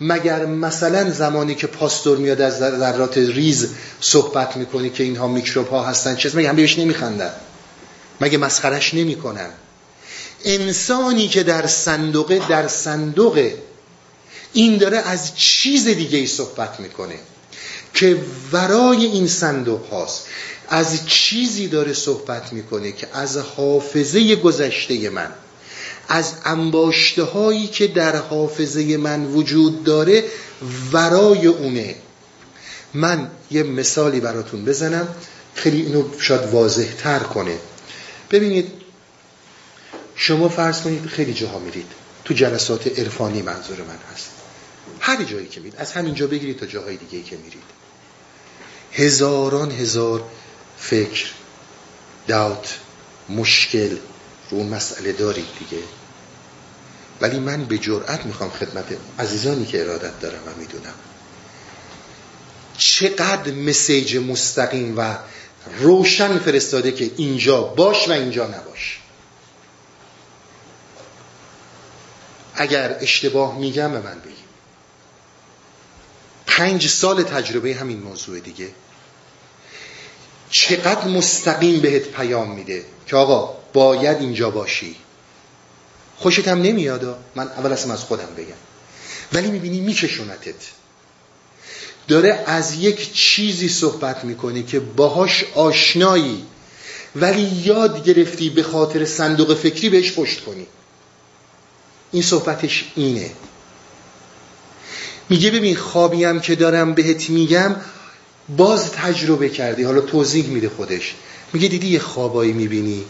مگر 0.02 0.46
مثلا 0.46 1.12
زمانی 1.12 1.56
که 1.56 1.68
پاستور 1.68 2.18
میاد 2.18 2.42
از 2.42 2.58
ذرات 2.58 3.18
ریز 3.18 3.70
صحبت 4.00 4.58
می‌کنه 4.58 4.90
که 4.90 5.04
اینها 5.04 5.28
میکروب 5.28 5.70
ها 5.70 5.84
هستن 5.84 6.16
چیز 6.16 6.36
مگه 6.36 6.50
هم 6.50 6.56
بهش 6.56 6.80
نمیخندن. 6.80 7.32
مگه 8.22 8.38
مسخرش 8.38 8.94
نمی‌کنن؟ 8.94 9.50
انسانی 10.46 11.28
که 11.28 11.44
در 11.44 11.68
صندوقه 11.68 12.42
در 12.50 12.68
صندوقه 12.68 13.58
این 14.54 14.78
داره 14.78 14.98
از 14.98 15.36
چیز 15.36 15.88
دیگه 15.88 16.18
ای 16.18 16.28
صحبت 16.28 16.80
می‌کنه 16.80 17.16
که 17.94 18.18
ورای 18.52 19.06
این 19.06 19.28
صندوق 19.28 19.90
هاست. 19.90 20.26
از 20.70 21.08
چیزی 21.08 21.68
داره 21.68 21.94
صحبت 21.94 22.54
می‌کنه 22.54 22.92
که 22.92 23.08
از 23.14 23.38
حافظه 23.38 24.36
گذشته 24.36 25.10
من. 25.10 25.32
از 26.08 26.34
انباشته 26.46 27.24
هایی 27.24 27.68
که 27.68 27.88
در 27.88 28.16
حافظه 28.16 28.98
من 28.98 29.26
وجود 29.26 29.84
داره 29.84 30.24
ورای 30.92 31.48
اونه. 31.48 31.96
من 32.94 33.32
یه 33.52 33.64
مثالی 33.64 34.20
براتون 34.20 34.66
بزنم 34.66 35.08
خیلی 35.56 35.82
اینو 35.82 36.04
شاید 36.20 36.50
واضح 36.50 36.94
تر 36.98 37.20
کنه. 37.20 37.58
ببینید 38.32 38.72
شما 40.16 40.50
فرض 40.50 40.82
کنید 40.82 41.06
خیلی 41.06 41.34
جاها 41.34 41.60
میرید. 41.60 41.88
تو 42.26 42.34
جلسات 42.34 43.00
عرفانی 43.00 43.42
منظور 43.42 43.78
من 43.78 44.00
هست. 44.14 44.30
هر 45.00 45.24
جایی 45.24 45.48
که 45.48 45.60
میرید 45.60 45.80
از 45.80 45.92
همینجا 45.92 46.28
بگیرید 46.28 46.60
تا 46.60 46.66
جاهای 46.66 46.98
دیگه 46.98 47.24
که 47.24 47.38
میرید. 47.38 47.64
هزاران 48.92 49.72
هزار 49.72 50.24
فکر 50.78 51.26
داوت 52.28 52.80
مشکل 53.30 53.98
رو 54.50 54.58
اون 54.58 54.68
مسئله 54.68 55.12
دارید 55.12 55.48
دیگه. 55.60 55.84
ولی 57.22 57.40
من 57.40 57.66
به 57.66 57.78
جرأت 57.78 58.26
می‌خوام 58.26 58.50
خدمت 58.50 58.86
عزیزانی 59.20 59.66
که 59.66 59.82
ارادت 59.82 60.20
دارم 60.20 60.42
و 60.48 60.60
می‌دونم. 60.60 60.94
چقدر 62.78 63.52
مسیج 63.52 64.18
مستقیم 64.18 64.98
و 64.98 65.18
روشن 65.80 66.40
فرستاده 66.40 66.92
که 66.92 67.12
اینجا 67.18 67.62
باش 67.62 68.08
و 68.08 68.12
اینجا 68.12 68.48
نباش. 68.48 69.00
اگر 72.56 72.98
اشتباه 73.02 73.58
میگم 73.58 73.92
به 73.92 74.00
من 74.00 74.20
بگیم. 74.20 74.36
پنج 76.48 76.88
سال 76.88 77.24
تجربه 77.24 77.76
همین 77.76 78.00
موضوع 78.00 78.40
دیگه. 78.40 78.70
چقدر 80.50 81.08
مستقیم 81.08 81.82
بهت 81.82 82.04
پیام 82.04 82.52
میده 82.56 82.86
که 83.08 83.16
آقا 83.16 83.63
باید 83.74 84.18
اینجا 84.18 84.50
باشی. 84.50 84.96
خوشت 86.18 86.48
هم 86.48 86.62
نمیاد 86.62 87.20
من 87.36 87.48
اول 87.48 87.72
اصلا 87.72 87.94
از 87.94 88.04
خودم 88.04 88.30
بگم. 88.38 88.56
ولی 89.34 89.52
می‌بینی 89.52 89.80
میکشونتت 89.80 90.72
داره 92.08 92.44
از 92.46 92.76
یک 92.76 93.14
چیزی 93.14 93.70
صحبت 93.70 94.26
می‌کنه 94.26 94.64
که 94.64 94.80
باهاش 94.80 95.44
آشنایی 95.56 96.46
ولی 97.16 97.42
یاد 97.42 98.04
گرفتی 98.04 98.50
به 98.50 98.64
خاطر 98.64 99.06
صندوق 99.06 99.54
فکری 99.54 99.90
بهش 99.90 100.12
پشت 100.12 100.46
کنی. 100.46 100.68
این 102.12 102.24
صحبتش 102.24 102.86
اینه. 102.96 103.32
میگه 105.30 105.52
ببین 105.52 105.76
خوابی 105.76 106.24
هم 106.24 106.40
که 106.40 106.56
دارم 106.56 106.94
بهت 106.94 107.30
میگم 107.30 107.76
باز 108.58 108.92
تجربه 108.92 109.50
کردی. 109.50 109.84
حالا 109.84 110.02
توضیح 110.02 110.48
میده 110.48 110.70
خودش. 110.70 111.14
میگه 111.54 111.68
دیدی 111.68 111.88
یه 111.88 112.00
خوابایی 112.00 112.54
می‌بینی؟ 112.54 113.06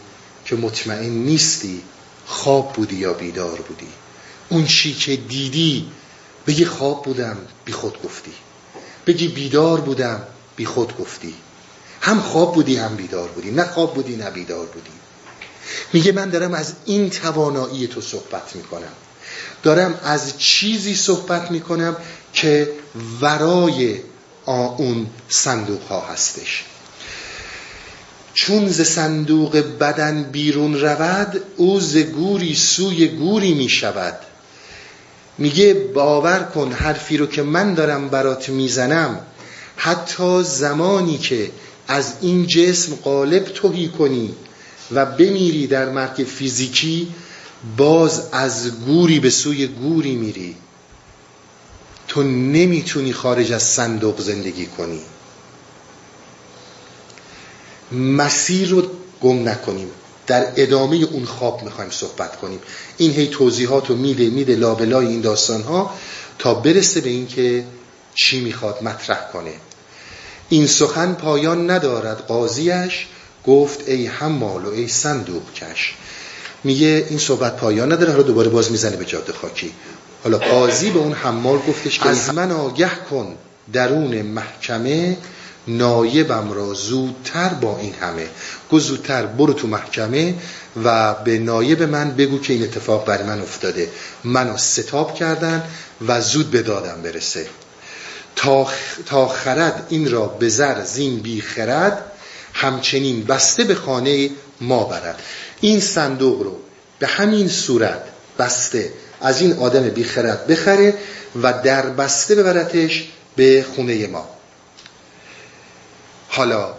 که 0.46 0.56
مطمئن 0.56 1.10
نیستی 1.10 1.82
خواب 2.26 2.74
بودی 2.74 2.96
یا 2.96 3.14
بیدار 3.14 3.62
بودی. 3.62 3.88
اون 4.50 4.66
چی 4.66 4.94
که 4.94 5.16
دیدی 5.16 5.92
بگی 6.48 6.66
خواب 6.66 7.04
بودم 7.04 7.38
بی 7.66 7.72
خود 7.72 8.04
گفتی. 8.04 8.32
بگی 9.08 9.28
بیدار 9.28 9.82
بودم 9.82 10.28
بی 10.56 10.66
خود 10.66 10.98
گفتی. 10.98 11.34
هم 12.02 12.22
خواب 12.22 12.54
بودی 12.54 12.76
هم 12.76 12.96
بیدار 12.96 13.30
بودی. 13.30 13.52
نه 13.52 13.64
خواب 13.64 13.94
بودی 13.94 14.16
نه 14.16 14.32
بیدار 14.32 14.66
بودی. 14.66 14.90
میگه 15.94 16.12
من 16.12 16.30
دارم 16.30 16.54
از 16.54 16.74
این 16.86 17.10
توانایی 17.10 17.88
تو 17.88 18.02
صحبت 18.02 18.56
می‌کنم. 18.56 18.92
دارم 19.64 20.00
از 20.04 20.38
چیزی 20.38 20.96
صحبت 20.96 21.52
می‌کنم 21.52 21.98
که 22.34 22.74
ورای 23.22 24.00
اون 24.46 25.08
صندوق 25.30 25.82
ها 25.82 26.02
هستش. 26.02 26.64
چون 28.34 28.68
ز 28.68 28.82
صندوق 28.82 29.58
بدن 29.80 30.24
بیرون 30.24 30.80
رود 30.80 31.42
او 31.58 31.80
ز 31.80 31.98
گوری 31.98 32.56
سوی 32.56 33.08
گوری 33.08 33.54
می 33.54 33.70
شود. 33.70 34.16
میگه 35.38 35.74
باور 35.74 36.40
کن 36.40 36.72
حرفی 36.72 37.18
رو 37.18 37.26
که 37.26 37.44
من 37.44 37.74
دارم 37.74 38.10
برات 38.10 38.50
می‌زنم. 38.50 39.20
حتی 39.76 40.44
زمانی 40.44 41.18
که 41.18 41.52
از 41.88 42.14
این 42.22 42.48
جسم 42.48 42.96
قالب 42.96 43.44
توهی 43.44 43.88
کنی 43.88 44.36
و 44.92 45.06
بمیری 45.06 45.68
در 45.68 45.90
مرگ 45.90 46.28
فیزیکی 46.38 47.08
باز 47.78 48.22
از 48.32 48.72
گوری 48.82 49.20
به 49.20 49.30
سوی 49.30 49.68
گوری 49.68 50.16
میری. 50.16 50.56
تو 52.08 52.24
نمی‌تونی 52.24 53.14
خارج 53.14 53.52
از 53.52 53.64
صندوق 53.64 54.22
زندگی 54.22 54.66
کنی. 54.66 55.00
مسیر 57.94 58.70
رو 58.70 58.84
گم 59.22 59.50
نکنیم. 59.50 59.88
در 60.28 60.48
ادامه 60.56 60.96
اون 60.96 61.26
خواب 61.26 61.64
می‌خوایم 61.64 61.92
صحبت 61.92 62.36
کنیم. 62.36 62.60
این 62.98 63.12
هی 63.12 63.28
توضیحات 63.28 63.90
رو 63.90 63.96
میده 63.96 64.30
میده 64.30 64.56
لابلای 64.56 65.08
این 65.08 65.22
داستان 65.22 65.62
ها 65.62 65.94
تا 66.40 66.54
برسه 66.54 67.02
به 67.02 67.10
این 67.10 67.28
که 67.28 67.64
چی 68.16 68.42
می‌خواد 68.42 68.84
مطرح 68.84 69.32
کنه. 69.34 69.54
این 70.50 70.68
سخن 70.68 71.14
پایان 71.14 71.72
ندارد 71.72 72.18
قاضیش 72.28 73.08
گفت 73.48 73.88
ای 73.88 74.06
حمال 74.08 74.66
و 74.66 74.70
ای 74.70 74.88
صندوق 74.88 75.54
کش. 75.54 75.94
میگه 76.64 77.06
این 77.10 77.20
صحبت 77.20 77.58
پایان 77.58 77.92
نداره 77.92 78.12
حالا 78.12 78.24
دوباره 78.24 78.50
باز 78.50 78.72
می‌زنه 78.72 78.98
به 78.98 79.06
جاده 79.06 79.34
خاکی. 79.34 79.72
حالا 80.24 80.38
قاضی 80.38 80.90
به 80.90 81.00
اون 81.00 81.14
حمال 81.14 81.58
گفتش 81.58 82.00
که 82.00 82.10
از 82.10 82.34
من 82.34 82.52
آگه 82.52 82.96
کن 83.10 83.36
درون 83.74 84.22
محکمه 84.22 85.18
نایبم 85.68 86.52
را 86.52 86.74
زودتر 86.74 87.50
با 87.50 87.78
این 87.80 87.94
همه. 87.94 88.28
گو 88.70 88.80
زودتر 88.80 89.26
برو 89.26 89.54
تو 89.54 89.68
محکمه 89.68 90.36
و 90.84 91.14
به 91.14 91.40
نایب 91.40 91.84
من 91.84 92.12
بگو 92.12 92.40
که 92.40 92.54
این 92.54 92.64
اتفاق 92.64 93.06
برای 93.06 93.24
من 93.24 93.42
افتاده. 93.42 93.90
منو 94.24 94.58
ستاب 94.58 95.16
کردن 95.16 95.64
و 96.08 96.22
زود 96.22 96.52
به 96.52 96.62
دادم 96.62 97.02
برسه. 97.02 97.46
تا 99.06 99.28
خرد 99.28 99.86
این 99.90 100.12
را 100.12 100.26
به 100.26 100.50
زر 100.50 100.84
زین 100.84 101.20
بی 101.20 101.42
خرد 101.42 102.12
همچنین 102.54 103.24
بسته 103.24 103.64
به 103.64 103.76
خانه 103.76 104.30
ما 104.62 104.84
برد. 104.84 105.20
این 105.62 105.80
صندوق 105.80 106.42
رو 106.42 106.58
به 107.00 107.08
همین 107.08 107.48
صورت 107.48 108.04
بسته 108.40 108.94
از 109.22 109.42
این 109.42 109.54
آدم 109.54 109.90
بی 109.90 110.04
خرد 110.04 110.48
بخره 110.48 110.94
و 111.42 111.54
در 111.64 111.82
بسته 111.90 112.36
ببرتش 112.36 113.08
به 113.36 113.66
خونه 113.76 114.08
ما. 114.08 114.33
حالا 116.36 116.74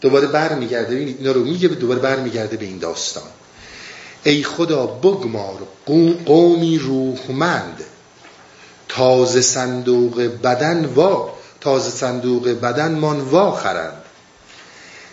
دوباره 0.00 0.26
بر 0.26 0.54
میگرده 0.54 0.94
اینا 0.96 1.32
رو 1.32 1.44
میگه 1.44 1.68
دوباره 1.68 2.00
بر 2.00 2.16
میگرده 2.16 2.56
به 2.56 2.64
این 2.64 2.78
داستان. 2.78 3.22
ای 4.24 4.42
خدا 4.42 4.86
بگمار 4.86 5.58
قومی 6.26 6.78
روحمند. 6.78 7.84
تازه 8.88 9.40
صندوق 9.40 10.20
بدن 10.20 10.84
وا 10.84 11.34
تازه 11.60 11.90
صندوق 11.90 12.48
بدن 12.48 12.92
من 12.92 13.20
وا 13.20 13.52
خرند. 13.52 14.02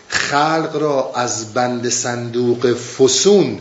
خلق 0.08 0.76
را 0.76 1.12
از 1.16 1.54
بند 1.54 1.90
صندوق 1.90 2.74
فسون 2.74 3.60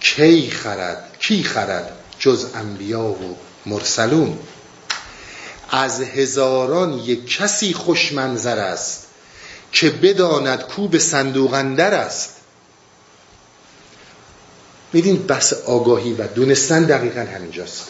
کی 0.00 0.50
خرد؟ 0.50 1.16
کی 1.20 1.42
خرد؟ 1.42 1.92
جز 2.18 2.46
انبیا 2.54 3.04
و 3.04 3.36
مرسلون. 3.66 4.38
از 5.70 6.00
هزاران 6.00 6.92
یک 6.92 7.26
کسی 7.26 7.72
خوشمنظر 7.72 8.58
است. 8.58 9.03
که 9.74 9.90
بداند 9.90 10.62
کو 10.62 10.88
به 10.88 10.98
صندوق 10.98 11.54
اندر 11.54 11.94
است. 11.94 12.30
میدین 14.92 15.26
بس 15.26 15.52
آگاهی 15.52 16.12
و 16.12 16.26
دونستن 16.26 16.84
دقیقا 16.84 17.20
همینجاست. 17.20 17.86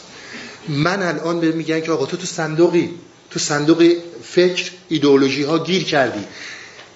من 0.69 1.03
الان 1.03 1.41
به 1.41 1.53
میگن 1.53 1.81
که 1.81 1.93
آقا 1.93 2.07
تو 2.07 2.17
تو 2.17 2.27
صندوقی 2.27 2.91
تو 3.31 3.39
صندوق 3.39 3.93
فکر 4.23 4.71
ایدئولوژی 4.89 5.43
ها 5.43 5.59
گیر 5.59 5.85
کردی. 5.85 6.25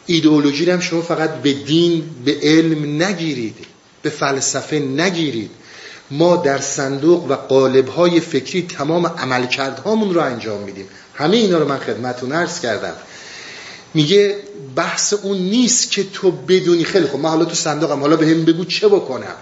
ایدئولوژی 0.07 0.71
هم 0.71 0.81
شما 0.81 1.03
فقط 1.03 1.31
به 1.31 1.53
دین 1.53 2.11
به 2.25 2.37
علم 2.43 3.03
نگیرید 3.03 3.57
به 4.03 4.11
فلسفه 4.11 4.79
نگیرید. 4.79 5.51
ما 6.11 6.37
در 6.37 6.59
صندوق 6.59 7.31
و 7.31 7.35
قالب 7.35 7.89
های 7.89 8.21
فکری 8.21 8.63
تمام 8.63 9.07
عملکردهامون 9.07 10.15
رو 10.15 10.21
انجام 10.21 10.63
میدیم. 10.63 10.89
همه 11.15 11.37
اینا 11.37 11.59
رو 11.59 11.69
من 11.69 11.79
خدمتون 11.79 12.33
عرض 12.33 12.61
کردم. 12.61 12.95
میگه 13.95 14.37
بحث 14.77 15.13
اون 15.13 15.39
نیست 15.39 15.91
که 15.91 16.05
تو 16.05 16.31
بدونی. 16.31 16.85
خیلی 16.85 17.07
خب 17.07 17.19
من 17.19 17.31
حالا 17.31 17.45
تو 17.45 17.55
صندوقم 17.55 18.01
حالا 18.01 18.17
به 18.17 18.27
هم 18.27 18.45
بگو 18.45 18.65
چه 18.65 18.89
بکنم. 18.89 19.37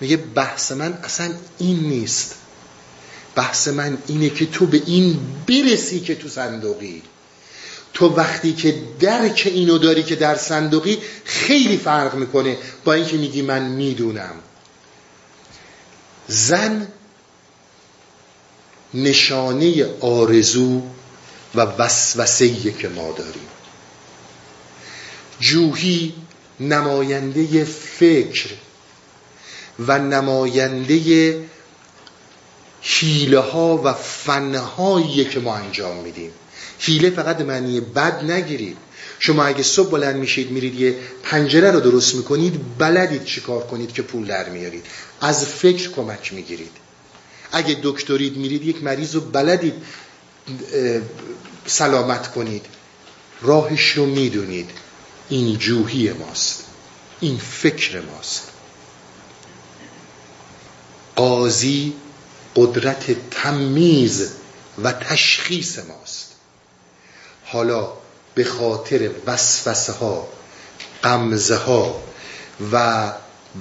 میگه 0.00 0.16
بحث 0.16 0.72
من 0.72 0.92
اصلا 0.92 1.34
این 1.58 1.80
نیست. 1.80 2.34
بحث 3.34 3.68
من 3.68 3.98
اینه 4.06 4.30
که 4.30 4.46
تو 4.46 4.66
به 4.66 4.82
این 4.86 5.18
برسی 5.46 6.00
که 6.00 6.14
تو 6.14 6.28
صندوقی. 6.28 7.02
تو 7.92 8.08
وقتی 8.08 8.52
که 8.52 8.82
درک 9.00 9.42
اینو 9.54 9.78
داری 9.78 10.02
که 10.02 10.16
در 10.16 10.34
صندوقی 10.34 10.98
خیلی 11.24 11.76
فرق 11.76 12.14
می‌کنه 12.14 12.56
با 12.84 12.92
اینکه 12.92 13.16
میگی 13.16 13.42
من 13.42 13.62
می‌دونم. 13.62 14.34
زن 16.28 16.88
نشانه 18.94 19.86
آرزو 20.00 20.82
و 21.54 21.60
وسوسه 21.60 22.72
که 22.72 22.88
ما 22.88 23.12
داریم. 23.12 23.48
جوهی 25.40 26.14
نماینده 26.60 27.64
فکر 27.64 28.50
و 29.78 29.98
نماینده 29.98 31.00
حیله 32.82 33.38
ها 33.38 33.80
و 33.84 33.92
فنهایی 33.92 35.24
که 35.24 35.40
ما 35.40 35.56
انجام 35.56 35.96
میدیم. 35.96 36.30
حیله 36.78 37.10
فقط 37.10 37.40
معنی 37.40 37.80
بد 37.80 38.30
نگیرید. 38.30 38.76
شما 39.18 39.44
اگه 39.44 39.62
صبح 39.62 39.90
بلند 39.90 40.16
میشید 40.16 40.50
میرید 40.50 40.80
یه 40.80 40.96
پنجره 41.22 41.70
رو 41.70 41.80
درست 41.80 42.14
می‌کنید 42.14 42.78
بلدید 42.78 43.24
چیکار 43.24 43.66
کنید 43.66 43.92
که 43.92 44.02
پول 44.02 44.26
در 44.26 44.48
میارید. 44.48 44.86
از 45.20 45.46
فکر 45.46 45.90
کمک 45.90 46.32
می‌گیرید. 46.32 46.72
اگه 47.52 47.76
دکترید 47.82 48.36
میرید 48.36 48.64
یک 48.64 48.84
مریض 48.84 49.14
رو 49.14 49.20
بلدید 49.20 49.74
سلامت 51.66 52.32
کنید. 52.32 52.66
راهش 53.40 53.90
رو 53.90 54.06
می‌دونید. 54.06 54.70
این 55.28 55.58
جوهی 55.58 56.12
ماست. 56.12 56.64
این 57.20 57.38
فکر 57.38 58.00
ماست. 58.00 58.42
قاضی 61.16 61.94
قدرت 62.56 63.30
تمیز 63.30 64.30
و 64.82 64.92
تشخیص 64.92 65.78
ماست. 65.78 66.30
حالا 67.44 67.92
به 68.34 68.44
خاطر 68.44 69.10
وسوسه 69.26 69.92
ها 69.92 70.28
قمزه 71.02 71.56
ها 71.56 72.02
و 72.72 73.12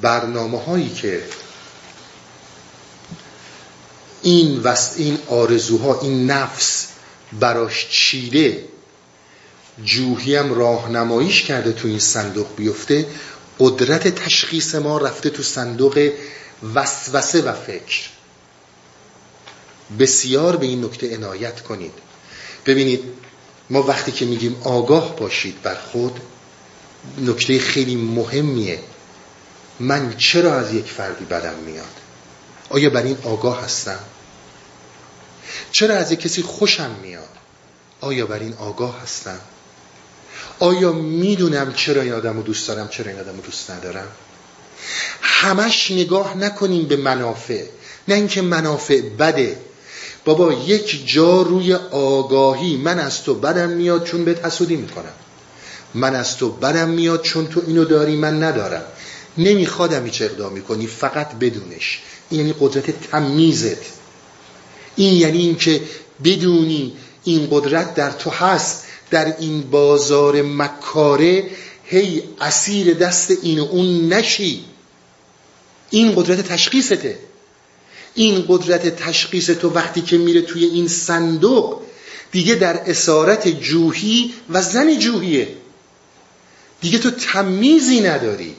برنامه 0.01 0.63
هایی 0.63 0.89
که 0.89 1.23
این 4.21 4.59
وست 4.59 4.97
این 4.97 5.17
آرزوها 5.27 5.99
این 6.01 6.31
نفس 6.31 6.87
براش 7.33 7.87
چیده 7.89 8.63
جوهی 9.85 10.35
هم 10.35 10.53
راهنماییش 10.53 11.43
کرده 11.43 11.71
تو 11.71 11.87
این 11.87 11.99
صندوق 11.99 12.47
بیفته. 12.55 13.05
قدرت 13.59 14.07
تشخیص 14.07 14.75
ما 14.75 14.97
رفته 14.97 15.29
تو 15.29 15.43
صندوق 15.43 16.11
وسوسه 16.75 17.41
و 17.41 17.53
فکر. 17.53 18.09
بسیار 19.99 20.57
به 20.57 20.65
این 20.65 20.85
نکته 20.85 21.15
عنایت 21.15 21.61
کنید. 21.61 21.93
ببینید 22.65 23.03
ما 23.69 23.83
وقتی 23.83 24.11
که 24.11 24.25
میگیم 24.25 24.61
آگاه 24.63 25.15
باشید 25.15 25.61
بر 25.61 25.75
خود 25.75 26.19
نکته 27.21 27.59
خیلی 27.59 27.95
مهمیه. 27.95 28.79
من 29.79 30.17
چرا 30.17 30.55
از 30.55 30.73
یک 30.73 30.85
فردی 30.85 31.25
بدم 31.25 31.55
میاد؟ 31.65 31.85
آیا 32.69 32.89
بر 32.89 33.03
این 33.03 33.17
آگاه 33.23 33.63
هستم؟ 33.63 33.99
چرا 35.71 35.95
از 35.95 36.11
یک 36.11 36.19
کسی 36.19 36.41
خوشم 36.41 36.91
میاد؟ 37.01 37.23
آیا 38.01 38.25
بر 38.25 38.39
این 38.39 38.53
آگاه 38.53 39.01
هستم؟ 39.01 39.39
آیا 40.59 40.91
می‌دونم 40.91 41.73
چرا 41.73 42.01
این 42.01 42.13
آدم 42.13 42.37
رو 42.37 42.43
دوست 42.43 42.67
دارم 42.67 42.87
چرا 42.87 43.11
این 43.11 43.19
آدم 43.19 43.35
رو 43.35 43.41
دوست 43.41 43.71
ندارم؟ 43.71 44.07
همش 45.21 45.91
نگاه 45.91 46.37
نکنیم 46.37 46.87
به 46.87 46.95
منافع. 46.95 47.63
نه 48.07 48.15
اینکه 48.15 48.41
منافع 48.41 49.01
بده. 49.01 49.57
بابا 50.25 50.53
یک 50.53 51.07
جا 51.07 51.41
روی 51.41 51.73
آگاهی 51.91 52.77
من 52.77 52.99
از 52.99 53.23
تو 53.23 53.35
بدم 53.35 53.69
میاد 53.69 54.05
چون 54.05 54.25
بهت 54.25 54.45
حسودی 54.45 54.75
می‌کنم. 54.75 55.13
من 55.93 56.15
از 56.15 56.37
تو 56.37 56.49
بدم 56.49 56.89
میاد 56.89 57.21
چون 57.21 57.47
تو 57.47 57.61
اینو 57.67 57.85
داری 57.85 58.15
من 58.15 58.43
ندارم. 58.43 58.83
نمیخوادم 59.37 60.05
هیچ 60.05 60.21
اقدامی 60.21 60.61
کنی 60.61 60.87
فقط 60.87 61.31
بدونش. 61.31 62.01
یعنی 62.31 62.55
قدرت 62.59 63.09
تمیزت. 63.11 63.98
این 64.99 65.13
یعنی 65.13 65.37
اینکه 65.37 65.81
بدونی 66.23 66.93
این 67.23 67.47
قدرت 67.51 67.95
در 67.95 68.11
تو 68.11 68.29
هست 68.29 68.83
در 69.11 69.35
این 69.39 69.61
بازار 69.61 70.41
مکاره 70.41 71.49
هی 71.83 72.23
اسیر 72.41 72.93
دست 72.93 73.31
این 73.41 73.59
و 73.59 73.63
اون 73.63 74.13
نشی. 74.13 74.65
این 75.89 76.13
قدرت 76.15 76.41
تشخیصته. 76.41 77.19
این 78.15 78.45
قدرت 78.47 78.95
تشخیص 78.95 79.49
تو 79.49 79.69
وقتی 79.69 80.01
که 80.01 80.17
میره 80.17 80.41
توی 80.41 80.65
این 80.65 80.87
صندوق 80.87 81.81
دیگه 82.31 82.55
در 82.55 82.77
اسارت 82.89 83.47
جوهی 83.47 84.33
و 84.49 84.61
زن 84.61 84.99
جوهیه. 84.99 85.47
دیگه 86.81 86.97
تو 86.97 87.11
تمیزی 87.11 88.01
نداری. 88.01 88.55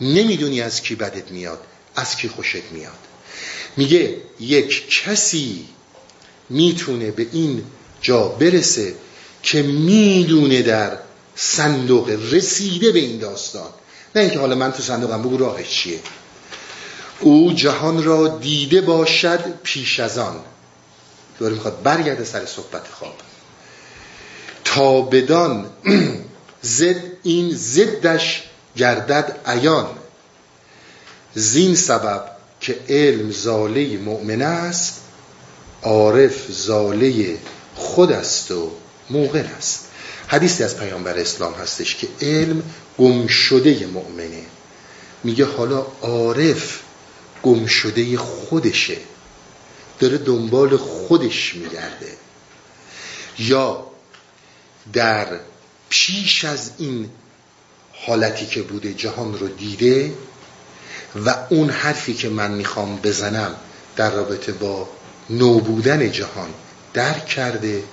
نمی‌دونی 0.00 0.60
از 0.60 0.82
کی 0.82 0.94
بدت 0.94 1.30
میاد 1.30 1.60
از 1.96 2.16
کی 2.16 2.28
خوشت 2.28 2.64
میاد. 2.72 3.11
میگه 3.76 4.16
یک 4.40 4.90
کسی 4.90 5.68
می‌تونه 6.50 7.10
به 7.10 7.26
این 7.32 7.64
جا 8.00 8.28
برسه 8.28 8.94
که 9.42 9.62
می‌دونه 9.62 10.62
در 10.62 10.98
صندوق 11.36 12.18
رسیده 12.32 12.92
به 12.92 12.98
این 12.98 13.18
داستان. 13.18 13.70
نه 14.14 14.22
اینکه 14.22 14.38
حالا 14.38 14.54
من 14.54 14.72
تو 14.72 14.82
صندوقم 14.82 15.22
بگو 15.22 15.36
راهش 15.36 15.70
چیه. 15.70 16.00
او 17.20 17.52
جهان 17.52 18.04
را 18.04 18.28
دیده 18.28 18.80
باشد 18.80 19.40
پیش 19.62 20.00
از 20.00 20.18
آن. 20.18 20.40
دوباره 21.38 21.54
می‌خواد 21.54 21.82
برگرده 21.82 22.24
سر 22.24 22.46
صحبت 22.46 22.88
خواب. 22.88 23.14
تا 24.64 25.00
بدان 25.00 25.70
زد 26.62 27.02
این 27.22 27.54
زدش 27.54 28.42
گردد 28.76 29.40
عیان. 29.46 29.86
زین 31.34 31.74
سبب 31.74 32.31
که 32.62 32.80
علم 32.88 33.30
زاله 33.30 33.96
مؤمن 33.96 34.42
است 34.42 35.00
عارف 35.82 36.46
زاله 36.48 37.38
خود 37.74 38.12
است 38.12 38.50
و 38.50 38.70
موقن 39.10 39.44
است. 39.44 39.88
حدیثی 40.28 40.64
از 40.64 40.78
پیامبر 40.78 41.18
اسلام 41.18 41.54
هستش 41.54 41.94
که 41.96 42.08
علم 42.20 42.62
گم 42.98 43.26
شده 43.26 43.86
مؤمنه. 43.86 44.42
میگه 45.24 45.44
حالا 45.44 45.86
عارف 46.00 46.80
گم 47.42 47.66
شده 47.66 48.16
خودشه. 48.16 48.96
داره 50.00 50.18
دنبال 50.18 50.76
خودش 50.76 51.54
میگرده. 51.54 52.16
یا 53.38 53.86
در 54.92 55.40
پیش 55.88 56.44
از 56.44 56.70
این 56.78 57.10
حالتی 57.92 58.46
که 58.46 58.62
بوده 58.62 58.94
جهان 58.94 59.38
رو 59.38 59.48
دیده 59.48 60.12
و 61.16 61.36
اون 61.50 61.70
حرفی 61.70 62.14
که 62.14 62.28
من 62.28 62.50
می‌خوام 62.50 62.96
بزنم 62.96 63.54
در 63.96 64.10
رابطه 64.10 64.52
با 64.52 64.88
نوبودن 65.30 66.10
جهان 66.10 66.48
درک 66.94 67.26
کرده. 67.26 67.84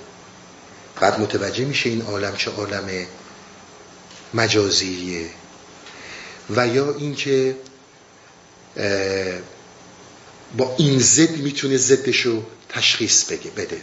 بعد 1.00 1.20
متوجه 1.20 1.64
میشه 1.64 1.90
این 1.90 2.02
عالم 2.02 2.36
چه 2.36 2.50
عالم 2.50 3.06
مجازیه. 4.34 5.30
و 6.50 6.66
یا 6.66 6.94
اینکه 6.94 7.56
با 10.56 10.74
این 10.78 10.98
زد 10.98 11.30
می‌تونه 11.30 11.76
زدشو 11.76 12.42
تشخیص 12.68 13.24
بگه 13.24 13.50
بده. 13.50 13.82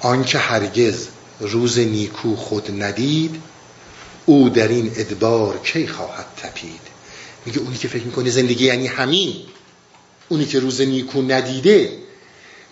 آنکه 0.00 0.38
هرگز 0.38 1.06
روز 1.40 1.78
نیکو 1.78 2.36
خود 2.36 2.82
ندید 2.82 3.42
او 4.26 4.48
در 4.48 4.68
این 4.68 4.92
ادبار 4.96 5.58
کی 5.58 5.86
خواهد 5.88 6.26
تپید؟ 6.36 6.89
میگه 7.46 7.58
اونی 7.58 7.76
که 7.76 7.88
فکر 7.88 8.04
می‌کنه 8.04 8.30
زندگی 8.30 8.64
یعنی 8.64 8.86
همین. 8.86 9.34
اونی 10.28 10.46
که 10.46 10.60
روز 10.60 10.80
نیکو 10.80 11.22
ندیده. 11.22 11.92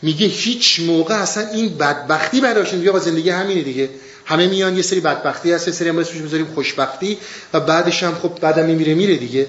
میگه 0.02 0.26
هیچ 0.26 0.80
موقع 0.80 1.14
اصلا 1.14 1.48
این 1.48 1.78
بدبختی 1.78 2.40
براش 2.40 2.72
میگه 2.72 2.90
با 2.90 2.98
زندگی 2.98 3.30
همینه 3.30 3.62
دیگه. 3.62 3.90
همه 4.24 4.46
میان 4.46 4.76
یه 4.76 4.82
سری 4.82 5.00
بدبختی 5.00 5.52
هست 5.52 5.68
یه 5.68 5.74
سری 5.74 5.88
هم 5.88 5.98
اسمش 5.98 6.16
می‌ذاریم 6.16 6.46
خوشبختی 6.54 7.18
و 7.52 7.60
بعدش 7.60 8.02
هم 8.02 8.14
خب 8.14 8.38
بعدم 8.40 8.64
میمیره 8.64 8.94
میره 8.94 9.16
دیگه. 9.16 9.46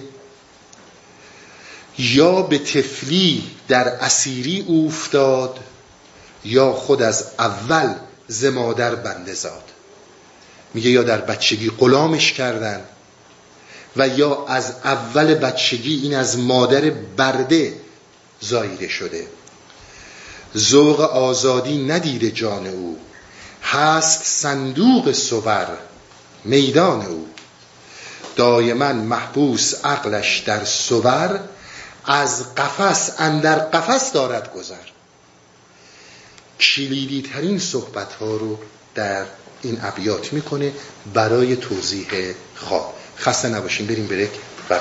یا 1.99 2.41
به 2.41 2.57
تفلی 2.57 3.43
در 3.67 3.88
اسیری 3.88 4.65
افتاد 4.70 5.59
یا 6.45 6.74
خود 6.74 7.01
از 7.01 7.26
اول 7.39 7.93
زمادر 8.28 8.95
بنده 8.95 9.34
زاد. 9.34 9.63
میگه 10.74 10.89
یا 10.89 11.03
در 11.03 11.22
بچگی 11.22 11.72
غلامش 11.80 12.34
کردن. 12.34 12.82
و 14.00 14.08
یا 14.08 14.45
از 14.47 14.74
اول 14.84 15.36
بچگی 15.36 16.02
این 16.04 16.16
از 16.16 16.39
مادر 16.39 16.89
برده 16.89 17.74
زایده 18.41 18.88
شده. 18.88 19.28
ذوق 20.58 21.02
آزادی 21.02 21.78
ندیده 21.78 22.32
جان 22.32 22.68
او. 22.68 23.00
هست 23.64 24.24
صندوق 24.24 25.12
سور 25.12 25.68
میدان 26.43 27.06
او. 27.06 27.28
دایما 28.36 28.93
محبوس 28.93 29.86
عقلش 29.86 30.39
در 30.39 30.66
سور 30.66 31.39
از 32.06 32.56
قفس 32.56 33.12
اندر 33.18 33.60
قفس 33.60 34.12
دارد 34.12 34.54
گذر. 34.54 34.76
کلیدی 36.60 37.22
ترین 37.34 37.60
صحبت 37.60 38.14
ها 38.14 38.36
رو 38.36 38.60
در 38.95 39.26
این 39.62 39.80
ابیات 39.82 40.34
می‌کنه 40.34 40.74
برای 41.14 41.56
توضیح 41.56 42.08
خواب. 42.56 42.99
خسته 43.20 43.49
نباشیم 43.49 43.88
بریم 43.88 44.07
بریک. 44.07 44.30
و 44.70 44.80